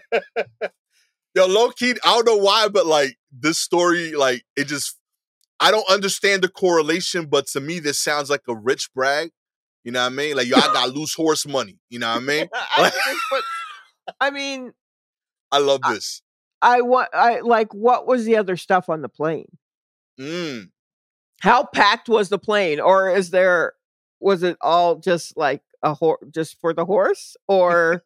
Yo, 1.34 1.46
low 1.46 1.70
key, 1.70 1.94
I 2.04 2.14
don't 2.14 2.26
know 2.26 2.36
why, 2.42 2.68
but 2.68 2.86
like 2.86 3.16
this 3.32 3.58
story, 3.58 4.12
like 4.12 4.44
it 4.56 4.64
just, 4.64 4.96
I 5.60 5.70
don't 5.70 5.88
understand 5.90 6.42
the 6.42 6.48
correlation, 6.48 7.26
but 7.26 7.46
to 7.48 7.60
me, 7.60 7.80
this 7.80 7.98
sounds 7.98 8.30
like 8.30 8.42
a 8.48 8.54
rich 8.56 8.88
brag. 8.94 9.30
You 9.84 9.92
know 9.92 10.00
what 10.00 10.12
I 10.12 10.14
mean? 10.14 10.36
Like, 10.36 10.48
yo, 10.48 10.56
I 10.56 10.72
got 10.72 10.94
loose 10.94 11.14
horse 11.14 11.46
money. 11.46 11.78
You 11.88 11.98
know 11.98 12.08
what 12.08 12.22
I 12.22 12.26
mean? 12.26 12.48
I, 12.54 12.90
I 14.20 14.30
mean, 14.30 14.72
I 15.52 15.58
love 15.58 15.80
this. 15.88 16.22
I 16.60 16.80
want, 16.80 17.08
I 17.14 17.40
like, 17.40 17.72
what 17.72 18.06
was 18.06 18.24
the 18.24 18.36
other 18.36 18.56
stuff 18.56 18.88
on 18.88 19.02
the 19.02 19.08
plane? 19.08 19.56
Mm. 20.18 20.70
How 21.40 21.64
packed 21.64 22.08
was 22.08 22.28
the 22.28 22.38
plane, 22.38 22.80
or 22.80 23.14
is 23.14 23.30
there, 23.30 23.74
was 24.18 24.42
it 24.42 24.56
all 24.60 24.96
just 24.96 25.36
like 25.36 25.62
a 25.84 25.94
horse, 25.94 26.18
just 26.34 26.60
for 26.60 26.74
the 26.74 26.84
horse, 26.84 27.36
or 27.46 28.02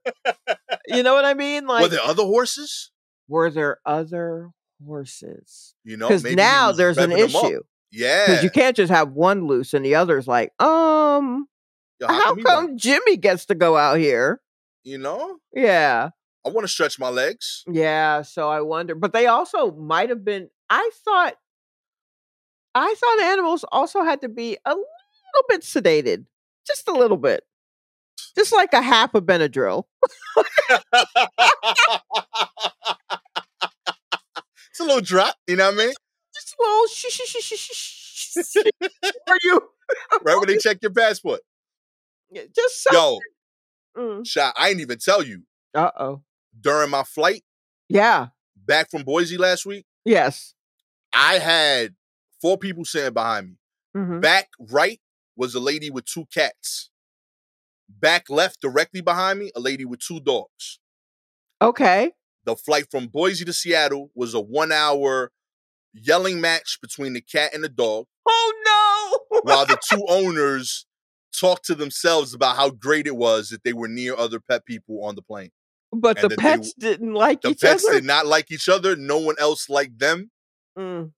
you 0.87 1.03
know 1.03 1.15
what 1.15 1.25
I 1.25 1.33
mean? 1.33 1.67
Like, 1.67 1.83
Were 1.83 1.89
there 1.89 2.03
other 2.03 2.25
horses? 2.25 2.91
were 3.29 3.51
there 3.51 3.79
other 3.87 4.51
horses? 4.85 5.75
You 5.85 5.97
know, 5.97 6.09
Because 6.09 6.25
now 6.25 6.73
there's 6.73 6.99
an 6.99 7.13
issue. 7.13 7.63
Yeah. 7.91 8.27
Because 8.27 8.45
you 8.45 8.51
can't 8.51 8.77
just 8.77 8.93
have 8.93 9.13
one 9.13 9.47
loose 9.47 9.75
and 9.75 9.85
the 9.85 9.95
other's 9.95 10.29
like, 10.29 10.53
um, 10.63 11.47
Yo, 12.03 12.09
how 12.09 12.35
he 12.35 12.43
come 12.43 12.67
won't? 12.67 12.81
Jimmy 12.81 13.17
gets 13.17 13.47
to 13.47 13.55
go 13.55 13.77
out 13.77 13.99
here? 13.99 14.41
You 14.83 14.99
know, 14.99 15.39
Yeah. 15.55 16.11
I 16.45 16.49
want 16.49 16.65
to 16.65 16.69
stretch 16.69 16.99
my 16.99 17.09
legs. 17.09 17.63
Yeah. 17.71 18.23
So 18.23 18.49
I 18.49 18.63
wonder. 18.63 18.97
But 18.97 19.13
they 19.13 19.27
also 19.27 19.71
might 19.71 20.09
have 20.09 20.25
been 20.25 20.51
I 20.69 20.91
thought 21.05 21.35
I 22.75 22.93
thought 22.99 23.21
animals 23.21 23.65
also 23.71 24.03
had 24.03 24.23
to 24.23 24.29
be 24.29 24.59
a 24.65 24.71
little 24.71 24.85
bit 25.49 25.61
sedated. 25.61 26.25
Just 26.67 26.89
a 26.89 26.93
little 26.93 27.17
bit. 27.17 27.45
Just 28.37 28.53
like 28.53 28.73
a 28.73 28.83
half 28.83 29.15
of 29.15 29.23
Benadryl. 29.25 29.85
it's 34.71 34.81
a 34.81 34.85
little 34.85 35.01
drop. 35.01 35.37
You 35.47 35.57
know 35.57 35.67
what 35.67 35.75
I 35.75 35.77
mean? 35.77 35.95
Just 36.35 36.55
a 36.59 36.63
little 36.63 36.87
shh, 36.89 37.07
shh, 37.09 37.21
shh, 37.25 37.45
shh, 37.45 37.55
shh, 37.55 38.35
shh. 38.35 38.57
Are 39.29 39.39
you 39.45 39.61
Right 40.23 40.37
when 40.39 40.49
they 40.49 40.57
check 40.57 40.79
your 40.83 40.93
passport. 40.93 41.41
Yeah, 42.33 42.43
just 42.55 42.83
so 42.83 43.21
Yo, 43.97 44.23
shot. 44.25 44.55
I 44.57 44.69
didn't 44.69 44.81
even 44.83 44.99
tell 44.99 45.23
you 45.23 45.43
Uh 45.75 45.91
oh. 45.99 46.23
during 46.59 46.91
my 46.91 47.03
flight 47.05 47.43
Yeah. 47.89 48.29
back 48.57 48.91
from 48.91 49.03
Boise 49.05 49.37
last 49.37 49.67
week. 49.67 49.85
Yes. 50.05 50.55
I 51.13 51.35
had 51.39 51.95
four 52.41 52.57
people 52.59 52.85
sitting 52.85 53.13
behind 53.13 53.49
me. 53.49 53.57
hmm 53.95 54.21
Back 54.21 54.49
right 54.59 55.01
was 55.37 55.55
a 55.55 55.61
lady 55.61 55.91
with 55.91 56.05
two 56.07 56.25
cats. 56.33 56.91
Back 57.89 58.31
left, 58.31 58.61
directly 58.63 59.01
behind 59.03 59.39
me, 59.39 59.51
a 59.55 59.61
lady 59.61 59.85
with 59.85 60.01
two 60.01 60.21
dogs. 60.21 60.79
Okay. 61.61 62.13
The 62.45 62.57
flight 62.57 62.87
from 62.91 63.07
Boise 63.09 63.45
to 63.45 63.53
Seattle 63.53 64.11
was 64.15 64.35
a 64.35 64.41
one 64.41 64.73
hour 64.73 65.31
yelling 65.93 66.41
match 66.41 66.79
between 66.81 67.13
the 67.13 67.21
cat 67.21 67.53
and 67.55 67.63
the 67.63 67.69
dog, 67.69 68.07
Oh 68.27 69.19
no. 69.31 69.41
while 69.43 69.67
the 69.67 69.79
two 69.91 70.05
owners 70.09 70.87
talked 71.39 71.65
to 71.67 71.75
themselves 71.75 72.35
about 72.35 72.57
how 72.57 72.71
great 72.71 73.07
it 73.07 73.17
was 73.17 73.49
that 73.49 73.65
they 73.65 73.73
were 73.73 73.89
near 73.89 74.17
other 74.17 74.41
pet 74.41 74.65
people 74.65 75.05
on 75.05 75.15
the 75.15 75.23
plane. 75.23 75.51
but 75.93 76.17
and 76.19 76.25
the 76.25 76.29
that 76.29 76.37
they 76.37 76.43
pets 76.43 76.73
didn't 76.75 77.15
like 77.15 77.39
each 77.39 77.47
other. 77.47 77.55
The 77.55 77.67
pets 77.67 77.91
did 77.91 78.05
not 78.05 78.27
like 78.27 78.51
each 78.51 78.69
other. 78.69 78.97
No 78.97 79.19
one 79.19 79.37
else 79.39 79.69
liked 79.69 79.99
them. 79.99 80.31
Mm. 80.79 81.13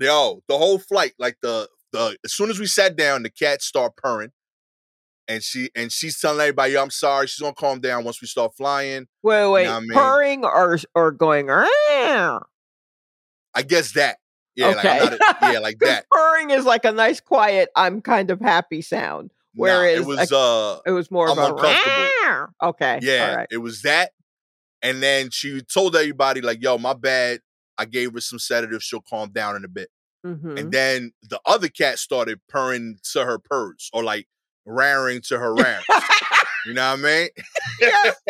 Yo, 0.00 0.42
the 0.48 0.56
whole 0.58 0.78
flight, 0.78 1.12
like 1.18 1.36
the 1.42 1.68
the 1.92 2.16
as 2.24 2.32
soon 2.32 2.50
as 2.50 2.58
we 2.58 2.66
sat 2.66 2.96
down, 2.96 3.22
the 3.22 3.30
cat 3.30 3.62
start 3.62 3.96
purring. 3.96 4.30
And 5.28 5.42
she 5.44 5.70
and 5.76 5.92
she's 5.92 6.18
telling 6.18 6.40
everybody, 6.40 6.72
yo, 6.72 6.82
I'm 6.82 6.90
sorry, 6.90 7.26
she's 7.28 7.40
gonna 7.40 7.54
calm 7.54 7.80
down 7.80 8.02
once 8.04 8.20
we 8.20 8.26
start 8.26 8.52
flying. 8.56 9.06
Wait, 9.22 9.46
wait, 9.46 9.66
what 9.68 9.76
I 9.76 9.80
mean? 9.80 9.92
purring 9.92 10.44
or 10.44 10.78
or 10.94 11.12
going? 11.12 11.46
"Meow." 11.46 12.40
I 13.54 13.62
guess 13.62 13.92
that. 13.92 14.18
Yeah, 14.60 14.68
like, 14.68 14.78
Okay. 14.84 14.98
not 14.98 15.12
a- 15.14 15.52
yeah, 15.52 15.58
like 15.58 15.78
that. 15.80 16.06
purring 16.10 16.50
is 16.50 16.64
like 16.64 16.84
a 16.84 16.92
nice, 16.92 17.20
quiet. 17.20 17.68
I'm 17.76 18.00
kind 18.00 18.30
of 18.30 18.40
happy 18.40 18.82
sound. 18.82 19.30
Nah, 19.54 19.62
Whereas 19.64 20.00
it 20.00 20.06
was 20.06 20.30
uh 20.32 20.78
It 20.86 20.92
was 20.92 21.10
more 21.10 21.28
I'm 21.28 21.38
of 21.38 21.58
a. 21.58 22.48
Okay. 22.62 22.98
yeah, 23.02 23.34
right. 23.34 23.48
it 23.50 23.58
was 23.58 23.82
that. 23.82 24.10
And 24.82 25.02
then 25.02 25.30
she 25.30 25.60
told 25.62 25.94
everybody, 25.96 26.40
like, 26.40 26.62
yo, 26.62 26.78
my 26.78 26.94
bad. 26.94 27.40
I 27.76 27.84
gave 27.86 28.12
her 28.12 28.20
some 28.20 28.38
sedatives. 28.38 28.84
She'll 28.84 29.00
calm 29.00 29.30
down 29.30 29.56
in 29.56 29.64
a 29.64 29.68
bit. 29.68 29.88
Mhm. 30.24 30.58
And 30.58 30.70
then 30.70 31.12
the 31.22 31.40
other 31.46 31.68
cat 31.68 31.98
started 31.98 32.40
purring 32.48 32.98
to 33.12 33.24
her 33.24 33.38
purrs 33.38 33.88
or 33.94 34.04
like 34.04 34.28
raring 34.66 35.22
to 35.28 35.38
her 35.38 35.54
rams. 35.54 35.84
you 36.66 36.74
know 36.74 36.90
what 36.94 37.00
I 37.00 37.28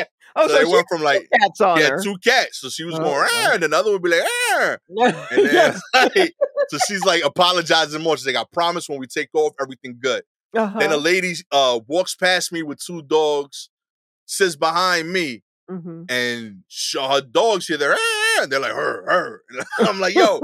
mean? 0.00 0.06
So, 0.48 0.58
they 0.58 0.64
went 0.64 0.86
from 0.88 1.02
like 1.02 1.28
cats 1.40 1.60
on 1.60 1.78
yeah, 1.78 1.90
her. 1.90 2.02
two 2.02 2.16
cats. 2.24 2.60
So 2.60 2.68
she 2.68 2.84
was 2.84 2.94
Oh, 2.96 2.98
going, 2.98 3.28
ah, 3.30 3.50
and 3.54 3.64
another 3.64 3.92
would 3.92 4.02
be 4.02 4.10
like, 4.10 4.22
ah. 4.24 4.76
And 5.30 5.46
then, 5.48 5.74
like, 5.94 6.34
so 6.68 6.78
she's 6.88 7.04
like 7.04 7.24
apologizing 7.24 8.02
more. 8.02 8.16
She's 8.16 8.26
like, 8.26 8.36
I 8.36 8.44
promise 8.52 8.88
when 8.88 8.98
we 8.98 9.06
take 9.06 9.28
off, 9.34 9.52
everything 9.60 9.98
good. 10.00 10.22
Uh-huh. 10.56 10.78
Then 10.78 10.92
a 10.92 10.96
lady 10.96 11.34
uh 11.52 11.80
walks 11.86 12.14
past 12.16 12.52
me 12.52 12.62
with 12.62 12.84
two 12.84 13.02
dogs, 13.02 13.70
sits 14.26 14.56
behind 14.56 15.12
me, 15.12 15.42
Mhm. 15.70 16.10
and 16.10 16.64
sh- 16.68 16.96
her 17.00 17.20
dogs 17.20 17.66
hear 17.68 17.76
their 17.76 17.94
ah, 17.96 18.42
and 18.42 18.50
they're 18.50 18.58
like, 18.60 18.72
her, 18.72 19.04
her. 19.08 19.42
And 19.78 19.88
I'm 19.88 20.00
like, 20.00 20.14
yo. 20.16 20.40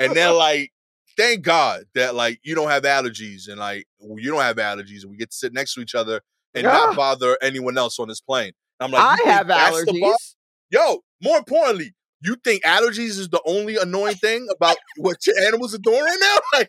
and 0.00 0.14
they're 0.14 0.32
like, 0.32 0.72
thank 1.16 1.42
God 1.42 1.84
that 1.94 2.14
like 2.14 2.38
you 2.42 2.54
don't 2.54 2.70
have 2.70 2.82
allergies 2.84 3.48
and 3.48 3.58
like 3.58 3.86
you 4.00 4.30
don't 4.30 4.42
have 4.42 4.56
allergies 4.56 5.02
and 5.02 5.10
we 5.10 5.16
get 5.16 5.30
to 5.30 5.36
sit 5.36 5.52
next 5.52 5.74
to 5.74 5.80
each 5.80 5.94
other 5.94 6.20
and 6.58 6.66
Ah. 6.66 6.86
not 6.86 6.96
bother 6.96 7.36
anyone 7.42 7.76
else 7.78 7.98
on 7.98 8.08
this 8.08 8.20
plane. 8.20 8.52
And 8.80 8.86
I'm 8.86 8.90
like, 8.92 9.20
I 9.20 9.30
have 9.30 9.48
that's 9.48 9.84
the 9.84 10.00
bar? 10.00 10.12
allergies. 10.12 10.34
Yo, 10.70 11.00
more 11.22 11.38
importantly, 11.38 11.94
you 12.20 12.36
think 12.44 12.62
allergies 12.64 13.18
is 13.18 13.28
the 13.28 13.40
only 13.46 13.76
annoying 13.76 14.16
thing 14.16 14.46
about 14.54 14.76
what 14.96 15.24
your 15.26 15.38
animals 15.40 15.74
are 15.74 15.78
doing 15.78 16.02
right 16.02 16.18
now? 16.20 16.36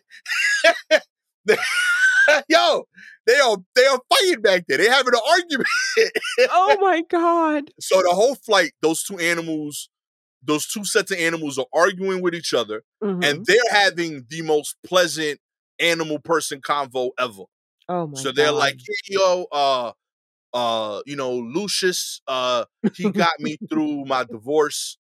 Like, 1.46 1.58
Yo, 2.48 2.84
they 3.26 3.38
are 3.38 3.56
they 3.74 3.86
are 3.86 3.98
fighting 4.08 4.40
back 4.42 4.64
there. 4.68 4.78
They 4.78 4.88
having 4.88 5.14
an 5.14 5.20
argument. 5.28 5.68
oh 6.50 6.76
my 6.80 7.02
god! 7.10 7.70
So 7.80 8.00
the 8.02 8.10
whole 8.10 8.36
flight, 8.36 8.72
those 8.82 9.02
two 9.02 9.18
animals, 9.18 9.88
those 10.42 10.66
two 10.66 10.84
sets 10.84 11.10
of 11.10 11.18
animals 11.18 11.58
are 11.58 11.66
arguing 11.74 12.22
with 12.22 12.34
each 12.34 12.54
other, 12.54 12.82
Mhm. 13.02 13.24
and 13.24 13.46
they're 13.46 13.56
having 13.70 14.26
the 14.28 14.42
most 14.42 14.76
pleasant 14.86 15.40
animal 15.80 16.18
person 16.20 16.60
convo 16.60 17.10
ever. 17.18 17.44
Oh 17.90 18.08
my 18.08 18.20
so 18.20 18.32
they're 18.32 18.52
God. 18.52 18.52
like, 18.52 18.76
hey, 18.86 18.94
yo, 19.14 19.46
uh, 19.52 19.92
uh, 20.54 21.02
you 21.06 21.16
know, 21.16 21.34
Lucius, 21.34 22.22
uh, 22.28 22.64
he 22.92 23.10
got 23.10 23.40
me 23.40 23.58
through 23.70 24.04
my 24.06 24.24
divorce. 24.24 24.98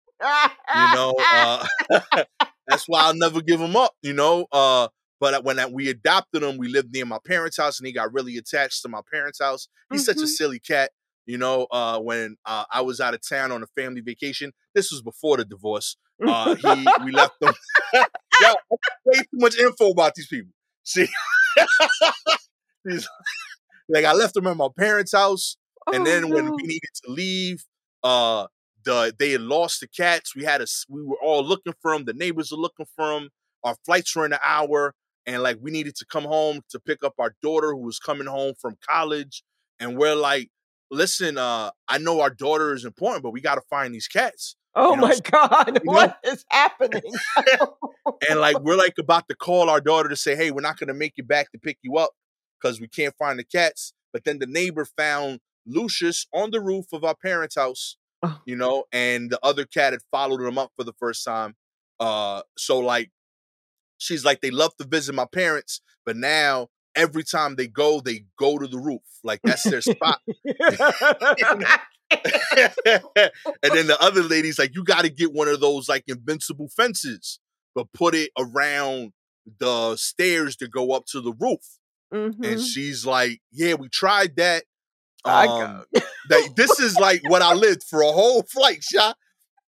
You 0.74 0.90
know, 0.90 1.28
uh, 1.32 1.66
that's 2.68 2.86
why 2.88 3.04
I'll 3.04 3.16
never 3.16 3.42
give 3.42 3.62
him 3.62 3.76
up. 3.78 3.94
You 4.02 4.14
know, 4.14 4.48
uh, 4.52 4.90
but 5.20 5.44
when 5.44 5.60
we 5.74 5.90
adopted 5.90 6.44
him, 6.44 6.58
we 6.58 6.70
lived 6.70 6.94
near 6.94 7.06
my 7.06 7.20
parents' 7.26 7.58
house, 7.58 7.80
and 7.80 7.88
he 7.88 7.94
got 7.94 8.14
really 8.14 8.38
attached 8.38 8.82
to 8.84 8.90
my 8.90 9.02
parents' 9.12 9.40
house. 9.42 9.70
He's 9.92 10.06
such 10.06 10.24
a 10.24 10.28
Mhm. 10.28 10.28
silly 10.28 10.60
cat. 10.60 10.92
You 11.26 11.38
know, 11.38 11.68
uh, 11.72 12.00
when 12.00 12.38
uh, 12.46 12.66
I 12.72 12.82
was 12.82 13.00
out 13.02 13.14
of 13.14 13.22
town 13.28 13.52
on 13.52 13.64
a 13.64 13.68
family 13.80 14.02
vacation, 14.02 14.54
this 14.76 14.92
was 14.92 15.02
before 15.02 15.38
the 15.38 15.46
divorce. 15.46 15.98
Uh, 16.26 16.56
he, 16.56 16.94
we 16.98 17.12
left 17.12 17.34
them. 17.42 17.56
Yo, 18.40 18.54
way 19.06 19.22
too 19.22 19.28
much 19.34 19.58
info 19.58 19.92
about 19.92 20.16
these 20.16 20.28
people. 20.28 20.52
See, 20.84 21.08
like 23.90 24.06
I 24.06 24.14
left 24.14 24.34
them 24.34 24.48
at 24.48 24.58
my 24.58 24.68
parents' 24.78 25.12
house, 25.14 25.58
and 25.94 26.02
Oh, 26.02 26.06
then 26.06 26.30
when 26.30 26.46
we 26.56 26.64
needed 26.64 26.90
to 27.06 27.12
leave, 27.12 27.64
uh, 28.04 28.48
the 28.84 29.14
they 29.18 29.32
had 29.32 29.42
lost 29.42 29.80
the 29.82 29.88
cats. 29.88 30.36
We 30.36 30.44
had 30.44 30.62
a 30.62 30.68
we 30.90 31.02
were 31.04 31.18
all 31.22 31.44
looking 31.44 31.74
for 31.82 31.92
them. 31.94 32.06
The 32.06 32.14
neighbors 32.14 32.52
were 32.52 32.58
looking 32.58 32.86
for 32.96 33.08
them. 33.20 33.30
Our 33.64 33.76
flights 33.86 34.16
were 34.16 34.26
in 34.26 34.34
an 34.34 34.40
hour, 34.44 34.94
and 35.26 35.42
like 35.42 35.58
we 35.62 35.72
needed 35.72 35.96
to 35.98 36.06
come 36.06 36.24
home 36.24 36.62
to 36.70 36.80
pick 36.80 37.04
up 37.04 37.14
our 37.20 37.36
daughter 37.42 37.72
who 37.72 37.82
was 37.82 38.00
coming 38.00 38.28
home 38.28 38.54
from 38.62 38.76
college. 38.88 39.44
And 39.80 39.98
we're 39.98 40.16
like, 40.16 40.50
listen, 40.92 41.38
uh, 41.38 41.72
I 41.88 41.98
know 41.98 42.22
our 42.22 42.30
daughter 42.30 42.74
is 42.74 42.86
important, 42.86 43.24
but 43.24 43.32
we 43.32 43.42
got 43.42 43.56
to 43.56 43.62
find 43.70 43.94
these 43.94 44.08
cats. 44.08 44.56
oh 44.76 44.92
you 44.92 44.98
know, 44.98 45.08
my 45.08 45.16
god, 45.30 45.68
you 45.68 45.74
know- 45.74 45.80
what 45.94 46.18
is 46.24 46.46
happening? 46.50 47.02
And 48.30 48.40
like 48.40 48.60
we're 48.60 48.78
like 48.78 48.94
about 49.00 49.28
to 49.30 49.36
call 49.36 49.70
our 49.70 49.82
daughter 49.82 50.10
to 50.10 50.16
say, 50.16 50.36
hey, 50.36 50.52
we're 50.52 50.62
not 50.62 50.78
gonna 50.80 50.94
make 50.94 51.14
it 51.18 51.28
back 51.28 51.52
to 51.52 51.58
pick 51.58 51.78
you 51.82 51.98
up 51.98 52.12
because 52.66 52.82
we 52.82 52.88
can't 52.88 53.14
find 53.20 53.38
the 53.38 53.44
cats. 53.44 53.94
But 54.12 54.24
then 54.24 54.40
the 54.40 54.48
neighbor 54.48 54.86
found 54.86 55.40
Lucius 55.68 56.26
on 56.34 56.50
the 56.52 56.60
roof 56.62 56.86
of 56.94 57.04
our 57.04 57.16
parents' 57.16 57.56
house, 57.56 57.98
Oh. 58.24 58.42
you 58.46 58.56
know, 58.56 58.86
and 58.92 59.30
the 59.30 59.40
other 59.44 59.66
cat 59.66 59.94
had 59.94 60.02
followed 60.10 60.42
him 60.42 60.58
up 60.58 60.72
for 60.76 60.84
the 60.84 60.94
first 60.94 61.24
time. 61.24 61.56
Uh, 62.00 62.42
so 62.58 62.80
like 62.80 63.12
she's 64.00 64.26
like, 64.26 64.42
they 64.42 64.50
love 64.52 64.76
to 64.78 64.88
visit 64.88 65.14
my 65.14 65.26
parents, 65.32 65.82
but 66.06 66.16
now 66.18 66.70
every 66.96 67.24
time 67.24 67.56
they 67.56 67.68
go, 67.68 68.00
they 68.00 68.26
go 68.40 68.58
to 68.58 68.68
the 68.68 68.80
roof. 68.80 69.02
Like 69.24 69.42
that's 69.44 69.64
their 69.64 69.82
spot. 69.82 70.20
and 70.46 70.56
then 73.62 73.88
the 73.88 73.98
other 74.00 74.24
lady's 74.24 74.58
like, 74.58 74.74
you 74.74 74.84
got 74.84 75.04
to 75.04 75.10
get 75.10 75.34
one 75.34 75.48
of 75.48 75.60
those 75.60 75.88
like 75.88 76.04
invincible 76.08 76.70
fences, 76.76 77.40
but 77.76 77.92
put 77.94 78.16
it 78.16 78.32
around 78.40 79.12
the 79.60 79.96
stairs 79.98 80.56
to 80.56 80.68
go 80.68 80.92
up 80.94 81.06
to 81.08 81.22
the 81.22 81.34
roof. 81.40 81.60
And 82.16 82.36
Mhm. 82.60 82.66
she's 82.66 83.06
like, 83.06 83.42
yeah, 83.52 83.74
we 83.76 83.90
tried 83.90 84.36
that. 84.38 84.64
I 85.26 85.46
Um, 85.48 85.86
that 86.30 86.56
this 86.56 86.80
is 86.80 86.98
like 87.00 87.22
what 87.30 87.42
I 87.42 87.54
lived 87.54 87.84
for 87.84 88.02
a 88.02 88.12
whole 88.12 88.44
flight, 88.44 88.84
shot. 88.84 89.18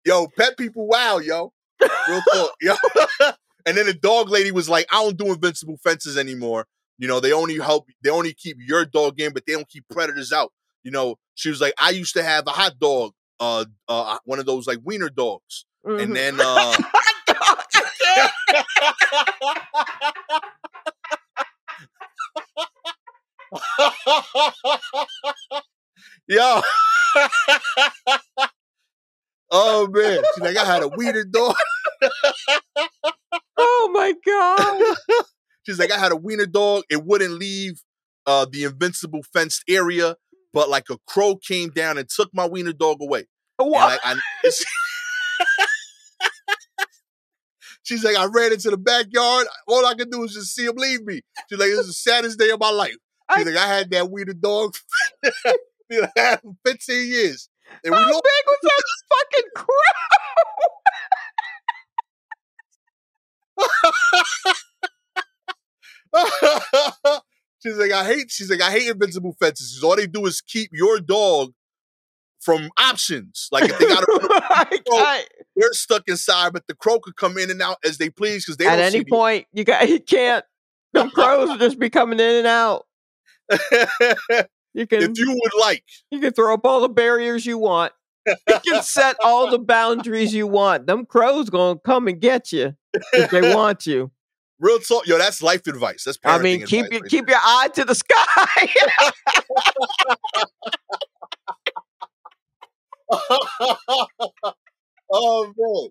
Yo, 0.05 0.27
pet 0.37 0.57
people, 0.59 0.87
wow, 0.87 1.19
yo. 1.19 1.53
Real 1.81 2.23
talk, 2.33 2.53
yo. 2.61 2.75
and 3.67 3.77
then 3.77 3.87
the 3.87 3.95
dog 3.95 4.29
lady 4.31 4.51
was 4.51 4.69
like, 4.69 4.87
I 4.93 5.03
don't 5.03 5.17
do 5.17 5.27
invincible 5.33 5.77
fences 5.83 6.17
anymore. 6.19 6.67
You 6.99 7.09
know, 7.09 7.21
they 7.21 7.33
only 7.33 7.59
help, 7.59 7.87
they 8.03 8.11
only 8.11 8.33
keep 8.35 8.57
your 8.61 8.85
dog 8.85 9.21
in, 9.21 9.33
but 9.33 9.47
they 9.47 9.55
don't 9.55 9.69
keep 9.69 9.85
predators 9.91 10.33
out. 10.33 10.53
You 10.83 10.91
know, 10.91 11.17
she 11.35 11.49
was 11.49 11.61
like, 11.61 11.75
I 11.79 11.91
used 11.91 12.15
to 12.15 12.23
have 12.23 12.47
a 12.47 12.51
hot 12.51 12.79
dog, 12.79 13.13
uh, 13.41 13.65
uh, 13.89 14.19
one 14.25 14.39
of 14.39 14.47
those 14.47 14.67
like 14.67 14.79
wiener 14.85 15.09
dogs, 15.09 15.65
Mhm. 15.87 16.03
and 16.03 16.17
then 16.17 16.41
uh, 16.41 16.77
I 16.77 17.65
can't. 18.05 18.33
yo. 26.29 26.61
oh 29.51 29.87
man, 29.89 30.23
she's 30.35 30.45
like, 30.45 30.57
I 30.57 30.65
had 30.65 30.83
a 30.83 30.89
wiener 30.89 31.25
dog. 31.25 31.55
Oh 33.57 33.91
my 33.93 34.13
god. 34.27 34.97
She's 35.67 35.79
like, 35.79 35.91
I 35.93 35.99
had 35.99 36.13
a 36.13 36.17
wiener 36.17 36.45
dog. 36.47 36.83
It 36.91 37.05
wouldn't 37.07 37.39
leave 37.39 37.81
uh, 38.27 38.45
the 38.51 38.65
invincible 38.65 39.23
fenced 39.33 39.63
area, 39.69 40.17
but 40.53 40.69
like 40.69 40.91
a 40.91 40.99
crow 41.07 41.37
came 41.37 41.71
down 41.71 41.97
and 41.97 42.07
took 42.09 42.29
my 42.35 42.47
wiener 42.47 42.73
dog 42.75 42.99
away. 43.01 43.25
And 43.59 43.71
What? 43.71 43.93
like, 43.93 44.01
I, 44.05 44.17
She's 47.83 48.05
like, 48.05 48.17
I 48.17 48.27
ran 48.27 48.53
into 48.53 48.71
the 48.71 48.77
backyard. 48.77 49.47
All 49.69 49.87
I 49.87 49.95
could 49.95 50.11
do 50.11 50.21
was 50.21 50.35
just 50.35 50.55
see 50.55 50.65
him 50.67 50.77
leave 50.77 51.03
me. 51.05 51.21
She's 51.49 51.59
like, 51.59 51.69
this 51.69 51.81
is 51.81 51.87
the 51.87 51.93
saddest 51.93 52.39
day 52.39 52.51
of 52.51 52.61
my 52.61 52.71
life. 52.71 52.97
She's 53.37 53.47
I- 53.47 53.51
like, 53.51 53.57
I 53.59 53.67
had 53.77 53.91
that 53.91 54.11
wiener 54.11 54.33
dog. 54.35 54.75
She's 55.25 56.01
like, 56.01 56.11
had 56.17 56.41
15 56.67 57.07
years. 57.09 57.49
And 57.85 57.93
we 57.93 57.99
How 57.99 58.11
lost. 58.13 58.23
big 58.23 58.45
was 58.47 58.59
that 58.63 58.83
fucking 59.33 59.51
crow? 59.55 59.75
she's 67.63 67.77
like, 67.77 67.93
I 67.93 68.05
hate. 68.05 68.31
She's 68.31 68.51
like, 68.51 68.63
I 68.63 68.71
hate 68.71 68.89
invincible 68.89 69.37
fences. 69.41 69.83
all 69.83 69.97
they 69.97 70.07
do 70.07 70.27
is 70.27 70.41
keep 70.41 70.71
your 70.73 71.01
dog 71.01 71.53
from 72.41 72.71
options. 72.79 73.49
Like 73.51 73.65
if 73.65 73.79
they 73.79 73.87
got 73.87 74.01
to, 74.01 74.29
I 74.91 75.25
they're 75.57 75.73
stuck 75.73 76.03
inside, 76.09 76.53
but 76.53 76.67
the 76.67 76.75
crow 76.75 76.99
could 77.01 77.17
come 77.17 77.39
in 77.39 77.51
and 77.51 77.63
out 77.63 77.79
as 77.85 77.99
they 77.99 78.11
please 78.11 78.45
because 78.45 78.57
they 78.59 78.67
At 78.67 78.77
don't 78.77 78.95
any 78.95 79.05
point, 79.05 79.47
you 79.53 79.65
got 79.65 79.89
you 79.89 80.01
can't. 80.01 80.45
The 80.93 81.09
crows 81.11 81.49
will 81.49 81.59
just 81.59 81.79
be 81.79 81.91
coming 81.91 82.21
in 82.21 82.35
and 82.37 82.47
out. 82.47 82.87
You 84.75 84.89
can 84.89 85.03
if 85.03 85.17
you 85.17 85.31
would 85.31 85.61
like, 85.61 85.85
you 86.11 86.19
can 86.19 86.33
throw 86.33 86.53
up 86.53 86.67
all 86.67 86.81
the 86.81 86.89
barriers 86.89 87.47
you 87.47 87.59
want. 87.59 87.93
You 88.27 88.59
can 88.67 88.83
set 88.83 89.17
all 89.23 89.49
the 89.49 89.59
boundaries 89.59 90.35
you 90.35 90.49
want. 90.49 90.89
Them 90.89 91.07
crows 91.07 91.49
gonna 91.49 91.79
come 91.79 92.09
and 92.09 92.21
get 92.21 92.53
you 92.53 92.75
if 93.13 93.31
they 93.31 93.55
want 93.55 93.87
you. 93.87 94.11
real 94.59 94.81
talk, 94.81 95.07
yo, 95.07 95.17
that's 95.17 95.43
life 95.43 95.69
advice. 95.69 96.03
That's 96.05 96.19
I 96.25 96.39
mean, 96.39 96.67
keep 96.67 96.91
your 96.91 97.03
right 97.03 97.11
keep 97.11 97.29
your 97.29 97.39
eye 97.41 97.69
to 97.75 97.85
the 97.85 97.95
sky. 97.95 98.17
oh 105.13 105.53
man, 105.57 105.89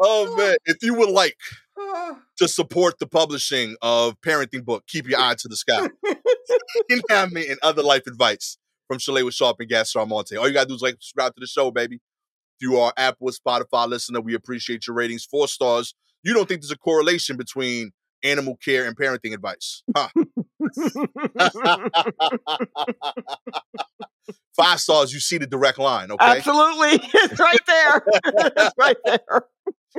oh 0.00 0.36
man. 0.36 0.56
If 0.66 0.82
you 0.82 0.92
would 0.92 1.08
like 1.10 1.38
to 2.38 2.48
support 2.48 2.98
the 2.98 3.06
publishing 3.06 3.76
of 3.82 4.20
parenting 4.20 4.64
book, 4.64 4.84
keep 4.86 5.08
your 5.08 5.20
eye 5.20 5.34
to 5.38 5.48
the 5.48 5.56
sky. 5.56 5.88
you 6.04 6.96
know 6.96 7.02
what 7.08 7.12
I 7.12 7.26
mean? 7.26 7.50
And 7.50 7.58
other 7.62 7.82
life 7.82 8.06
advice 8.06 8.58
from 8.86 8.98
Shalewa 8.98 9.32
Sharpe 9.32 9.60
and 9.60 9.68
Gas 9.68 9.94
Monte. 9.94 10.36
All 10.36 10.46
you 10.46 10.54
gotta 10.54 10.68
do 10.68 10.74
is 10.74 10.82
like 10.82 10.94
subscribe 10.94 11.34
to 11.34 11.40
the 11.40 11.46
show, 11.46 11.70
baby. 11.70 11.96
If 11.96 12.68
you 12.68 12.78
are 12.78 12.92
Apple 12.96 13.28
or 13.28 13.32
Spotify 13.32 13.88
listener, 13.88 14.20
we 14.20 14.34
appreciate 14.34 14.86
your 14.86 14.96
ratings. 14.96 15.24
Four 15.24 15.48
stars. 15.48 15.94
You 16.22 16.34
don't 16.34 16.48
think 16.48 16.62
there's 16.62 16.70
a 16.70 16.78
correlation 16.78 17.36
between 17.36 17.92
animal 18.22 18.56
care 18.56 18.86
and 18.86 18.96
parenting 18.96 19.34
advice? 19.34 19.82
Huh. 19.94 20.08
Five 24.56 24.80
stars, 24.80 25.12
you 25.12 25.20
see 25.20 25.36
the 25.38 25.46
direct 25.46 25.78
line, 25.78 26.10
okay? 26.10 26.38
Absolutely, 26.38 26.98
it's 27.14 27.38
right 27.38 27.60
there. 27.66 28.02
It's 28.56 28.74
right 28.78 28.96
there 29.04 29.44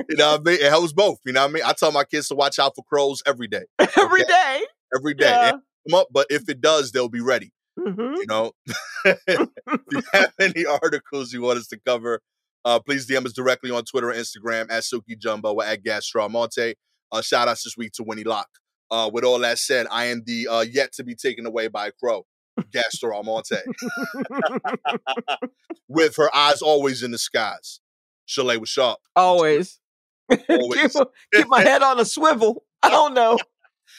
You 0.08 0.16
know 0.16 0.32
what 0.32 0.40
I 0.40 0.44
mean? 0.50 0.54
It 0.60 0.68
helps 0.70 0.92
both. 0.92 1.18
You 1.24 1.32
know 1.32 1.42
what 1.42 1.50
I 1.50 1.52
mean? 1.52 1.62
I 1.64 1.72
tell 1.72 1.92
my 1.92 2.04
kids 2.04 2.28
to 2.28 2.34
watch 2.34 2.58
out 2.58 2.74
for 2.76 2.84
crows 2.84 3.22
every 3.26 3.48
day. 3.48 3.64
every 3.78 4.22
Okay. 4.22 4.24
day. 4.28 4.64
Every 4.96 5.14
day. 5.14 5.26
Yeah. 5.30 5.52
them 5.86 5.94
up, 5.94 6.08
but 6.10 6.26
if 6.30 6.48
it 6.48 6.60
does, 6.60 6.92
they'll 6.92 7.08
be 7.08 7.20
ready. 7.20 7.52
Mhm. 7.78 8.16
you 8.16 8.26
know 8.26 8.50
if 9.04 9.48
you 9.92 10.02
have 10.12 10.32
any 10.40 10.66
articles 10.66 11.32
you 11.32 11.40
want 11.42 11.60
us 11.60 11.68
to 11.68 11.78
cover 11.86 12.20
uh 12.64 12.80
please 12.80 13.06
dm 13.06 13.24
us 13.24 13.32
directly 13.32 13.70
on 13.70 13.84
twitter 13.84 14.10
and 14.10 14.18
instagram 14.18 14.66
at 14.68 14.82
silky 14.82 15.14
jumbo 15.14 15.52
or 15.54 15.64
at 15.64 15.84
gastor 15.84 16.18
almonte 16.20 16.74
uh 17.12 17.22
shout 17.22 17.46
outs 17.46 17.62
this 17.62 17.76
week 17.76 17.92
to 17.92 18.02
winnie 18.02 18.24
locke 18.24 18.48
uh 18.90 19.08
with 19.12 19.22
all 19.22 19.38
that 19.38 19.60
said 19.60 19.86
i 19.92 20.06
am 20.06 20.24
the 20.26 20.48
uh 20.48 20.62
yet 20.62 20.92
to 20.92 21.04
be 21.04 21.14
taken 21.14 21.46
away 21.46 21.68
by 21.68 21.86
a 21.86 21.92
crow 21.92 22.26
gastor 22.72 23.14
almonte 23.14 23.54
with 25.88 26.16
her 26.16 26.34
eyes 26.34 26.60
always 26.62 27.04
in 27.04 27.12
the 27.12 27.18
skies 27.18 27.78
shalewa 28.28 28.66
sharpe 28.66 28.98
Always. 29.14 29.78
Keep, 30.30 30.92
keep 31.32 31.48
my 31.48 31.62
head 31.62 31.82
on 31.82 31.98
a 31.98 32.04
swivel. 32.04 32.64
I 32.82 32.90
don't 32.90 33.14
know. 33.14 33.38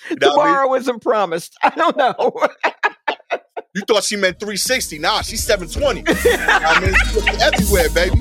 You 0.09 0.15
know 0.17 0.35
what 0.35 0.41
I 0.41 0.45
mean? 0.45 0.53
Tomorrow 0.53 0.73
isn't 0.75 1.01
promised. 1.01 1.57
I 1.63 1.69
don't 1.71 1.97
know. 1.97 2.31
you 3.75 3.81
thought 3.87 4.03
she 4.03 4.15
meant 4.15 4.39
360 4.39 4.97
nah 4.97 5.21
she's 5.21 5.43
720 5.43 6.03
i 6.07 6.79
mean 6.81 6.95
she's 7.11 7.27
everywhere 7.39 7.87
baby 7.93 8.19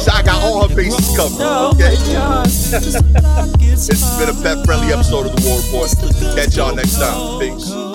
so 0.00 0.12
i 0.12 0.22
got 0.24 0.40
all 0.42 0.66
her 0.66 0.74
face 0.74 0.98
is 0.98 1.16
covered. 1.16 1.42
Okay. 1.74 1.94
god. 2.12 2.46
It's 2.46 4.18
been 4.18 4.28
a 4.28 4.42
pet 4.42 4.64
friendly 4.64 4.92
episode 4.92 5.26
of 5.26 5.36
the 5.36 5.42
War 5.46 5.58
Report. 5.60 6.36
Catch 6.36 6.56
y'all 6.56 6.74
next 6.74 6.98
time. 6.98 7.40
Peace. 7.40 7.89